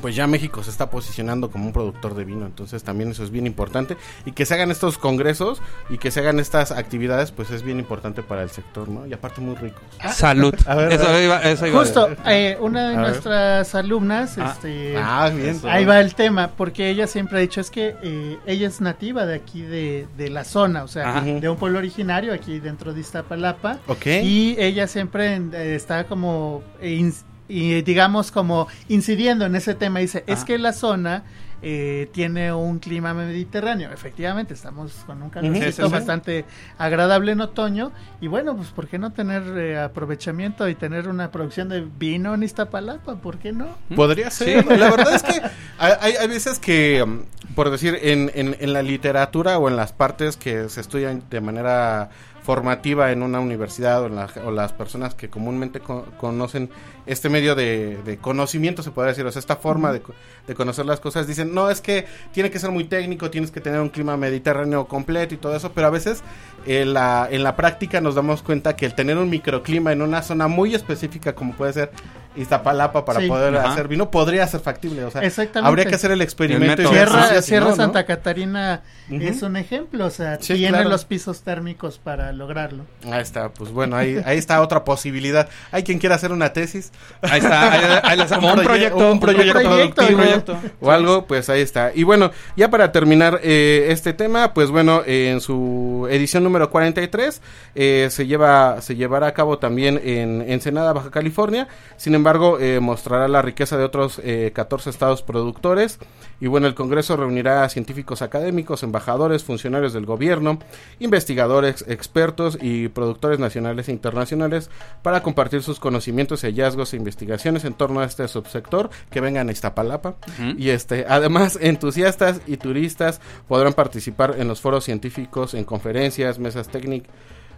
pues 0.00 0.14
ya 0.16 0.26
México 0.26 0.62
se 0.62 0.70
está 0.70 0.90
posicionando 0.90 1.50
como 1.50 1.66
un 1.66 1.72
productor 1.72 2.14
de 2.14 2.24
vino, 2.24 2.46
entonces 2.46 2.82
también 2.84 3.10
eso 3.10 3.24
es 3.24 3.30
bien 3.30 3.46
importante 3.46 3.96
y 4.24 4.32
que 4.32 4.44
se 4.46 4.54
hagan 4.54 4.70
estos 4.70 4.98
congresos 4.98 5.60
y 5.90 5.98
que 5.98 6.10
se 6.10 6.20
hagan 6.20 6.38
estas 6.40 6.70
actividades, 6.72 7.30
pues 7.32 7.50
es 7.50 7.62
bien 7.62 7.78
importante 7.78 8.22
para 8.22 8.42
el 8.42 8.50
sector, 8.50 8.88
¿no? 8.88 9.06
Y 9.06 9.12
aparte 9.12 9.40
muy 9.40 9.54
ricos. 9.56 9.82
Salud. 10.12 10.54
A 10.66 10.74
ver, 10.74 10.92
Eso 10.92 11.08
a 11.08 11.12
ver. 11.12 11.24
iba- 11.24 11.42
eso 11.42 11.66
iba 11.66 11.76
a 11.80 11.84
Justo, 11.84 12.08
eh, 12.26 12.56
una 12.60 12.88
de 12.88 12.94
A 12.96 13.00
ver. 13.00 13.08
nuestras 13.10 13.74
alumnas, 13.74 14.36
Ah. 14.38 14.52
este, 14.54 14.96
Ah, 14.96 15.30
bien. 15.34 15.60
ahí 15.68 15.84
va 15.84 16.00
el 16.00 16.14
tema, 16.14 16.48
porque 16.56 16.88
ella 16.90 17.06
siempre 17.06 17.38
ha 17.38 17.40
dicho 17.40 17.60
es 17.60 17.70
que 17.70 17.96
eh, 18.02 18.38
ella 18.46 18.68
es 18.68 18.80
nativa 18.80 19.26
de 19.26 19.34
aquí 19.34 19.62
de, 19.62 20.06
de 20.16 20.30
la 20.30 20.44
zona, 20.44 20.84
o 20.84 20.88
sea, 20.88 21.08
Ajá. 21.18 21.20
de 21.24 21.48
un 21.48 21.56
pueblo 21.56 21.78
originario 21.78 22.32
aquí 22.32 22.58
dentro 22.60 22.92
de 22.92 23.00
Iztapalapa. 23.00 23.78
Ok. 23.86 24.06
Y 24.22 24.56
ella 24.58 24.86
siempre 24.86 25.36
eh, 25.36 25.74
está 25.74 26.04
como, 26.04 26.62
eh, 26.80 27.10
y 27.48 27.82
digamos 27.82 28.30
como 28.30 28.68
incidiendo 28.88 29.46
en 29.46 29.56
ese 29.56 29.74
tema. 29.74 30.00
Dice, 30.00 30.24
es 30.26 30.38
Ajá. 30.38 30.44
que 30.46 30.58
la 30.58 30.72
zona 30.72 31.24
eh, 31.60 32.08
tiene 32.12 32.52
un 32.52 32.78
clima 32.78 33.14
mediterráneo. 33.14 33.90
Efectivamente, 33.92 34.54
estamos 34.54 34.92
con 35.06 35.20
un 35.22 35.30
calorcito 35.30 35.66
Sí, 35.66 35.72
sí, 35.72 35.82
sí. 35.82 35.88
bastante 35.90 36.44
agradable 36.78 37.32
en 37.32 37.40
otoño. 37.40 37.90
Y 38.20 38.28
bueno, 38.28 38.54
pues 38.54 38.68
¿por 38.68 38.86
qué 38.86 38.98
no 38.98 39.12
tener 39.12 39.42
eh, 39.58 39.76
aprovechamiento 39.80 40.68
y 40.68 40.76
tener 40.76 41.08
una 41.08 41.32
producción 41.32 41.68
de 41.68 41.80
vino 41.98 42.34
en 42.34 42.44
Iztapalapa? 42.44 43.16
¿Por 43.16 43.38
qué 43.38 43.52
no? 43.52 43.66
Podría 43.96 44.30
ser. 44.30 44.62
Sí. 44.62 44.68
La 44.76 44.90
verdad 44.90 45.14
es 45.14 45.22
que 45.24 45.40
hay, 45.78 45.92
hay- 46.00 46.14
hay 46.20 46.28
veces 46.28 46.58
que, 46.60 47.02
um, 47.02 47.22
por 47.56 47.70
decir, 47.70 47.98
en, 48.02 48.30
en, 48.34 48.56
en 48.60 48.72
la 48.72 48.82
literatura 48.82 49.58
o 49.58 49.68
en 49.68 49.74
las 49.76 49.92
partes 49.92 50.36
que 50.36 50.68
se 50.68 50.80
estudian 50.80 51.24
de 51.28 51.40
manera 51.40 52.10
formativa 52.48 53.12
en 53.12 53.22
una 53.22 53.40
universidad 53.40 54.00
o, 54.02 54.06
en 54.06 54.14
la- 54.16 54.30
o 54.42 54.50
las 54.50 54.72
personas 54.72 55.14
que 55.14 55.28
comúnmente 55.28 55.80
co- 55.80 56.06
conocen 56.16 56.70
este 57.04 57.28
medio 57.28 57.54
de, 57.54 57.98
de 58.06 58.16
conocimiento, 58.16 58.82
se 58.82 58.90
podría 58.90 59.10
decir, 59.10 59.26
o 59.26 59.30
sea, 59.30 59.40
esta 59.40 59.56
forma 59.56 59.92
de, 59.92 60.00
de 60.46 60.54
conocer 60.54 60.86
las 60.86 60.98
cosas, 60.98 61.26
dicen, 61.26 61.52
no, 61.52 61.68
es 61.68 61.82
que 61.82 62.06
tiene 62.32 62.50
que 62.50 62.58
ser 62.58 62.70
muy 62.70 62.84
técnico, 62.84 63.30
tienes 63.30 63.50
que 63.50 63.60
tener 63.60 63.80
un 63.80 63.90
clima 63.90 64.16
mediterráneo 64.16 64.88
completo 64.88 65.34
y 65.34 65.36
todo 65.36 65.54
eso, 65.54 65.72
pero 65.74 65.88
a 65.88 65.90
veces 65.90 66.22
la, 66.66 67.28
en 67.30 67.42
la 67.42 67.54
práctica 67.54 68.00
nos 68.00 68.14
damos 68.14 68.42
cuenta 68.42 68.76
que 68.76 68.86
el 68.86 68.94
tener 68.94 69.18
un 69.18 69.28
microclima 69.28 69.92
en 69.92 70.00
una 70.00 70.22
zona 70.22 70.48
muy 70.48 70.74
específica 70.74 71.34
como 71.34 71.52
puede 71.52 71.74
ser 71.74 71.90
Iztapalapa 72.38 73.04
para 73.04 73.20
Sí. 73.20 73.28
poder 73.28 73.56
Ajá. 73.56 73.72
hacer 73.72 73.88
vino 73.88 74.10
podría 74.10 74.46
ser 74.46 74.60
factible, 74.60 75.04
o 75.04 75.10
sea, 75.10 75.22
Exactamente. 75.22 75.68
habría 75.68 75.84
que 75.86 75.94
hacer 75.94 76.10
el 76.10 76.22
experimento 76.22 76.82
El 76.82 76.88
y 76.88 76.90
Sierra, 76.90 77.24
o 77.24 77.34
si 77.36 77.42
Sierra 77.42 77.64
no, 77.66 77.70
¿no? 77.70 77.76
Santa 77.76 78.04
Catarina 78.06 78.82
es 79.10 79.42
un 79.42 79.56
ejemplo, 79.56 80.06
o 80.06 80.10
sea, 80.10 80.36
Sí, 80.40 80.54
tiene 80.54 80.68
claro. 80.68 80.90
los 80.90 81.04
pisos 81.04 81.42
térmicos 81.42 81.98
para 81.98 82.30
lograrlo. 82.32 82.84
Ahí 83.10 83.22
está, 83.22 83.48
pues 83.50 83.70
bueno, 83.70 83.96
ahí, 83.96 84.20
ahí 84.24 84.38
está 84.38 84.60
otra 84.60 84.84
posibilidad. 84.84 85.48
Hay 85.72 85.82
quien 85.82 85.98
quiera 85.98 86.14
hacer 86.16 86.30
una 86.32 86.52
tesis. 86.52 86.92
Ahí 87.22 87.40
está, 87.40 87.72
ahí- 87.72 88.00
ahí 88.04 88.16
les- 88.18 88.30
o 88.32 88.36
un 88.38 88.42
proye- 88.42 88.64
proyecto, 88.64 89.12
un 89.12 89.20
proyecto, 89.20 89.58
un 89.58 89.64
proyecto, 89.64 89.94
productivo, 90.02 90.18
proyecto. 90.20 90.56
o 90.80 90.90
algo, 90.90 91.26
pues 91.26 91.48
ahí 91.48 91.60
está. 91.62 91.90
Y 91.94 92.02
bueno, 92.04 92.30
ya 92.56 92.70
para 92.70 92.92
terminar 92.92 93.40
eh, 93.42 93.86
este 93.90 94.12
tema, 94.12 94.52
pues 94.54 94.70
bueno, 94.70 95.02
eh, 95.06 95.30
en 95.32 95.40
su 95.40 96.06
edición 96.10 96.44
número 96.44 96.70
43 96.70 97.40
eh, 97.74 98.08
se 98.10 98.26
lleva 98.26 98.80
se 98.82 98.94
llevará 98.94 99.26
a 99.28 99.34
cabo 99.34 99.58
también 99.58 100.00
en 100.04 100.44
Ensenada, 100.48 100.92
Baja 100.92 101.10
California. 101.10 101.66
Sin 101.96 102.14
embargo, 102.14 102.27
eh, 102.60 102.80
mostrará 102.80 103.26
la 103.28 103.42
riqueza 103.42 103.76
de 103.76 103.84
otros 103.84 104.20
eh, 104.22 104.52
14 104.54 104.90
estados 104.90 105.22
productores. 105.22 105.98
Y 106.40 106.46
bueno, 106.46 106.66
el 106.66 106.74
Congreso 106.74 107.16
reunirá 107.16 107.64
a 107.64 107.68
científicos 107.68 108.22
académicos, 108.22 108.82
embajadores, 108.82 109.44
funcionarios 109.44 109.92
del 109.92 110.06
gobierno, 110.06 110.58
investigadores, 111.00 111.84
expertos 111.88 112.58
y 112.60 112.88
productores 112.88 113.38
nacionales 113.38 113.88
e 113.88 113.92
internacionales 113.92 114.70
para 115.02 115.22
compartir 115.22 115.62
sus 115.62 115.80
conocimientos, 115.80 116.42
hallazgos 116.42 116.92
e 116.92 116.96
investigaciones 116.96 117.64
en 117.64 117.74
torno 117.74 118.00
a 118.00 118.04
este 118.04 118.28
subsector 118.28 118.90
que 119.10 119.20
vengan 119.20 119.48
a 119.48 119.52
Iztapalapa. 119.52 120.10
Ujú. 120.10 120.54
Y 120.58 120.70
este, 120.70 121.06
además, 121.08 121.58
entusiastas 121.60 122.40
y 122.46 122.58
turistas 122.58 123.20
podrán 123.48 123.72
participar 123.72 124.36
en 124.38 124.48
los 124.48 124.60
foros 124.60 124.84
científicos, 124.84 125.54
en 125.54 125.64
conferencias, 125.64 126.38
mesas 126.38 126.68
técnicas. 126.68 127.10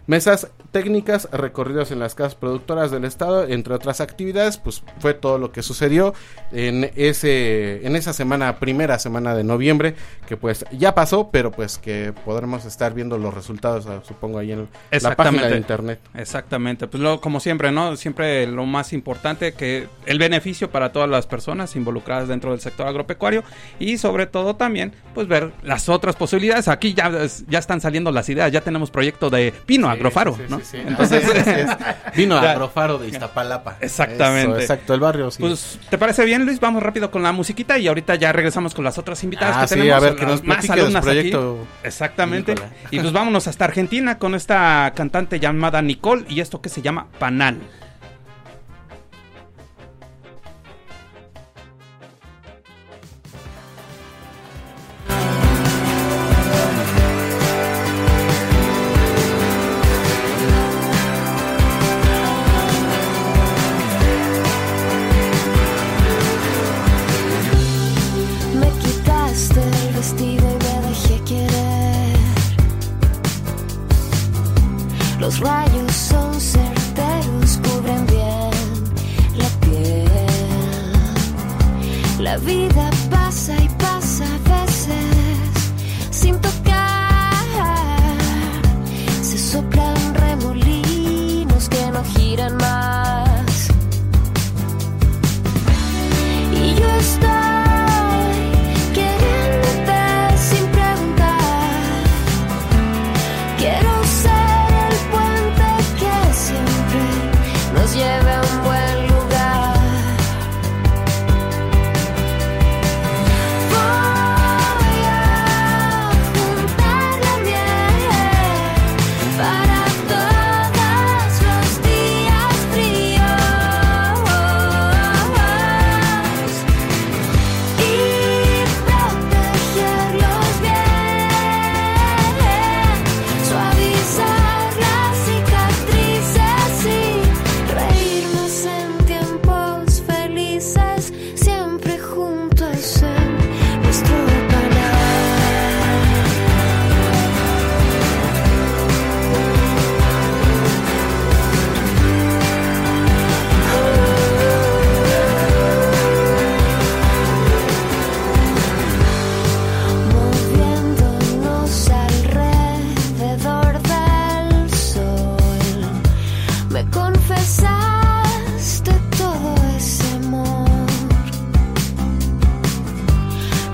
Mesas 0.07 0.47
técnicas, 0.71 1.27
recorridos 1.31 1.91
en 1.91 1.99
las 1.99 2.15
casas 2.15 2.35
productoras 2.35 2.91
del 2.91 3.05
estado, 3.05 3.45
entre 3.47 3.73
otras 3.73 4.01
actividades, 4.01 4.57
pues 4.57 4.83
fue 4.99 5.13
todo 5.13 5.37
lo 5.37 5.51
que 5.51 5.61
sucedió 5.61 6.13
en 6.51 6.89
ese 6.95 7.85
en 7.85 7.95
esa 7.95 8.13
semana, 8.13 8.57
primera 8.57 8.97
semana 8.97 9.35
de 9.35 9.43
noviembre, 9.43 9.95
que 10.27 10.37
pues 10.37 10.65
ya 10.71 10.95
pasó, 10.95 11.29
pero 11.29 11.51
pues 11.51 11.77
que 11.77 12.13
podremos 12.25 12.65
estar 12.65 12.93
viendo 12.93 13.17
los 13.17 13.33
resultados, 13.33 13.85
ah, 13.87 14.01
supongo 14.07 14.39
ahí 14.39 14.53
en 14.53 14.69
la 15.01 15.15
página 15.15 15.47
de 15.47 15.57
internet. 15.57 15.99
Exactamente. 16.15 16.87
Pues 16.87 17.03
lo, 17.03 17.21
como 17.21 17.39
siempre, 17.39 17.71
¿no? 17.71 17.95
Siempre 17.95 18.47
lo 18.47 18.65
más 18.65 18.93
importante 18.93 19.53
que 19.53 19.87
el 20.05 20.19
beneficio 20.19 20.71
para 20.71 20.91
todas 20.91 21.09
las 21.09 21.27
personas 21.27 21.75
involucradas 21.75 22.27
dentro 22.27 22.51
del 22.51 22.61
sector 22.61 22.87
agropecuario 22.87 23.43
y 23.79 23.97
sobre 23.97 24.25
todo 24.25 24.55
también, 24.55 24.93
pues 25.13 25.27
ver 25.27 25.51
las 25.63 25.89
otras 25.89 26.15
posibilidades. 26.15 26.69
Aquí 26.69 26.93
ya, 26.93 27.11
ya 27.47 27.59
están 27.59 27.81
saliendo 27.81 28.11
las 28.11 28.29
ideas, 28.29 28.51
ya 28.51 28.61
tenemos 28.61 28.89
proyecto 28.89 29.29
de 29.29 29.53
Pino 29.65 29.91
Sí, 29.91 30.00
Agrofaro, 30.01 30.35
sí, 30.35 30.41
sí, 30.45 30.49
¿no? 30.49 30.57
sí, 30.59 30.65
sí. 30.71 30.77
Entonces, 30.85 31.23
Así 31.29 31.37
es, 31.37 31.47
así 31.47 31.59
es. 31.61 32.15
Vino 32.15 32.41
Ya. 32.41 32.51
Agrofaro 32.51 32.97
de 32.97 33.07
Iztapalapa. 33.09 33.77
Exactamente. 33.81 34.51
Eso, 34.51 34.59
exacto, 34.61 34.93
el 34.93 34.99
barrio, 34.99 35.31
sí. 35.31 35.41
Pues, 35.41 35.79
¿te 35.89 35.97
parece 35.97 36.25
bien, 36.25 36.45
Luis? 36.45 36.59
Vamos 36.59 36.83
rápido 36.83 37.11
con 37.11 37.23
la 37.23 37.31
musiquita 37.31 37.77
y 37.77 37.87
ahorita 37.87 38.15
ya 38.15 38.31
regresamos 38.31 38.73
con 38.73 38.83
las 38.83 38.97
otras 38.97 39.23
invitadas 39.23 39.57
Ah, 39.57 39.61
que 39.61 39.67
sí, 39.67 39.75
tenemos. 39.75 39.95
a 39.95 39.99
ver, 39.99 40.15
que 40.15 40.25
nos 40.25 40.41
de 40.41 40.91
su 40.91 40.99
proyecto. 41.01 41.59
aquí. 41.61 41.87
Exactamente. 41.87 42.55
Y 42.91 42.99
pues 42.99 43.11
vámonos 43.11 43.47
hasta 43.47 43.65
Argentina 43.65 44.17
con 44.17 44.35
esta 44.35 44.91
cantante 44.95 45.39
llamada 45.39 45.81
Nicole 45.81 46.25
y 46.29 46.39
esto 46.41 46.61
que 46.61 46.69
se 46.69 46.81
llama 46.81 47.07
Panal. 47.19 47.59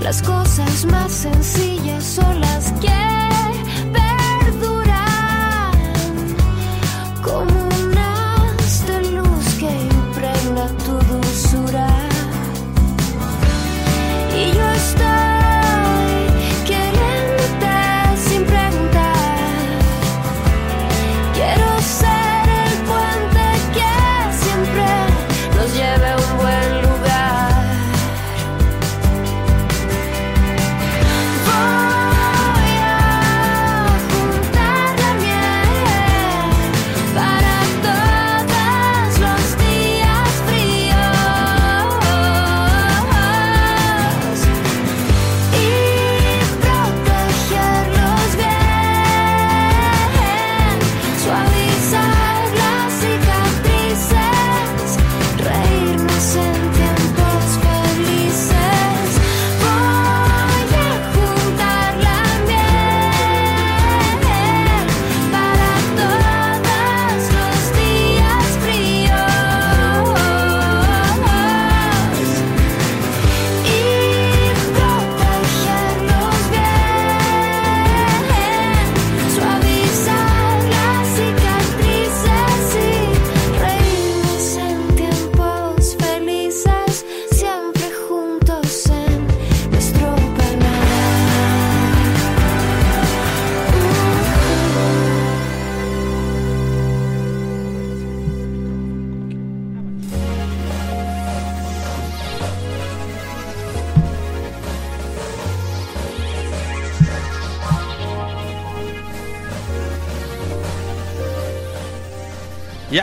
Las 0.08 0.22
cosas 0.22 0.86
más 0.86 1.12
sencillas 1.12 2.02
son 2.02 2.40
las 2.40 2.67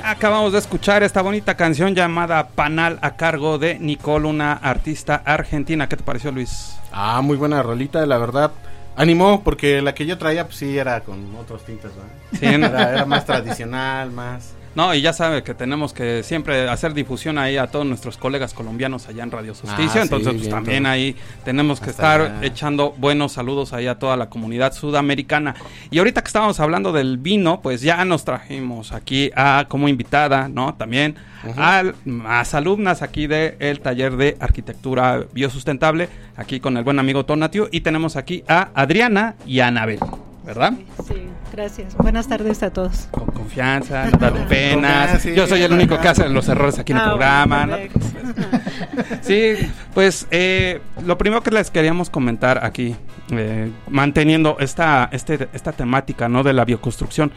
acabamos 0.06 0.54
de 0.54 0.60
escuchar 0.60 1.02
esta 1.04 1.22
bonita 1.22 1.56
canción 1.56 1.96
llamada 1.96 2.50
Panal 2.50 3.00
a 3.02 3.16
cargo 3.16 3.58
de 3.58 3.80
Nicole, 3.80 4.28
una 4.28 4.54
artista 4.54 5.16
argentina. 5.26 5.90
¿Qué 5.90 5.98
te 5.98 6.04
pareció, 6.04 6.32
Luis? 6.32 6.78
Ah, 6.92 7.22
muy 7.22 7.38
buena 7.38 7.64
rolita, 7.64 8.06
la 8.06 8.18
verdad. 8.18 8.52
Animó, 8.96 9.44
porque 9.44 9.82
la 9.82 9.94
que 9.96 10.06
yo 10.06 10.18
traía, 10.18 10.46
pues 10.46 10.58
sí, 10.58 10.78
era 10.78 11.02
con 11.02 11.36
otros 11.36 11.66
tintes, 11.66 11.92
¿verdad? 11.96 12.12
Sí. 12.34 12.46
Era, 12.46 12.92
era 12.92 13.06
más 13.06 13.26
tradicional, 13.26 14.12
más... 14.12 14.54
No, 14.76 14.94
y 14.94 15.02
ya 15.02 15.14
sabe 15.14 15.42
que 15.42 15.54
tenemos 15.54 15.94
que 15.94 16.22
siempre 16.22 16.68
hacer 16.68 16.94
difusión 16.94 17.38
ahí 17.38 17.56
a 17.56 17.68
todos 17.68 17.86
nuestros 17.86 18.18
colegas 18.18 18.54
colombianos 18.54 19.08
allá 19.08 19.24
en 19.24 19.32
Radio 19.32 19.54
Justicia. 19.56 20.02
Ah, 20.02 20.04
Entonces, 20.04 20.34
sí, 20.34 20.38
pues, 20.40 20.50
también 20.50 20.84
todo. 20.84 20.92
ahí 20.92 21.16
tenemos 21.46 21.80
que 21.80 21.92
Hasta 21.92 22.16
estar 22.18 22.22
allá. 22.38 22.46
echando 22.46 22.92
buenos 22.98 23.32
saludos 23.32 23.72
ahí 23.72 23.88
a 23.88 23.98
toda 23.98 24.18
la 24.18 24.30
comunidad 24.30 24.74
sudamericana. 24.74 25.56
Y 25.92 26.00
ahorita 26.00 26.22
que 26.22 26.28
estábamos 26.28 26.60
hablando 26.60 26.92
del 26.92 27.18
vino, 27.18 27.62
pues 27.62 27.82
ya 27.82 28.04
nos 28.04 28.26
trajimos 28.26 28.92
aquí 28.92 29.32
a 29.36 29.66
como 29.70 29.88
invitada, 29.88 30.50
¿no? 30.50 30.76
También 30.76 31.16
a 31.58 31.84
más 32.04 32.54
alumnas 32.54 33.02
aquí 33.02 33.28
del 33.28 33.80
taller 33.80 34.18
de 34.18 34.36
arquitectura 34.42 35.24
biosustentable, 35.32 36.10
aquí 36.36 36.60
con 36.60 36.76
el 36.76 36.84
buen 36.84 37.00
amigo 37.00 37.24
Tonatio. 37.26 37.70
Y 37.72 37.80
tenemos 37.82 38.18
aquí 38.18 38.44
a 38.48 38.70
Adriana 38.74 39.36
y 39.46 39.62
a 39.62 39.68
Anabel, 39.68 40.00
¿verdad? 40.46 40.74
Sí, 41.08 41.28
gracias. 41.52 41.96
Buenas 41.98 42.28
tardes 42.28 42.62
a 42.64 42.70
todos. 42.72 43.08
Con 43.12 43.26
confianza, 43.28 44.06
no 44.12 44.18
dar 44.18 44.48
penas. 44.48 45.22
Sí. 45.22 45.34
Yo 45.36 45.48
soy 45.48 45.64
el 45.64 45.74
único 45.74 46.00
que 46.00 46.08
hace 46.08 46.30
los 46.30 46.48
errores 46.48 46.78
aquí 46.80 46.92
en 46.92 47.00
el 47.00 47.04
Ah, 47.04 47.08
programa. 47.10 47.66
bueno, 47.66 47.78
¿no? 47.78 48.60
Sí, 49.22 49.54
pues 49.94 50.28
eh, 50.32 50.82
lo 51.06 51.18
primero 51.18 51.42
que 51.42 51.52
les 51.52 51.72
queríamos 51.72 52.10
comentar 52.10 52.64
aquí, 52.64 52.96
eh, 53.32 53.72
manteniendo 53.90 54.58
esta, 54.60 55.10
este, 55.12 55.50
esta 55.54 55.72
temática 55.72 56.30
¿no? 56.30 56.44
de 56.44 56.54
la 56.54 56.64
bioconstrucción. 56.66 57.32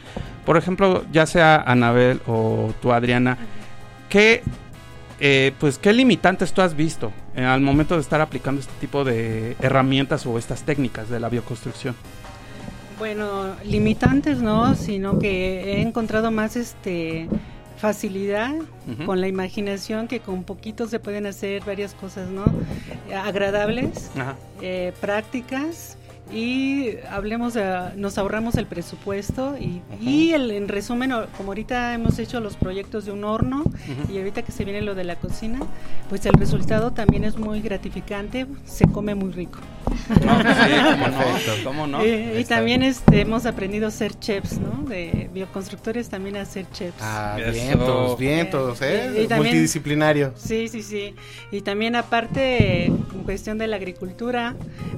Por 0.45 0.57
ejemplo, 0.57 1.05
ya 1.13 1.27
sea 1.27 1.57
Anabel 1.67 2.21
o 2.27 2.73
tú, 2.83 2.93
Adriana, 2.93 3.39
¿qué, 4.09 4.43
eh, 5.21 5.53
pues, 5.59 5.79
¿qué 5.79 5.93
limitantes 5.93 6.53
tú 6.53 6.63
has 6.63 6.75
visto 6.77 7.11
eh, 7.35 7.45
al 7.45 7.61
momento 7.61 7.95
de 7.95 8.03
estar 8.03 8.21
aplicando 8.21 8.61
este 8.61 8.73
tipo 8.81 9.05
de 9.05 9.57
herramientas 9.61 10.27
o 10.27 10.39
estas 10.39 10.63
técnicas 10.63 11.09
de 11.09 11.21
la 11.21 11.29
bioconstrucción? 11.29 11.95
Bueno, 12.99 13.55
limitantes 13.65 14.39
no, 14.39 14.75
sino 14.75 15.19
que 15.19 15.75
he 15.75 15.81
encontrado 15.81 16.31
más 16.31 16.57
este 16.57 17.29
facilidad 17.77 18.55
con 19.07 19.21
la 19.21 19.29
imaginación 19.29 20.09
que 20.09 20.19
con 20.19 20.43
poquito 20.43 20.89
se 20.89 20.99
pueden 20.99 21.27
hacer 21.27 21.63
varias 21.65 21.95
cosas, 21.95 22.29
¿no? 22.29 22.45
Agradables, 23.15 24.11
eh, 24.61 24.93
prácticas 25.01 25.98
y 26.33 26.97
hablemos 27.11 27.55
de, 27.55 27.91
nos 27.97 28.19
ahorramos 28.19 28.57
el 28.57 28.67
presupuesto 28.67 29.57
y, 29.59 29.81
y 30.01 30.33
el, 30.33 30.51
en 30.51 30.69
resumen 30.69 31.11
como 31.37 31.51
ahorita 31.51 31.95
hemos 31.95 32.19
hecho 32.19 32.41
los 32.41 32.57
proyectos 32.57 33.05
de 33.07 33.13
un 33.13 33.25
horno 33.25 33.65
y 34.13 34.19
ahorita 34.19 34.43
que 34.43 34.53
se 34.53 34.65
viene 34.65 34.83
lo 34.83 34.95
de 34.95 35.05
la 35.05 35.17
cocina 35.17 35.59
pues 36.09 36.27
el 36.27 36.35
resultado 36.35 36.93
también 36.93 37.25
es 37.25 37.37
muy 37.39 37.61
gratificante 37.63 38.47
se 38.67 38.87
come 38.87 39.15
muy 39.15 39.33
rico 39.33 39.61
No, 40.25 40.39
pues 40.43 40.57
sí, 40.57 40.73
cómo 40.85 41.09
no, 41.09 41.65
cómo 41.65 41.87
no. 41.87 42.01
Eh, 42.03 42.41
y 42.41 42.45
también 42.45 42.83
este, 42.83 43.23
hemos 43.23 43.47
aprendido 43.47 43.89
a 43.89 43.91
ser 43.91 44.19
chefs 44.19 44.59
no 44.59 44.85
de 44.89 45.31
bioconstructores 45.33 46.09
también 46.09 46.37
a 46.37 46.45
ser 46.45 46.71
chefs 46.71 46.97
Ah, 47.01 47.37
vientos, 47.53 48.19
vientos, 48.19 48.83
¿eh? 48.83 49.13
Y- 49.17 49.21
y 49.23 49.27
también- 49.27 49.39
Multidisciplinario. 49.55 50.33
Sí, 50.37 50.69
sí, 50.69 50.83
sí. 50.83 51.15
Y 51.53 51.61
también 51.63 51.95
aparte, 51.97 52.87
en 52.87 52.97
cuestión 53.25 53.59
de 53.59 53.67
la 53.67 53.77
agricultura, 53.77 54.55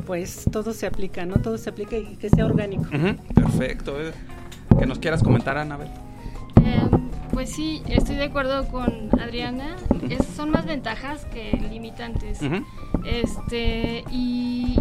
pues 0.07 0.45
todo 0.53 0.72
se 0.72 0.87
aplica, 0.87 1.19
¿no? 1.26 1.36
Todo 1.36 1.58
se 1.58 1.70
aplica 1.70 1.96
y 1.96 2.16
que 2.16 2.28
sea 2.30 2.46
orgánico. 2.46 2.84
Perfecto. 3.34 4.00
eh. 4.00 4.12
Que 4.78 4.86
nos 4.86 4.98
quieras 4.98 5.22
comentar, 5.22 5.58
Anabel. 5.58 5.88
Eh, 6.64 6.80
pues 7.32 7.50
sí, 7.50 7.82
estoy 7.88 8.16
de 8.16 8.24
acuerdo 8.24 8.66
con 8.68 9.10
Adriana. 9.20 9.76
Es- 10.08 10.26
son 10.36 10.50
más 10.50 10.64
ventajas 10.66 11.24
que 11.26 11.52
limitantes. 11.70 12.38
Este, 13.04 14.04
y. 14.10 14.76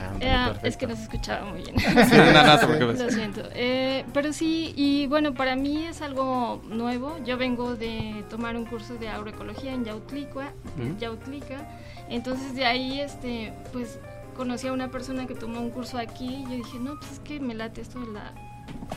Ah, 0.00 0.12
Eh, 0.20 0.58
es 0.64 0.76
que 0.76 0.86
no 0.86 0.96
se 0.96 1.02
escuchaba 1.02 1.44
muy 1.50 1.62
bien. 1.62 1.74
Sí. 1.78 3.02
Lo 3.02 3.10
siento. 3.10 3.42
Eh, 3.54 4.04
pero 4.12 4.32
sí, 4.32 4.72
y 4.76 5.06
bueno, 5.06 5.34
para 5.34 5.54
mí 5.56 5.84
es 5.84 6.02
algo 6.02 6.60
nuevo. 6.68 7.16
Yo 7.24 7.36
vengo 7.36 7.76
de 7.76 8.24
tomar 8.28 8.56
un 8.56 8.64
curso 8.64 8.94
de 8.96 9.08
agroecología 9.08 9.72
en 9.72 9.84
Yautlicua, 9.84 10.52
Ujú. 10.76 10.96
Yautlica. 10.98 11.68
Entonces 12.08 12.54
de 12.54 12.64
ahí, 12.64 13.00
este, 13.00 13.52
pues 13.72 13.98
conocí 14.38 14.66
a 14.68 14.72
una 14.72 14.88
persona 14.90 15.26
que 15.26 15.34
tomó 15.34 15.60
un 15.60 15.68
curso 15.70 15.98
aquí 15.98 16.26
y 16.36 16.42
yo 16.44 16.50
dije, 16.56 16.78
no, 16.80 16.98
pues 16.98 17.12
es 17.12 17.18
que 17.18 17.40
me 17.40 17.54
late 17.54 17.82
esto 17.82 18.00
de 18.00 18.06
la 18.12 18.32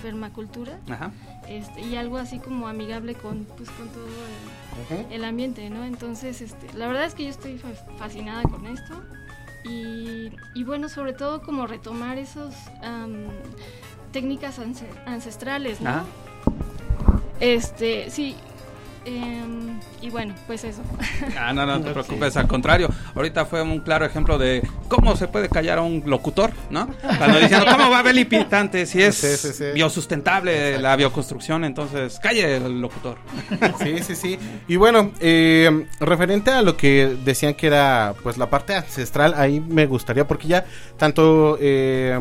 permacultura. 0.01 0.79
Ajá. 0.89 1.11
Este, 1.49 1.81
y 1.81 1.95
algo 1.97 2.17
así 2.17 2.39
como 2.39 2.67
amigable 2.69 3.15
con, 3.15 3.45
pues, 3.57 3.69
con 3.71 3.89
todo 3.89 4.05
el, 5.07 5.11
el 5.13 5.25
ambiente, 5.25 5.69
¿no? 5.69 5.83
Entonces, 5.83 6.39
este, 6.41 6.71
la 6.77 6.87
verdad 6.87 7.03
es 7.05 7.13
que 7.15 7.23
yo 7.23 7.29
estoy 7.29 7.57
fa- 7.57 7.73
fascinada 7.97 8.43
con 8.43 8.65
esto 8.67 8.93
y, 9.65 10.31
y 10.55 10.63
bueno, 10.63 10.87
sobre 10.87 11.13
todo 11.13 11.41
como 11.41 11.67
retomar 11.67 12.17
esos 12.17 12.53
am, 12.83 13.25
técnicas 14.13 14.59
ance- 14.59 14.85
ancestrales, 15.05 15.81
¿no? 15.81 15.89
Ajá. 15.89 16.05
Este, 17.39 18.09
sí, 18.11 18.35
Em, 19.03 19.79
y 20.01 20.09
bueno, 20.09 20.35
pues 20.47 20.63
eso. 20.63 20.81
Ah, 21.37 21.53
no, 21.53 21.65
no 21.65 21.81
te 21.81 21.91
preocupes, 21.91 22.35
al 22.37 22.47
contrario. 22.47 22.89
Ahorita 23.15 23.45
fue 23.45 23.61
un 23.61 23.79
claro 23.79 24.05
ejemplo 24.05 24.37
de 24.37 24.67
cómo 24.87 25.15
se 25.15 25.27
puede 25.27 25.49
callar 25.49 25.79
a 25.79 25.81
un 25.81 26.03
locutor, 26.05 26.51
¿no? 26.69 26.87
Cuando 27.17 27.39
dicen, 27.39 27.63
¿cómo 27.69 27.89
va 27.89 27.97
a 27.97 27.99
haber 27.99 28.15
limitante? 28.15 28.85
Si 28.85 29.01
es 29.01 29.15
Sí, 29.15 29.37
sí, 29.37 29.53
sí. 29.53 29.65
biosustentable 29.73 30.77
la 30.79 30.95
bioconstrucción, 30.95 31.63
entonces 31.63 32.19
calle 32.21 32.57
el 32.57 32.81
locutor. 32.81 33.17
Sí, 33.81 33.99
sí, 34.03 34.15
sí. 34.15 34.39
Y 34.67 34.75
bueno, 34.75 35.11
eh, 35.19 35.85
referente 35.99 36.51
a 36.51 36.61
lo 36.61 36.75
que 36.77 37.17
decían 37.23 37.53
que 37.55 37.67
era 37.67 38.13
pues 38.23 38.37
la 38.37 38.49
parte 38.49 38.75
ancestral, 38.75 39.33
ahí 39.35 39.59
me 39.59 39.85
gustaría, 39.87 40.27
porque 40.27 40.47
ya 40.47 40.65
tanto 40.97 41.57
eh, 41.59 42.19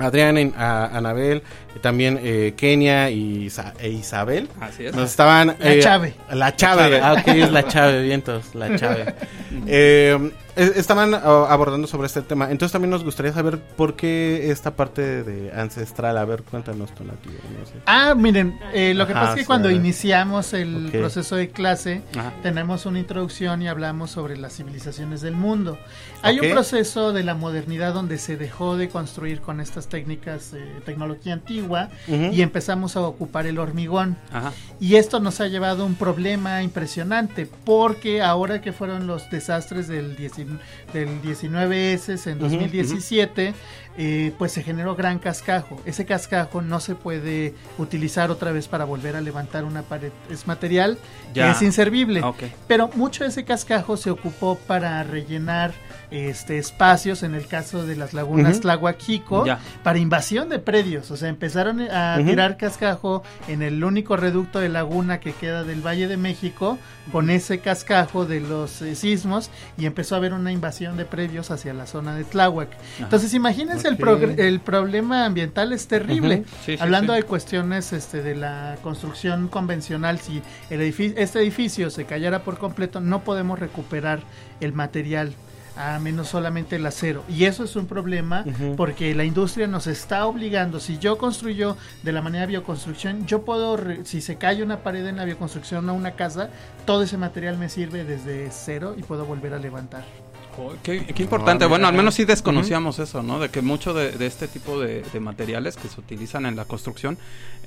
Adrián, 0.00 0.36
en- 0.38 0.54
a- 0.56 0.86
Anabel, 0.96 1.42
también 1.80 2.18
eh, 2.22 2.54
Kenia 2.56 3.10
y 3.10 3.44
Isa- 3.46 3.74
e 3.78 3.90
Isabel 3.90 4.48
Así 4.60 4.86
es. 4.86 4.94
nos 4.94 5.10
estaban... 5.10 5.56
La 5.60 5.72
eh, 5.74 5.80
Chave. 5.80 6.14
La 6.32 6.56
Chave. 6.56 7.00
Ah, 7.00 7.12
ok, 7.14 7.28
es 7.28 7.50
la 7.52 7.66
Chave, 7.68 8.02
vientos, 8.02 8.54
la 8.54 8.76
Chave. 8.76 9.14
Eh, 9.66 10.16
eh, 10.16 10.30
estaban 10.60 11.14
ah, 11.14 11.46
abordando 11.48 11.86
sobre 11.86 12.06
este 12.06 12.22
tema. 12.22 12.50
Entonces 12.50 12.72
también 12.72 12.90
nos 12.90 13.04
gustaría 13.04 13.32
saber 13.32 13.58
por 13.58 13.96
qué 13.96 14.50
esta 14.50 14.76
parte 14.76 15.22
de 15.22 15.52
ancestral. 15.52 16.18
A 16.18 16.24
ver, 16.24 16.42
cuéntanos 16.42 16.94
tú, 16.94 17.04
Nati, 17.04 17.28
no 17.28 17.66
sé. 17.66 17.72
Ah, 17.86 18.14
miren, 18.14 18.58
eh, 18.72 18.92
lo 18.94 19.06
que 19.06 19.12
Ajá, 19.12 19.20
pasa 19.20 19.32
es 19.34 19.40
que 19.40 19.46
cuando 19.46 19.70
iniciamos 19.70 20.52
el 20.52 20.90
proceso 20.92 21.36
de 21.36 21.50
clase, 21.50 22.02
Ajá. 22.16 22.32
tenemos 22.42 22.86
una 22.86 22.98
introducción 22.98 23.62
y 23.62 23.68
hablamos 23.68 24.10
sobre 24.10 24.36
las 24.36 24.54
civilizaciones 24.54 25.20
del 25.20 25.34
mundo. 25.34 25.78
Hay 26.22 26.38
un 26.38 26.50
proceso 26.50 27.12
de 27.12 27.24
la 27.24 27.34
modernidad 27.34 27.94
donde 27.94 28.18
se 28.18 28.36
dejó 28.36 28.76
de 28.76 28.88
construir 28.88 29.40
con 29.40 29.60
estas 29.60 29.88
técnicas, 29.88 30.52
eh, 30.52 30.82
tecnología 30.84 31.32
antigua, 31.32 31.88
y 32.06 32.42
empezamos 32.42 32.96
a 32.96 33.00
ocupar 33.00 33.46
el 33.46 33.58
hormigón. 33.58 34.16
Ajá. 34.32 34.52
Y 34.78 34.96
esto 34.96 35.20
nos 35.20 35.40
ha 35.40 35.46
llevado 35.46 35.84
a 35.84 35.86
un 35.86 35.94
problema 35.94 36.62
impresionante, 36.62 37.48
porque 37.64 38.22
ahora 38.22 38.60
que 38.60 38.72
fueron 38.72 39.06
los 39.06 39.30
desastres 39.30 39.88
del, 39.88 40.16
19 40.16 40.49
del 40.92 41.20
19S 41.22 42.26
en 42.30 42.38
Ujú, 42.38 42.46
2017, 42.48 43.54
eh, 43.98 44.32
pues 44.38 44.52
se 44.52 44.62
generó 44.62 44.94
gran 44.96 45.18
cascajo. 45.18 45.80
Ese 45.84 46.06
cascajo 46.06 46.62
no 46.62 46.80
se 46.80 46.94
puede 46.94 47.54
utilizar 47.78 48.30
otra 48.30 48.52
vez 48.52 48.68
para 48.68 48.84
volver 48.84 49.16
a 49.16 49.20
levantar 49.20 49.64
una 49.64 49.82
pared. 49.82 50.12
Es 50.30 50.46
material 50.46 50.96
Ya. 51.34 51.46
que 51.46 51.50
es 51.52 51.62
inservible. 51.62 52.22
Ok. 52.22 52.44
Pero 52.66 52.88
mucho 52.94 53.24
de 53.24 53.30
ese 53.30 53.44
cascajo 53.44 53.96
se 53.96 54.10
ocupó 54.10 54.56
para 54.66 55.02
rellenar 55.02 55.72
este 56.10 56.58
espacios, 56.58 57.22
en 57.22 57.34
el 57.36 57.46
caso 57.46 57.86
de 57.86 57.94
las 57.94 58.14
lagunas 58.14 58.54
Ujú. 58.54 58.62
Tlahuaquico, 58.62 59.46
Ya. 59.46 59.60
para 59.84 59.98
invasión 59.98 60.48
de 60.48 60.58
predios. 60.58 61.10
O 61.12 61.16
sea, 61.16 61.28
empezaron 61.28 61.80
a 61.82 62.16
tirar 62.24 62.56
cascajo 62.56 63.22
en 63.48 63.62
el 63.62 63.84
único 63.84 64.16
reducto 64.16 64.58
de 64.60 64.68
laguna 64.70 65.20
que 65.20 65.32
queda 65.32 65.62
del 65.62 65.86
Valle 65.86 66.08
de 66.08 66.16
México, 66.16 66.78
con 67.12 67.30
ese 67.30 67.58
cascajo 67.60 68.24
de 68.24 68.40
los 68.40 68.82
eh, 68.82 68.94
sismos, 68.96 69.50
y 69.78 69.86
empezó 69.86 70.14
a 70.14 70.18
haber 70.18 70.29
una 70.32 70.52
invasión 70.52 70.96
de 70.96 71.04
predios 71.04 71.50
hacia 71.50 71.74
la 71.74 71.86
zona 71.86 72.14
de 72.14 72.24
Tláhuac. 72.24 72.68
Entonces, 72.98 73.34
imagínense, 73.34 73.88
el, 73.88 73.94
Ok. 73.94 74.00
progr- 74.00 74.38
el 74.38 74.60
problema 74.60 75.24
ambiental 75.24 75.72
es 75.72 75.86
terrible. 75.88 76.44
Sí, 76.64 76.76
Hablando 76.80 77.12
sí. 77.14 77.20
de 77.20 77.22
cuestiones 77.26 77.92
este, 77.92 78.22
de 78.22 78.34
la 78.36 78.76
construcción 78.82 79.48
convencional, 79.48 80.18
si 80.20 80.42
el 80.70 80.80
edificio, 80.80 81.18
este 81.18 81.40
edificio 81.40 81.90
se 81.90 82.04
cayera 82.04 82.42
por 82.44 82.58
completo, 82.58 83.00
no 83.00 83.22
podemos 83.24 83.58
recuperar 83.58 84.20
el 84.60 84.72
material 84.72 85.32
a 85.80 85.98
menos 85.98 86.28
solamente 86.28 86.76
el 86.76 86.86
acero. 86.86 87.24
Y 87.28 87.44
eso 87.44 87.64
es 87.64 87.74
un 87.76 87.86
problema 87.86 88.44
porque 88.76 89.14
la 89.14 89.24
industria 89.24 89.66
nos 89.66 89.86
está 89.86 90.26
obligando. 90.26 90.78
Si 90.78 90.98
yo 90.98 91.18
construyo 91.18 91.76
de 92.02 92.12
la 92.12 92.22
manera 92.22 92.46
bioconstrucción, 92.46 93.26
yo 93.26 93.44
puedo, 93.44 93.78
si 94.04 94.20
se 94.20 94.36
cae 94.36 94.62
una 94.62 94.82
pared 94.82 95.06
en 95.06 95.16
la 95.16 95.24
bioconstrucción 95.24 95.88
o 95.88 95.94
una 95.94 96.12
casa, 96.12 96.50
todo 96.84 97.02
ese 97.02 97.16
material 97.16 97.56
me 97.56 97.68
sirve 97.68 98.04
desde 98.04 98.50
cero 98.50 98.94
y 98.96 99.02
puedo 99.02 99.24
volver 99.24 99.54
a 99.54 99.58
levantar. 99.58 100.04
Oh, 100.58 100.72
Qué, 100.82 101.04
qué 101.06 101.22
importante. 101.22 101.64
Ah, 101.64 101.68
bueno, 101.68 101.86
al 101.86 101.94
menos 101.94 102.14
sí 102.14 102.24
desconocíamos 102.24 102.98
eso, 102.98 103.22
¿no? 103.22 103.38
De 103.38 103.48
que 103.48 103.62
mucho 103.62 103.94
de, 103.94 104.12
de 104.12 104.26
este 104.26 104.48
tipo 104.48 104.80
de, 104.80 105.02
de 105.02 105.20
materiales 105.20 105.76
que 105.76 105.88
se 105.88 106.00
utilizan 106.00 106.46
en 106.46 106.56
la 106.56 106.64
construcción, 106.64 107.18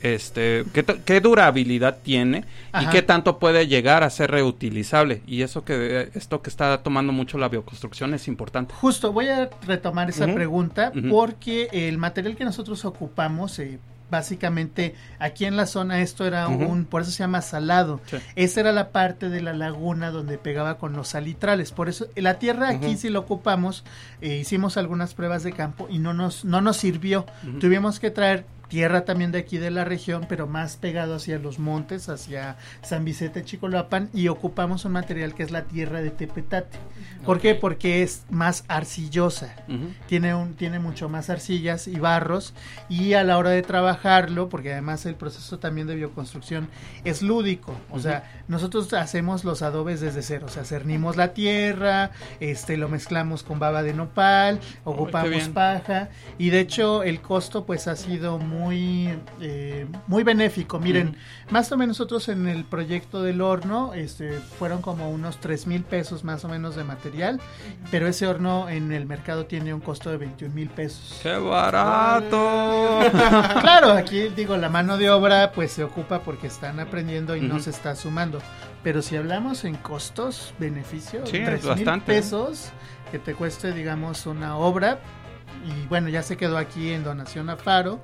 este, 0.04 0.66
¿qué, 1.06 1.22
durabilidad 1.22 2.00
tiene 2.04 2.44
y 2.80 2.86
qué 2.88 3.02
tanto 3.02 3.40
puede 3.40 3.68
llegar 3.68 4.04
a 4.04 4.10
ser 4.10 4.32
reutilizable? 4.32 5.22
Y 5.26 5.44
eso 5.44 5.64
que 5.64 6.10
esto 6.14 6.42
que 6.42 6.50
está 6.50 6.84
tomando 6.84 7.14
mucho 7.14 7.38
la 7.38 7.48
bioconstrucción 7.48 8.14
es 8.14 8.28
importante. 8.28 8.74
Justo, 8.76 9.14
voy 9.14 9.30
a 9.30 9.50
retomar 9.66 10.10
esa 10.10 10.26
pregunta 10.26 10.92
porque 11.10 11.70
el 11.72 11.98
material 11.98 12.36
que 12.36 12.44
nosotros 12.44 12.84
ocupamos, 12.84 13.58
eh, 13.60 13.80
básicamente 14.14 14.94
aquí 15.20 15.46
en 15.46 15.58
la 15.58 15.66
zona 15.66 16.02
esto 16.02 16.26
era 16.26 16.48
un, 16.48 16.86
por 16.86 17.02
eso 17.02 17.12
se 17.12 17.20
llama 17.20 17.42
salado. 17.42 18.00
Sí. 18.06 18.18
Esa 18.36 18.60
era 18.62 18.72
la 18.72 18.90
parte 18.92 19.30
de 19.30 19.42
la 19.42 19.54
laguna 19.54 20.12
donde 20.12 20.38
pegaba 20.38 20.78
con 20.78 20.94
los 20.94 21.10
salitrales. 21.10 21.72
Por 21.72 21.90
eso 21.90 22.08
la 22.16 22.40
tierra 22.40 22.70
aquí 22.70 22.88
Ujú. 22.88 22.98
sí 22.98 23.10
lo 23.10 23.20
ocupamos, 23.22 23.84
eh, 24.22 24.38
hicimos 24.38 24.78
algunas 24.78 25.14
pruebas 25.16 25.44
de 25.44 25.52
campo 25.52 25.88
y 25.90 25.98
no 26.00 26.14
nos, 26.14 26.46
no 26.46 26.62
nos 26.62 26.78
sirvió. 26.78 27.26
Tuvimos 27.60 28.00
que 28.00 28.12
traer 28.12 28.46
tierra 28.68 29.06
también 29.06 29.32
de 29.32 29.40
aquí 29.40 29.58
de 29.58 29.72
la 29.72 29.84
región, 29.84 30.26
pero 30.28 30.48
más 30.48 30.78
pegado 30.78 31.16
hacia 31.16 31.40
los 31.40 31.60
montes, 31.60 32.10
hacia 32.10 32.58
San 32.82 33.06
Vicente 33.06 33.44
Chicoloapan, 33.44 34.10
y 34.14 34.28
ocupamos 34.28 34.86
un 34.86 34.94
material 34.94 35.36
que 35.36 35.44
es 35.44 35.52
la 35.52 35.64
tierra 35.64 36.02
de 36.02 36.10
Tepetate. 36.10 36.78
¿Por 37.26 37.40
qué? 37.40 37.56
Porque 37.56 38.04
es 38.04 38.24
más 38.30 38.66
arcillosa. 38.68 39.56
Tiene 40.08 40.36
un 40.36 40.54
tiene 40.56 40.80
mucho 40.80 41.10
más 41.10 41.30
arcillas 41.30 41.88
y 41.88 42.00
barros 42.00 42.54
y 42.90 43.14
a 43.14 43.24
la 43.24 43.38
hora 43.38 43.50
de 43.50 43.62
trabajarlo 43.62 44.50
porque 44.50 44.72
además 44.72 45.06
el 45.06 45.16
proceso 45.16 45.60
también 45.60 45.88
de 45.88 45.96
bioconstrucción 45.96 46.70
es 47.04 47.22
lúdico 47.22 47.76
o 47.92 48.00
sea 48.00 48.32
nosotros 48.48 48.94
hacemos 48.94 49.44
los 49.44 49.62
adobes 49.62 50.02
desde 50.02 50.22
cero 50.22 50.46
o 50.48 50.52
sea 50.52 50.64
cernimos 50.64 51.18
la 51.18 51.34
tierra 51.34 52.12
este 52.40 52.78
lo 52.78 52.90
mezclamos 52.90 53.44
con 53.44 53.60
baba 53.60 53.84
de 53.84 53.94
nopal 53.94 54.60
ocupamos 54.84 55.50
paja 55.50 56.10
y 56.38 56.50
de 56.50 56.60
hecho 56.60 57.04
el 57.04 57.22
costo 57.22 57.66
pues 57.66 57.88
ha 57.88 57.96
sido 57.96 58.38
muy 58.40 58.53
eh, 59.42 59.86
muy 60.08 60.24
benéfico 60.24 60.80
miren 60.80 61.16
más 61.50 61.72
o 61.72 61.78
menos 61.78 61.94
nosotros 62.00 62.28
en 62.30 62.48
el 62.48 62.64
proyecto 62.66 63.22
del 63.22 63.42
horno 63.42 63.94
este 63.94 64.40
fueron 64.40 64.82
como 64.82 65.10
unos 65.12 65.40
tres 65.40 65.68
mil 65.68 65.84
pesos 65.84 66.24
más 66.24 66.44
o 66.44 66.50
menos 66.50 66.76
de 66.76 66.84
material 66.84 67.40
pero 67.92 68.08
ese 68.08 68.26
horno 68.28 68.70
en 68.70 68.92
el 68.92 69.06
mercado 69.06 69.46
tiene 69.46 69.74
un 69.74 69.80
costo 69.80 70.10
de 70.10 70.18
21 70.18 70.54
mil 70.56 70.70
pesos. 70.70 71.20
¡Qué 71.22 71.36
barato! 71.38 73.00
claro, 73.62 73.92
aquí 73.92 74.30
digo, 74.30 74.58
la 74.58 74.70
mano 74.70 74.98
de 74.98 75.10
obra 75.10 75.52
pues 75.52 75.72
se 75.72 75.84
ocupa 75.84 76.22
porque 76.22 76.48
están 76.48 76.80
aprendiendo 76.80 77.36
y 77.36 77.42
no 77.42 77.56
Ujú. 77.56 77.64
se 77.64 77.70
está 77.70 77.96
sumando. 77.96 78.40
Pero 78.84 79.02
si 79.02 79.16
hablamos 79.16 79.64
en 79.66 79.76
costos, 79.76 80.54
beneficios, 80.60 81.30
Sí, 81.30 81.38
es 81.38 81.46
tres 81.46 81.62
mil 81.64 81.70
bastante, 81.70 82.12
¿eh? 82.14 82.16
pesos 82.22 82.70
que 83.12 83.20
te 83.20 83.34
cueste, 83.36 83.72
digamos, 83.72 84.26
una 84.26 84.58
obra. 84.58 85.00
Y 85.66 85.88
bueno, 85.88 86.10
ya 86.10 86.24
se 86.24 86.38
quedó 86.38 86.58
aquí 86.58 86.92
en 86.92 87.04
donación 87.04 87.50
a 87.50 87.56
Faro. 87.58 88.00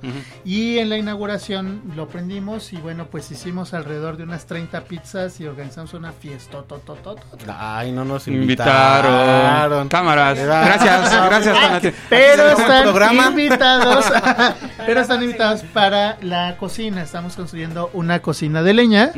Y 0.46 0.78
en 0.78 0.90
la 0.90 0.98
inauguración 0.98 1.82
lo 1.96 2.08
prendimos 2.08 2.74
y 2.74 2.78
bueno, 2.78 3.08
pues 3.08 3.30
hicimos 3.32 3.74
alrededor 3.74 4.18
de 4.18 4.24
unas 4.24 4.46
30 4.46 4.82
pizzas 4.86 5.40
y 5.40 5.48
organizamos 5.48 5.94
una 5.94 6.12
fiesta. 6.12 6.64
Ay, 7.58 7.92
no 7.92 8.06
nos 8.06 8.28
Invitaron. 8.28 9.12
invitaron. 9.12 9.88
Cámaras. 9.90 10.38
Gracias, 10.40 11.12
gracias. 11.26 11.94
Pero 12.10 12.50
están 12.50 12.84
programa. 12.84 13.28
invitados. 13.30 14.06
pero 14.86 15.02
están 15.02 15.22
invitados 15.24 15.62
para 15.74 16.18
la 16.22 16.56
cocina. 16.58 17.02
Estamos 17.04 17.36
construyendo 17.36 17.90
una 17.94 18.22
cocina 18.22 18.62
de 18.64 18.74
leña. 18.74 19.12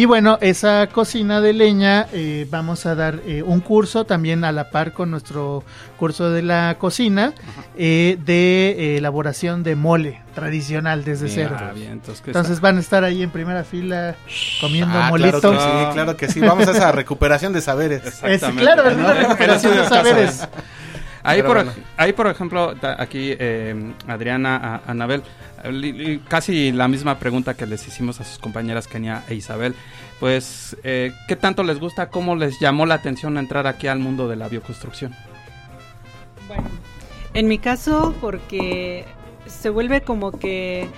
Y 0.00 0.06
bueno, 0.06 0.38
esa 0.40 0.86
cocina 0.86 1.42
de 1.42 1.52
leña 1.52 2.06
eh, 2.14 2.46
vamos 2.48 2.86
a 2.86 2.94
dar 2.94 3.20
eh, 3.26 3.42
un 3.42 3.60
curso 3.60 4.06
también 4.06 4.44
a 4.44 4.50
la 4.50 4.70
par 4.70 4.94
con 4.94 5.10
nuestro 5.10 5.62
curso 5.98 6.30
de 6.30 6.40
la 6.40 6.76
cocina 6.78 7.34
eh, 7.76 8.16
de 8.24 8.70
eh, 8.70 8.96
elaboración 8.96 9.62
de 9.62 9.74
mole 9.76 10.22
tradicional 10.34 11.04
desde 11.04 11.26
Bien, 11.26 11.34
cero. 11.50 11.56
ah, 11.60 11.72
bien, 11.74 12.00
entonces, 12.26 12.62
van 12.62 12.78
a 12.78 12.80
estar 12.80 13.04
ahí 13.04 13.22
en 13.22 13.28
primera 13.28 13.62
fila 13.62 14.14
comiendo 14.62 14.98
Ah, 14.98 15.10
molito. 15.10 15.38
claro 15.38 15.52
que 15.52 15.58
sí, 15.58 15.92
claro 15.92 16.16
que 16.16 16.28
sí. 16.28 16.40
Vamos 16.40 16.66
a 16.66 16.70
esa 16.70 16.92
recuperación 16.92 17.52
de 17.52 17.60
saberes. 17.60 18.22
Es, 18.24 18.40
claro, 18.56 18.88
es 18.88 18.96
una 18.96 19.12
recuperación 19.12 19.76
de 19.76 19.84
saberes. 19.86 20.48
Ahí 21.22 21.42
por, 21.42 21.56
bueno. 21.56 21.72
ahí, 21.96 22.12
por 22.12 22.26
ejemplo, 22.28 22.74
aquí 22.98 23.34
eh, 23.38 23.92
Adriana, 24.06 24.56
a- 24.86 24.90
Anabel, 24.90 25.22
li- 25.70 25.92
li- 25.92 26.18
casi 26.26 26.72
la 26.72 26.88
misma 26.88 27.18
pregunta 27.18 27.54
que 27.54 27.66
les 27.66 27.86
hicimos 27.86 28.20
a 28.20 28.24
sus 28.24 28.38
compañeras 28.38 28.86
Kenia 28.86 29.22
e 29.28 29.34
Isabel. 29.34 29.74
Pues, 30.18 30.76
eh, 30.82 31.12
¿qué 31.28 31.36
tanto 31.36 31.62
les 31.62 31.78
gusta? 31.78 32.08
¿Cómo 32.10 32.36
les 32.36 32.58
llamó 32.60 32.86
la 32.86 32.94
atención 32.94 33.36
entrar 33.38 33.66
aquí 33.66 33.86
al 33.86 33.98
mundo 33.98 34.28
de 34.28 34.36
la 34.36 34.48
bioconstrucción? 34.48 35.14
En 37.34 37.46
mi 37.48 37.58
caso, 37.58 38.14
porque 38.20 39.04
se 39.46 39.70
vuelve 39.70 40.00
como 40.02 40.32
que 40.32 40.88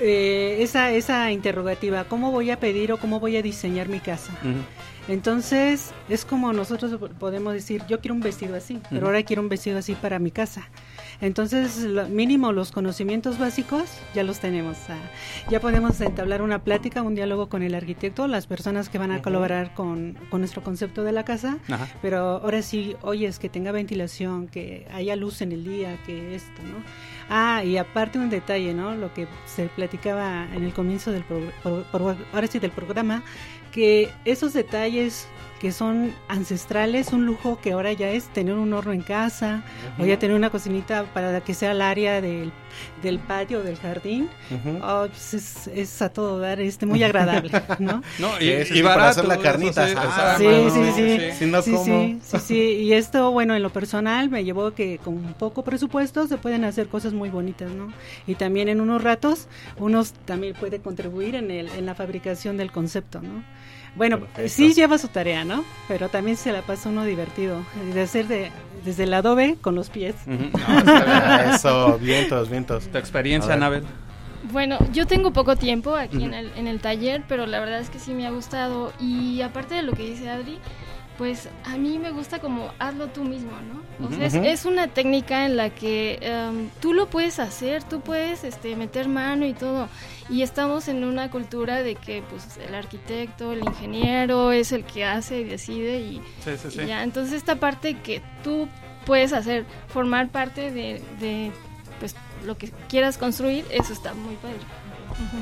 eh, 0.00 0.58
esa, 0.60 0.90
esa 0.92 1.32
interrogativa, 1.32 2.04
¿cómo 2.04 2.30
voy 2.30 2.50
a 2.50 2.60
pedir 2.60 2.92
o 2.92 2.98
cómo 2.98 3.18
voy 3.18 3.36
a 3.36 3.42
diseñar 3.42 3.88
mi 3.88 3.98
casa? 4.00 4.32
Entonces, 5.08 5.90
es 6.08 6.24
como 6.24 6.52
nosotros 6.52 6.98
podemos 7.18 7.54
decir, 7.54 7.82
yo 7.88 7.98
quiero 8.00 8.14
un 8.14 8.20
vestido 8.20 8.54
así, 8.56 8.80
pero 8.90 9.06
ahora 9.06 9.22
quiero 9.22 9.42
un 9.42 9.48
vestido 9.48 9.78
así 9.78 9.94
para 9.94 10.18
mi 10.18 10.30
casa. 10.30 10.68
Entonces, 11.20 11.78
lo 11.82 12.06
mínimo 12.08 12.52
los 12.52 12.70
conocimientos 12.70 13.38
básicos 13.38 13.84
ya 14.14 14.22
los 14.22 14.38
tenemos. 14.38 14.76
ah, 14.88 14.96
ya 15.50 15.60
podemos 15.60 16.00
entablar 16.00 16.42
una 16.42 16.60
plática, 16.62 17.02
un 17.02 17.14
diálogo 17.14 17.48
con 17.48 17.62
el 17.62 17.74
arquitecto, 17.74 18.28
las 18.28 18.46
personas 18.46 18.88
que 18.88 18.98
van 18.98 19.10
a 19.10 19.16
colaborar 19.22 19.74
con, 19.74 20.16
con 20.30 20.40
nuestro 20.42 20.62
concepto 20.62 21.02
de 21.02 21.12
la 21.12 21.24
casa. 21.24 21.58
Pero 22.02 22.18
ahora 22.42 22.62
sí, 22.62 22.94
oye, 23.02 23.26
es 23.26 23.38
que 23.38 23.48
tenga 23.48 23.72
ventilación, 23.72 24.46
que 24.46 24.86
haya 24.92 25.16
luz 25.16 25.40
en 25.40 25.52
el 25.52 25.64
día, 25.64 25.96
que 26.06 26.34
esto, 26.34 26.62
¿no? 26.62 26.84
Ah, 27.30 27.64
y 27.64 27.76
aparte 27.78 28.18
un 28.18 28.30
detalle, 28.30 28.72
¿no? 28.74 28.94
Lo 28.94 29.12
que 29.12 29.26
se 29.46 29.66
platicaba 29.66 30.46
en 30.54 30.62
el 30.64 30.72
comienzo 30.72 31.10
del 31.12 31.24
pro- 31.24 31.50
pro- 31.62 31.84
pro- 31.90 32.16
ahora 32.32 32.46
sí 32.46 32.58
del 32.58 32.70
programa, 32.70 33.22
que 33.72 34.10
esos 34.24 34.52
detalles 34.52 35.26
que 35.60 35.72
son 35.72 36.12
ancestrales, 36.28 37.12
un 37.12 37.26
lujo 37.26 37.58
que 37.60 37.72
ahora 37.72 37.92
ya 37.92 38.10
es 38.10 38.28
tener 38.32 38.54
un 38.54 38.72
horno 38.72 38.92
en 38.92 39.02
casa, 39.02 39.64
o 39.98 40.04
ya 40.04 40.16
tener 40.16 40.36
una 40.36 40.50
cocinita 40.50 41.04
para 41.12 41.40
que 41.40 41.52
sea 41.52 41.72
el 41.72 41.82
área 41.82 42.20
del, 42.20 42.52
del 43.02 43.18
patio, 43.18 43.64
del 43.64 43.76
jardín, 43.76 44.28
oh, 44.82 45.06
pues 45.08 45.34
es, 45.34 45.66
es 45.66 46.00
a 46.00 46.10
todo 46.10 46.38
dar, 46.38 46.60
este, 46.60 46.86
muy 46.86 47.02
agradable, 47.02 47.50
¿no? 47.80 48.02
No, 48.20 48.36
Sí, 48.38 48.52
sí, 48.66 48.74
sí, 48.74 48.82
para 48.84 49.08
hacer 49.08 49.24
la 49.24 49.38
carnita 49.38 49.88
Sí, 49.88 49.94
mano. 49.96 50.70
sí, 50.70 50.92
sí. 50.94 51.18
Si 51.36 51.46
no, 51.46 51.60
sí, 51.60 51.72
¿cómo? 51.72 51.84
sí, 51.84 52.18
sí, 52.22 52.38
sí. 52.38 52.54
Y 52.54 52.92
esto, 52.92 53.32
bueno, 53.32 53.56
en 53.56 53.62
lo 53.64 53.70
personal 53.70 54.30
me 54.30 54.44
llevó 54.44 54.74
que 54.74 54.98
con 54.98 55.34
poco 55.34 55.64
presupuesto 55.64 56.28
se 56.28 56.38
pueden 56.38 56.64
hacer 56.64 56.86
cosas 56.86 57.14
muy 57.14 57.30
bonitas, 57.30 57.72
¿no? 57.72 57.92
Y 58.28 58.36
también 58.36 58.68
en 58.68 58.80
unos 58.80 59.02
ratos, 59.02 59.48
unos 59.76 60.12
también 60.24 60.54
puede 60.54 60.78
contribuir 60.78 61.34
en, 61.34 61.50
el, 61.50 61.68
en 61.70 61.84
la 61.84 61.96
fabricación 61.96 62.56
del 62.56 62.70
concepto, 62.70 63.20
¿no? 63.20 63.42
Bueno, 63.94 64.20
sí 64.46 64.74
lleva 64.74 64.98
su 64.98 65.08
tarea, 65.08 65.44
¿no? 65.44 65.64
Pero 65.88 66.08
también 66.08 66.36
se 66.36 66.52
la 66.52 66.62
pasa 66.62 66.88
uno 66.88 67.04
divertido, 67.04 67.62
de 67.92 68.00
hacer 68.00 68.26
de, 68.28 68.50
desde 68.84 69.04
el 69.04 69.14
adobe 69.14 69.56
con 69.60 69.74
los 69.74 69.90
pies. 69.90 70.14
Eso, 71.54 71.98
vientos, 71.98 72.48
vientos. 72.48 72.88
Tu 72.88 72.98
experiencia. 72.98 73.54
Anabel. 73.54 73.84
Bueno, 74.52 74.78
yo 74.92 75.06
tengo 75.06 75.32
poco 75.32 75.56
tiempo 75.56 75.94
aquí 75.96 76.24
en, 76.24 76.32
el, 76.32 76.52
en 76.56 76.68
el 76.68 76.80
taller, 76.80 77.24
pero 77.28 77.46
la 77.46 77.60
verdad 77.60 77.80
es 77.80 77.90
que 77.90 77.98
sí 77.98 78.12
me 78.12 78.26
ha 78.26 78.30
gustado. 78.30 78.92
Y 79.00 79.42
aparte 79.42 79.74
de 79.74 79.82
lo 79.82 79.92
que 79.92 80.04
dice 80.04 80.30
Adri, 80.30 80.58
pues 81.18 81.48
a 81.64 81.76
mí 81.76 81.98
me 81.98 82.12
gusta 82.12 82.38
como 82.38 82.72
hazlo 82.78 83.08
tú 83.08 83.24
mismo, 83.24 83.50
¿no? 83.50 84.06
O 84.06 84.10
sea, 84.10 84.24
es, 84.24 84.34
es 84.34 84.64
una 84.64 84.86
técnica 84.86 85.44
en 85.44 85.56
la 85.56 85.70
que 85.70 86.18
em, 86.22 86.68
tú 86.80 86.94
lo 86.94 87.10
puedes 87.10 87.40
hacer, 87.40 87.82
tú 87.82 88.00
puedes 88.00 88.44
este, 88.44 88.76
meter 88.76 89.08
mano 89.08 89.44
y 89.44 89.52
todo. 89.52 89.88
Y 90.30 90.42
estamos 90.42 90.86
en 90.86 91.02
una 91.02 91.28
cultura 91.30 91.82
de 91.82 91.96
que 91.96 92.22
pues 92.30 92.58
el 92.66 92.74
arquitecto, 92.74 93.52
el 93.52 93.64
ingeniero 93.64 94.52
es 94.52 94.70
el 94.70 94.84
que 94.84 95.04
hace 95.04 95.40
y 95.40 95.44
decide 95.44 95.98
y, 95.98 96.22
Sí, 96.44 96.52
sí, 96.56 96.70
sí. 96.70 96.80
y 96.82 96.86
ya. 96.86 97.02
Entonces 97.02 97.34
esta 97.34 97.56
parte 97.56 97.94
que 97.98 98.22
tú 98.44 98.68
puedes 99.04 99.32
hacer, 99.32 99.64
formar 99.88 100.28
parte 100.28 100.70
de, 100.70 101.02
de 101.18 101.50
pues 101.98 102.14
lo 102.46 102.56
que 102.56 102.70
quieras 102.88 103.18
construir, 103.18 103.64
eso 103.72 103.92
está 103.92 104.14
muy 104.14 104.36
padre. 104.36 104.58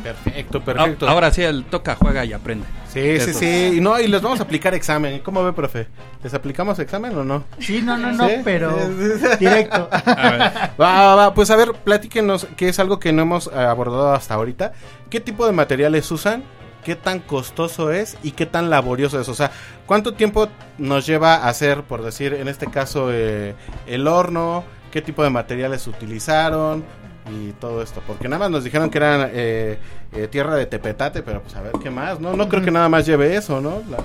Perfecto, 0.03 0.63
perfecto. 0.63 1.07
Ah, 1.09 1.13
Ahora 1.13 1.31
sí, 1.33 1.43
el 1.43 1.65
toca, 1.65 1.95
juega 1.97 2.25
y 2.25 2.33
aprende. 2.33 2.67
Sí, 2.89 3.01
sí, 3.21 3.31
Eso. 3.31 3.39
sí. 3.39 3.73
Y 3.77 3.81
no, 3.81 3.99
y 4.01 4.07
les 4.09 4.23
vamos 4.23 4.41
a 4.41 4.45
aplicar 4.45 4.75
examen. 4.75 5.21
¿Cómo 5.21 5.45
ve, 5.45 5.53
profe? 5.53 5.87
¿Les 6.23 6.33
aplicamos 6.33 6.79
examen 6.79 7.17
o 7.17 7.25
no? 7.25 7.45
Sí, 7.59 7.83
no, 7.83 7.97
no, 7.97 8.13
no, 8.13 8.27
¿Sí? 8.29 8.35
pero 8.45 8.75
directo. 9.41 9.89
Va, 9.91 10.71
va, 10.79 11.15
va. 11.15 11.35
Pues 11.35 11.51
a 11.51 11.57
ver, 11.57 11.73
platíquenos, 11.73 12.47
que 12.57 12.69
es 12.69 12.79
algo 12.79 12.99
que 12.99 13.13
no 13.13 13.23
hemos 13.23 13.49
eh, 13.49 13.59
abordado 13.59 14.13
hasta 14.13 14.35
ahorita. 14.35 14.73
¿Qué 15.11 15.21
tipo 15.21 15.47
de 15.47 15.53
materiales 15.53 16.11
usan? 16.11 16.43
¿Qué 16.85 16.95
tan 16.95 17.19
costoso 17.19 17.91
es? 17.91 18.17
¿Y 18.23 18.31
qué 18.31 18.47
tan 18.47 18.71
laborioso 18.71 19.21
es? 19.21 19.29
O 19.29 19.35
sea, 19.35 19.51
¿cuánto 19.87 20.15
tiempo 20.15 20.49
nos 20.79 21.05
lleva 21.05 21.49
hacer, 21.49 21.83
por 21.83 22.03
decir, 22.03 22.33
en 22.35 22.47
este 22.49 22.69
caso, 22.69 23.09
eh, 23.13 23.55
el 23.87 24.07
horno? 24.07 24.63
¿Qué 24.93 25.03
tipo 25.03 25.23
de 25.25 25.31
materiales 25.31 25.87
utilizaron? 25.89 26.85
Y 27.29 27.53
todo 27.53 27.83
esto. 27.83 28.01
Porque 28.07 28.29
nada 28.29 28.41
más 28.41 28.51
nos 28.51 28.63
dijeron 28.65 28.89
que 28.91 28.99
eran 28.99 29.31
eh, 29.33 29.79
eh, 30.13 30.29
tierra 30.29 30.55
de 30.55 30.67
tepetate, 30.67 31.23
pero 31.23 31.43
pues 31.43 31.57
a 31.57 31.61
ver 31.63 31.73
qué 31.83 31.91
más. 31.91 32.21
No, 32.21 32.35
no 32.37 32.49
creo 32.49 32.63
que 32.63 32.71
nada 32.71 32.89
más 32.89 33.05
lleve 33.07 33.35
eso, 33.37 33.61
¿no? 33.61 33.83
La- 33.91 33.99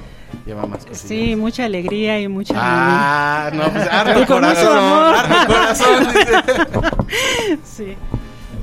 lleva 0.45 0.65
más 0.65 0.85
cosas. 0.85 0.97
Sí, 1.07 1.35
mucha 1.35 1.65
alegría 1.65 2.19
y 2.19 2.27
mucha 2.27 2.53
Ah, 2.57 3.51
no, 3.53 3.69
pues 3.69 3.87
harto 3.91 4.25
corazón, 4.33 4.77
harto 5.15 5.47
corazón. 5.53 6.07
Sí. 7.63 7.95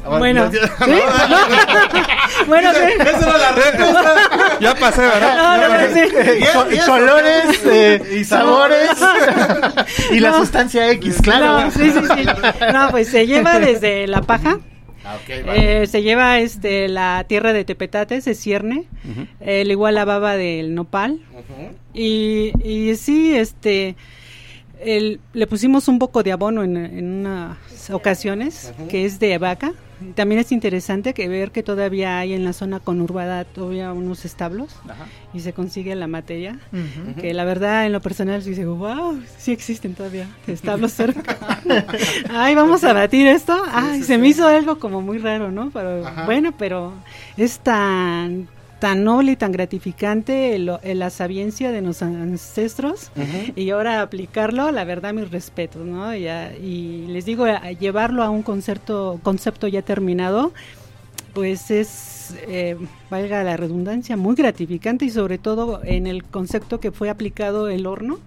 Bueno, 0.07 0.51
¿sí? 0.53 0.59
bueno, 2.46 2.70
sí. 2.72 2.80
Esa 3.01 3.18
era 3.18 3.38
la 3.38 3.53
respuesta. 3.53 4.14
Ya 4.61 4.74
pasé, 4.74 5.01
¿verdad? 5.03 5.36
No, 5.36 5.57
no, 5.57 5.68
no, 5.68 5.94
sí. 5.94 6.01
Y 6.38 6.44
co- 6.57 6.70
y 6.72 6.78
colores 6.86 7.44
eh, 7.66 8.16
y 8.20 8.24
sabores 8.24 8.90
y 10.11 10.20
la 10.20 10.30
No. 10.30 10.38
sustancia 10.38 10.90
X, 10.92 11.20
claro. 11.22 11.61
No, 11.61 11.70
sí, 11.70 11.90
sí, 11.90 12.01
sí. 12.16 12.26
No, 12.72 12.90
pues 12.90 13.09
se 13.11 13.26
lleva 13.26 13.59
desde 13.59 14.07
la 14.07 14.22
paja. 14.22 14.59
Ah, 15.05 15.16
ok, 15.16 15.46
vale. 15.46 15.82
eh, 15.82 15.86
se 15.86 16.03
lleva 16.03 16.38
este 16.38 16.88
la 16.88 17.24
tierra 17.26 17.53
de 17.53 17.64
tepetate, 17.64 18.20
se 18.20 18.34
cierne, 18.34 18.84
Ujú. 19.11 19.26
el 19.40 19.70
igual 19.70 19.94
la 19.94 20.05
baba 20.05 20.36
del 20.36 20.74
nopal 20.74 21.20
y, 21.94 22.53
y 22.62 22.94
sí, 22.96 23.34
este 23.34 23.96
el- 24.80 25.20
le 25.32 25.46
pusimos 25.46 25.88
un 25.88 25.98
poco 25.98 26.22
de 26.22 26.32
abono 26.32 26.62
en, 26.62 26.76
en 26.76 27.20
unas 27.20 27.56
ocasiones, 27.90 28.72
que 28.88 29.04
es 29.04 29.18
de 29.18 29.36
vaca. 29.38 29.72
También 30.14 30.40
es 30.40 30.52
interesante 30.52 31.12
que 31.12 31.26
ver 31.26 31.50
que 31.50 31.64
todavía 31.64 32.20
hay 32.20 32.32
en 32.32 32.44
la 32.44 32.52
zona 32.52 32.78
conurbada 32.78 33.44
todavía 33.44 33.92
unos 33.92 34.24
establos 34.24 34.68
y 35.34 35.40
se 35.40 35.52
consigue 35.52 35.92
la 35.96 36.06
materia. 36.06 36.60
Que 37.20 37.34
la 37.34 37.44
verdad, 37.44 37.84
en 37.84 37.92
lo 37.92 38.00
personal, 38.00 38.40
sí 38.42 38.50
digo, 38.54 38.76
wow, 38.76 39.20
sí 39.38 39.50
existen 39.50 39.94
todavía 39.94 40.28
establos 40.46 40.92
cerca. 40.92 41.36
Ay, 42.30 42.54
vamos 42.54 42.84
a 42.84 42.92
batir 42.92 43.26
esto. 43.26 43.60
Ay, 43.72 44.04
se 44.04 44.18
me 44.18 44.28
hizo 44.28 44.46
algo 44.46 44.78
como 44.78 45.00
muy 45.02 45.18
raro, 45.18 45.50
¿no? 45.50 45.70
Pero 45.70 46.06
Ajá. 46.06 46.24
bueno, 46.26 46.52
pero 46.56 46.92
es 47.36 47.58
tan 47.58 48.46
tan 48.80 49.02
noble 49.04 49.32
y 49.32 49.36
tan 49.36 49.50
gratificante 49.52 50.54
el- 50.54 50.70
el- 50.82 50.98
la 51.00 51.10
sabiencia 51.10 51.72
de 51.72 51.82
nuestros 51.82 52.10
ancestros 52.10 53.10
y 53.56 53.70
ahora 53.70 54.02
aplicarlo, 54.02 54.70
la 54.70 54.84
verdad, 54.84 55.12
mis 55.12 55.30
respetos, 55.30 55.84
¿no? 55.84 56.14
Y, 56.14 56.28
a- 56.28 56.56
y 56.56 57.06
les 57.08 57.24
digo, 57.24 57.44
a- 57.44 57.72
llevarlo 57.72 58.22
a 58.22 58.30
un 58.30 58.42
concepto, 58.42 59.18
concepto 59.22 59.66
ya 59.68 59.82
terminado, 59.82 60.52
pues 61.34 61.70
es, 61.70 62.34
eh, 62.46 62.76
valga 63.10 63.42
la 63.42 63.56
redundancia, 63.56 64.16
muy 64.16 64.34
gratificante 64.36 65.04
y 65.04 65.10
sobre 65.10 65.38
todo 65.38 65.80
en 65.84 66.06
el 66.06 66.22
concepto 66.24 66.78
que 66.80 66.92
fue 66.92 67.10
aplicado 67.10 67.68
el 67.68 67.86
horno 67.86 68.18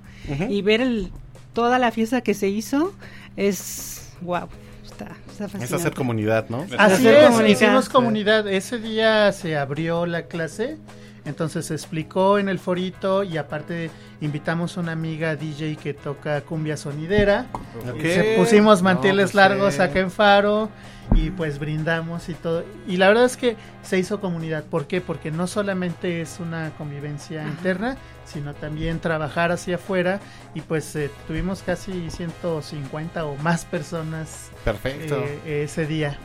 y 0.49 0.61
ver 0.61 0.81
el, 0.81 1.11
toda 1.53 1.79
la 1.79 1.91
fiesta 1.91 2.21
que 2.21 2.33
se 2.33 2.47
hizo 2.49 2.93
es, 3.37 4.11
wow, 4.21 4.47
está, 4.85 5.15
está 5.45 5.57
Es 5.57 5.63
fascinante. 5.63 5.75
hacer 5.87 5.93
comunidad, 5.97 6.45
¿no? 6.49 6.65
Así 6.77 7.07
es, 7.07 7.25
comunidad. 7.27 7.49
hicimos 7.49 7.89
comunidad. 7.89 8.47
Ese 8.47 8.79
día 8.79 9.31
se 9.31 9.57
abrió 9.57 10.05
la 10.05 10.23
clase, 10.23 10.77
entonces 11.25 11.65
se 11.67 11.73
explicó 11.73 12.39
en 12.39 12.49
el 12.49 12.59
forito 12.59 13.23
y 13.23 13.37
aparte 13.37 13.91
invitamos 14.21 14.77
a 14.77 14.81
una 14.81 14.91
amiga 14.93 15.35
DJ 15.35 15.75
que 15.77 15.93
toca 15.93 16.41
cumbia 16.41 16.77
sonidera. 16.77 17.45
Ok. 17.89 17.97
Y 17.99 18.01
se 18.11 18.35
pusimos 18.37 18.79
No, 18.79 18.85
manteles 18.85 19.25
pues, 19.31 19.35
largos 19.35 19.77
eh. 19.79 19.83
acá 19.83 19.99
en 19.99 20.11
Faro 20.11 20.69
y 21.13 21.29
pues 21.31 21.59
brindamos 21.59 22.29
y 22.29 22.33
todo. 22.33 22.63
Y 22.87 22.97
la 22.97 23.07
verdad 23.09 23.25
es 23.25 23.37
que 23.37 23.55
se 23.83 23.97
hizo 23.99 24.19
comunidad. 24.21 24.63
¿Por 24.63 24.87
qué? 24.87 25.01
Porque 25.01 25.31
no 25.31 25.47
solamente 25.47 26.21
es 26.21 26.39
una 26.39 26.71
convivencia 26.77 27.43
interna, 27.43 27.97
sino 28.25 28.53
también 28.53 28.99
trabajar 28.99 29.51
hacia 29.51 29.75
afuera 29.75 30.19
y 30.55 30.61
pues 30.61 30.95
eh, 30.95 31.09
tuvimos 31.27 31.63
casi 31.63 32.09
150 32.09 33.25
o 33.25 33.35
más 33.37 33.65
personas 33.65 34.49
Perfecto. 34.63 35.17
eh, 35.45 35.63
ese 35.65 35.85
día. 35.85 36.17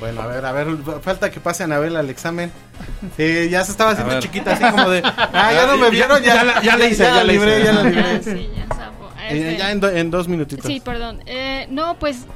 Bueno, 0.00 0.20
a 0.22 0.26
ver, 0.26 0.44
a 0.44 0.52
ver, 0.52 0.68
falta 1.02 1.30
que 1.30 1.40
pase 1.40 1.64
Anabel 1.64 1.96
al 1.96 2.10
examen. 2.10 2.50
Sí, 3.16 3.48
ya 3.48 3.64
se 3.64 3.72
estaba 3.72 3.92
haciendo 3.92 4.16
A 4.16 4.20
chiquita, 4.20 4.52
así 4.52 4.64
como 4.64 4.90
de, 4.90 5.02
ah, 5.04 5.50
ya 5.52 5.66
no 5.66 5.76
me 5.82 5.90
vieron, 5.90 6.22
ya, 6.22 6.34
Ya 6.34 6.44
la- 6.44 6.62
ya 6.62 6.76
le 6.76 6.88
hice, 6.88 7.02
ya 7.04 7.24
le 7.24 7.32
libré, 7.32 7.56
hice. 7.60 7.64
ya 7.64 7.72
la 7.72 7.82
libré. 7.90 8.22
Sí, 8.22 8.50
ya. 8.54 8.64
Eh, 9.30 9.38
Este, 9.38 9.56
ya 9.58 9.70
en, 9.72 9.80
do- 9.80 9.90
en 9.90 10.10
dos 10.10 10.28
minutitos. 10.28 10.66
Sí, 10.66 10.80
perdón. 10.80 11.20
Eh, 11.26 11.66
no, 11.70 11.98
pues 11.98 12.26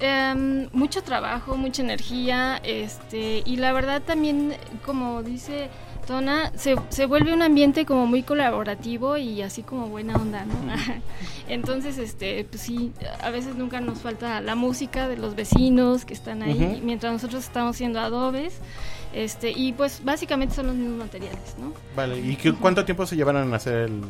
em, 0.00 0.68
mucho 0.72 1.02
trabajo, 1.02 1.56
mucha 1.56 1.82
energía, 1.82 2.60
este, 2.64 3.42
y 3.44 3.56
la 3.56 3.72
verdad 3.72 4.02
también, 4.02 4.54
como 4.84 5.22
dice 5.22 5.68
Tona, 6.06 6.52
se, 6.56 6.76
se 6.90 7.06
vuelve 7.06 7.32
un 7.32 7.40
ambiente 7.42 7.86
como 7.86 8.06
muy 8.06 8.22
colaborativo 8.22 9.16
y 9.16 9.40
así 9.42 9.62
como 9.62 9.88
buena 9.88 10.16
onda, 10.16 10.44
¿no? 10.44 10.54
Entonces, 11.48 11.96
este, 11.98 12.44
pues 12.44 12.62
sí, 12.62 12.92
a 13.22 13.30
veces 13.30 13.54
nunca 13.56 13.80
nos 13.80 13.98
falta 14.00 14.40
la 14.40 14.54
música 14.54 15.08
de 15.08 15.16
los 15.16 15.34
vecinos 15.34 16.04
que 16.04 16.14
están 16.14 16.42
ahí, 16.42 16.80
mientras 16.84 17.12
nosotros 17.12 17.44
estamos 17.44 17.76
haciendo 17.76 18.00
adobes, 18.00 18.58
este, 19.14 19.50
y 19.52 19.72
pues 19.72 20.02
básicamente 20.04 20.54
son 20.54 20.66
los 20.66 20.76
mismos 20.76 20.98
materiales, 20.98 21.54
¿no? 21.58 21.72
Vale, 21.96 22.18
¿y 22.18 22.36
qué- 22.36 22.52
cuánto 22.52 22.84
tiempo 22.84 23.06
se 23.06 23.16
llevaron 23.16 23.52
a 23.52 23.56
hacer 23.56 23.74
el, 23.88 24.02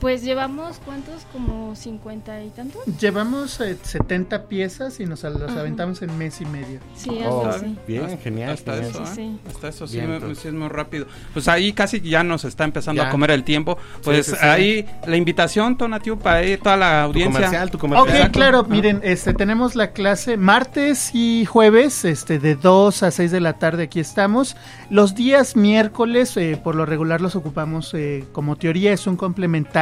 Pues 0.00 0.22
llevamos, 0.22 0.80
¿cuántos? 0.84 1.22
Como 1.32 1.74
50 1.74 2.42
y 2.44 2.50
tantos. 2.50 2.82
Llevamos 3.00 3.60
eh, 3.60 3.76
70 3.82 4.44
piezas 4.46 5.00
y 5.00 5.06
nos 5.06 5.22
las 5.22 5.40
Ajá. 5.42 5.60
aventamos 5.60 6.02
en 6.02 6.16
mes 6.18 6.40
y 6.40 6.46
medio. 6.46 6.80
Sí, 6.96 7.18
algo 7.22 7.42
Oh, 7.42 7.46
así. 7.48 7.76
bien, 7.86 8.18
genial. 8.18 8.50
Hasta 8.50 8.74
genial. 8.74 8.90
eso, 8.90 9.02
¿eh? 9.02 9.06
Sí. 9.14 9.38
Hasta 9.48 9.68
eso 9.68 9.86
sí, 9.86 10.00
me- 10.00 10.16
es 10.32 10.52
muy 10.52 10.68
rápido. 10.68 11.06
Pues 11.32 11.48
ahí 11.48 11.72
casi 11.72 12.00
ya 12.00 12.22
nos 12.24 12.44
está 12.44 12.64
empezando 12.64 13.02
Ya. 13.02 13.08
a 13.08 13.10
comer 13.10 13.30
el 13.30 13.44
tiempo. 13.44 13.78
Pues 14.02 14.26
sí, 14.26 14.32
sí. 14.32 14.38
ahí 14.46 14.86
la 15.06 15.16
invitación, 15.16 15.76
Tonatiu, 15.76 16.18
para 16.18 16.38
ahí 16.38 16.56
toda 16.56 16.76
la 16.76 17.02
audiencia. 17.04 17.32
comercial, 17.46 17.70
tu 17.70 17.76
Ok, 17.76 17.80
comercial. 17.80 18.30
claro, 18.30 18.60
Ajá. 18.60 18.68
miren, 18.68 19.00
este 19.02 19.34
tenemos 19.34 19.74
la 19.76 19.92
clase 19.92 20.36
martes 20.36 21.10
y 21.14 21.44
jueves, 21.44 22.04
este 22.04 22.38
de 22.38 22.54
2 22.56 23.02
a 23.02 23.10
6 23.10 23.30
de 23.30 23.40
la 23.40 23.54
tarde 23.54 23.84
aquí 23.84 24.00
estamos. 24.00 24.56
Los 24.90 25.14
días 25.14 25.56
miércoles, 25.56 26.36
eh, 26.36 26.60
por 26.62 26.74
lo 26.74 26.86
regular 26.86 27.20
los 27.20 27.36
ocupamos 27.36 27.92
eh, 27.94 28.24
como 28.32 28.56
teoría, 28.56 28.92
es 28.92 29.06
un 29.06 29.16
complementario, 29.16 29.77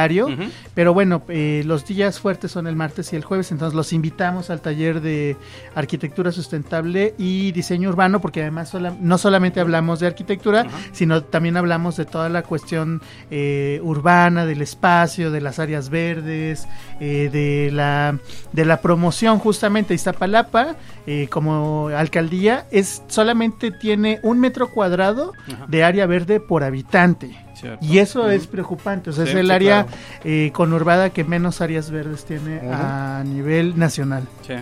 Pero 0.73 0.93
bueno, 0.93 1.23
eh, 1.29 1.63
los 1.65 1.85
días 1.85 2.19
fuertes 2.19 2.51
son 2.51 2.67
el 2.67 2.75
martes 2.75 3.11
y 3.13 3.15
el 3.15 3.23
jueves, 3.23 3.51
entonces 3.51 3.75
los 3.75 3.93
invitamos 3.93 4.49
al 4.49 4.61
taller 4.61 5.01
de 5.01 5.35
arquitectura 5.75 6.31
sustentable 6.31 7.13
y 7.17 7.51
diseño 7.51 7.89
urbano, 7.89 8.21
porque 8.21 8.41
además 8.41 8.69
sola- 8.69 8.95
no 8.99 9.17
solamente 9.17 9.59
hablamos 9.59 9.99
de 9.99 10.07
arquitectura, 10.07 10.65
sino 10.91 11.23
también 11.23 11.57
hablamos 11.57 11.97
de 11.97 12.05
toda 12.05 12.29
la 12.29 12.43
cuestión 12.43 13.01
eh, 13.31 13.79
urbana, 13.83 14.45
del 14.45 14.61
espacio, 14.61 15.31
de 15.31 15.41
las 15.41 15.59
áreas 15.59 15.89
verdes, 15.89 16.67
eh, 16.99 17.29
de 17.31 17.71
la 17.71 18.17
de 18.53 18.65
la 18.65 18.81
promoción 18.81 19.39
justamente 19.39 19.93
Iztapalapa 19.93 20.75
eh, 21.05 21.27
como 21.29 21.87
alcaldía 21.89 22.65
es 22.71 23.01
solamente 23.07 23.71
tiene 23.71 24.19
un 24.23 24.39
metro 24.39 24.69
cuadrado 24.69 25.33
de 25.67 25.83
área 25.83 26.05
verde 26.05 26.39
por 26.39 26.63
habitante 26.63 27.35
Cierto. 27.59 27.85
y 27.85 27.97
eso 27.99 28.29
es 28.29 28.45
preocupante 28.47 29.09
o 29.09 29.13
sea 29.13 29.25
Sí, 29.25 29.31
es 29.31 29.37
el 29.37 29.47
sí, 29.47 29.51
área 29.51 29.83
claro. 29.85 29.97
eh, 30.23 30.51
conurbada 30.53 31.09
que 31.09 31.23
menos 31.23 31.59
áreas 31.61 31.89
verdes 31.91 32.23
tiene 32.25 32.59
a 32.71 33.23
nivel 33.25 33.77
nacional 33.79 34.23
Sí. 34.45 34.53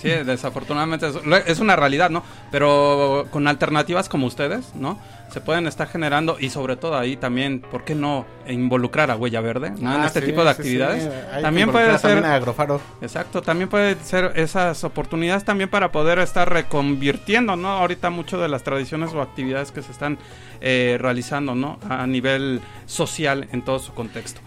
Sí, 0.00 0.08
desafortunadamente 0.08 1.08
es, 1.08 1.16
es 1.46 1.58
una 1.60 1.74
realidad, 1.76 2.08
¿no? 2.10 2.22
Pero 2.50 3.26
con 3.30 3.48
alternativas 3.48 4.08
como 4.08 4.26
ustedes, 4.26 4.74
¿no? 4.74 4.98
Se 5.32 5.40
pueden 5.42 5.66
estar 5.66 5.88
generando 5.88 6.36
y 6.40 6.48
sobre 6.50 6.76
todo 6.76 6.96
ahí 6.96 7.16
también, 7.16 7.60
¿por 7.60 7.84
qué 7.84 7.94
no 7.94 8.24
involucrar 8.48 9.10
a 9.10 9.16
Huella 9.16 9.42
Verde 9.42 9.70
¿no? 9.78 9.94
en 9.94 10.00
Ah, 10.02 10.06
este 10.06 10.20
sí, 10.20 10.26
tipo 10.26 10.42
de 10.42 10.54
sí, 10.54 10.60
actividades? 10.60 11.10
También 11.42 11.70
puede 11.70 11.90
ser 11.98 12.00
también 12.00 12.24
a 12.24 12.34
Agrofaro. 12.36 12.80
Exacto, 13.02 13.42
también 13.42 13.68
puede 13.68 13.96
ser 14.04 14.32
esas 14.36 14.84
oportunidades 14.84 15.44
también 15.44 15.68
para 15.68 15.92
poder 15.92 16.18
estar 16.20 16.50
reconvirtiendo, 16.50 17.56
¿no? 17.56 17.68
Ahorita 17.68 18.08
mucho 18.08 18.38
de 18.40 18.48
las 18.48 18.62
tradiciones 18.62 19.12
o 19.12 19.20
actividades 19.20 19.70
que 19.70 19.82
se 19.82 19.92
están 19.92 20.16
eh, 20.60 20.96
realizando, 21.00 21.54
¿no? 21.54 21.78
A 21.88 22.06
nivel 22.06 22.60
social 22.86 23.48
en 23.52 23.62
todo 23.62 23.80
su 23.80 23.92
contexto. 23.92 24.40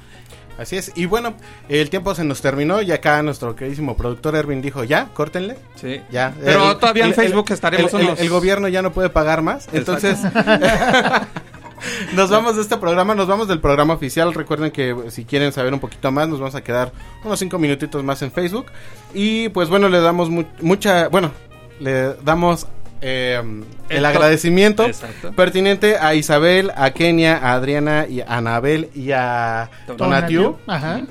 Así 0.57 0.75
es. 0.77 0.91
Y 0.95 1.05
bueno, 1.05 1.33
el 1.69 1.89
tiempo 1.89 2.13
se 2.13 2.23
nos 2.23 2.41
terminó 2.41 2.81
y 2.81 2.91
acá 2.91 3.21
nuestro 3.23 3.55
queridísimo 3.55 3.97
productor 3.97 4.35
Erwin 4.35 4.61
dijo, 4.61 4.83
ya, 4.83 5.07
córtenle. 5.13 5.55
Sí. 5.75 6.01
Ya. 6.11 6.33
Pero 6.43 6.71
El- 6.71 6.77
todavía 6.77 7.03
en 7.03 7.09
el- 7.09 7.15
Facebook 7.15 7.45
el- 7.47 7.53
estaremos 7.53 7.93
unos- 7.93 8.19
el 8.19 8.29
gobierno 8.29 8.67
ya 8.67 8.81
no 8.81 8.91
puede 8.91 9.09
pagar 9.09 9.41
más. 9.41 9.67
Entonces, 9.73 10.19
nos 12.13 12.29
vamos 12.29 12.55
de 12.55 12.61
este 12.61 12.77
programa, 12.77 13.15
nos 13.15 13.27
vamos 13.27 13.47
del 13.47 13.59
programa 13.59 13.93
oficial. 13.93 14.33
Recuerden 14.33 14.71
que 14.71 14.95
si 15.09 15.25
quieren 15.25 15.51
saber 15.51 15.73
un 15.73 15.79
poquito 15.79 16.11
más, 16.11 16.27
nos 16.27 16.39
vamos 16.39 16.55
a 16.55 16.61
quedar 16.63 16.91
unos 17.23 17.39
cinco 17.39 17.57
minutitos 17.57 18.03
más 18.03 18.21
en 18.21 18.31
Facebook. 18.31 18.67
Y 19.13 19.49
pues 19.49 19.69
bueno, 19.69 19.89
le 19.89 19.99
damos 19.99 20.29
mu- 20.29 20.45
mucha, 20.61 21.07
bueno, 21.07 21.31
le 21.79 22.13
damos 22.23 22.67
eh, 23.01 23.41
el 23.89 23.97
El 23.97 24.01
to- 24.03 24.07
agradecimiento 24.07 24.85
Exacto. 24.85 25.31
pertinente 25.33 25.97
a 25.97 26.13
Isabel, 26.15 26.71
a 26.75 26.91
Kenia, 26.91 27.37
a 27.37 27.53
Adriana 27.53 28.05
y 28.07 28.21
a 28.21 28.25
Anabel 28.37 28.89
y 28.95 29.11
a 29.11 29.69
Tonatiu 29.97 30.57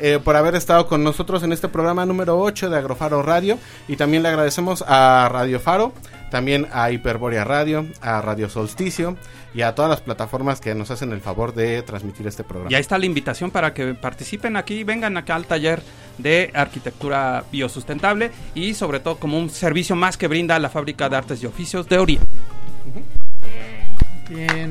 eh, 0.01 0.19
por 0.23 0.37
haber 0.37 0.55
estado 0.55 0.87
con 0.87 1.03
nosotros 1.05 1.43
en 1.43 1.53
este 1.53 1.69
programa 1.69 2.07
número 2.07 2.39
8 2.41 2.71
de 2.71 2.79
Agrofaro 2.79 3.23
Radio 3.23 3.59
y 3.89 3.97
también 3.97 4.23
le 4.23 4.29
agradecemos 4.31 4.85
a 4.87 5.29
Radio 5.33 5.59
Faro, 5.61 5.93
también 6.31 6.67
a 6.73 6.91
Hiperborea 6.91 7.45
Radio, 7.45 7.87
a 8.01 8.21
Radio 8.23 8.49
Solsticio 8.49 9.17
y 9.53 9.63
a 9.63 9.75
todas 9.75 9.91
las 9.91 10.01
plataformas 10.01 10.61
que 10.61 10.75
nos 10.75 10.91
hacen 10.91 11.13
el 11.13 11.21
favor 11.21 11.55
de 11.55 11.83
transmitir 11.83 12.27
este 12.27 12.45
programa. 12.45 12.71
Y 12.71 12.75
ahí 12.75 12.81
está 12.81 12.99
la 12.99 13.07
invitación 13.07 13.51
para 13.51 13.75
que 13.75 13.95
participen 13.95 14.57
aquí, 14.57 14.85
vengan 14.85 15.17
acá 15.17 15.35
al 15.35 15.47
taller 15.47 15.83
de 16.19 16.51
arquitectura 16.55 17.45
biosustentable 17.51 18.31
y 18.55 18.75
sobre 18.75 19.01
todo 19.01 19.17
como 19.17 19.39
un 19.39 19.51
servicio 19.51 19.97
más 19.97 20.17
que 20.17 20.29
brinda 20.29 20.59
la 20.59 20.71
Fábrica 20.71 21.09
de 21.09 21.17
Artes 21.17 21.43
y 21.43 21.47
Oficios 21.47 21.89
de 21.89 21.99
Oriente. 21.99 22.27
bien 24.29 24.71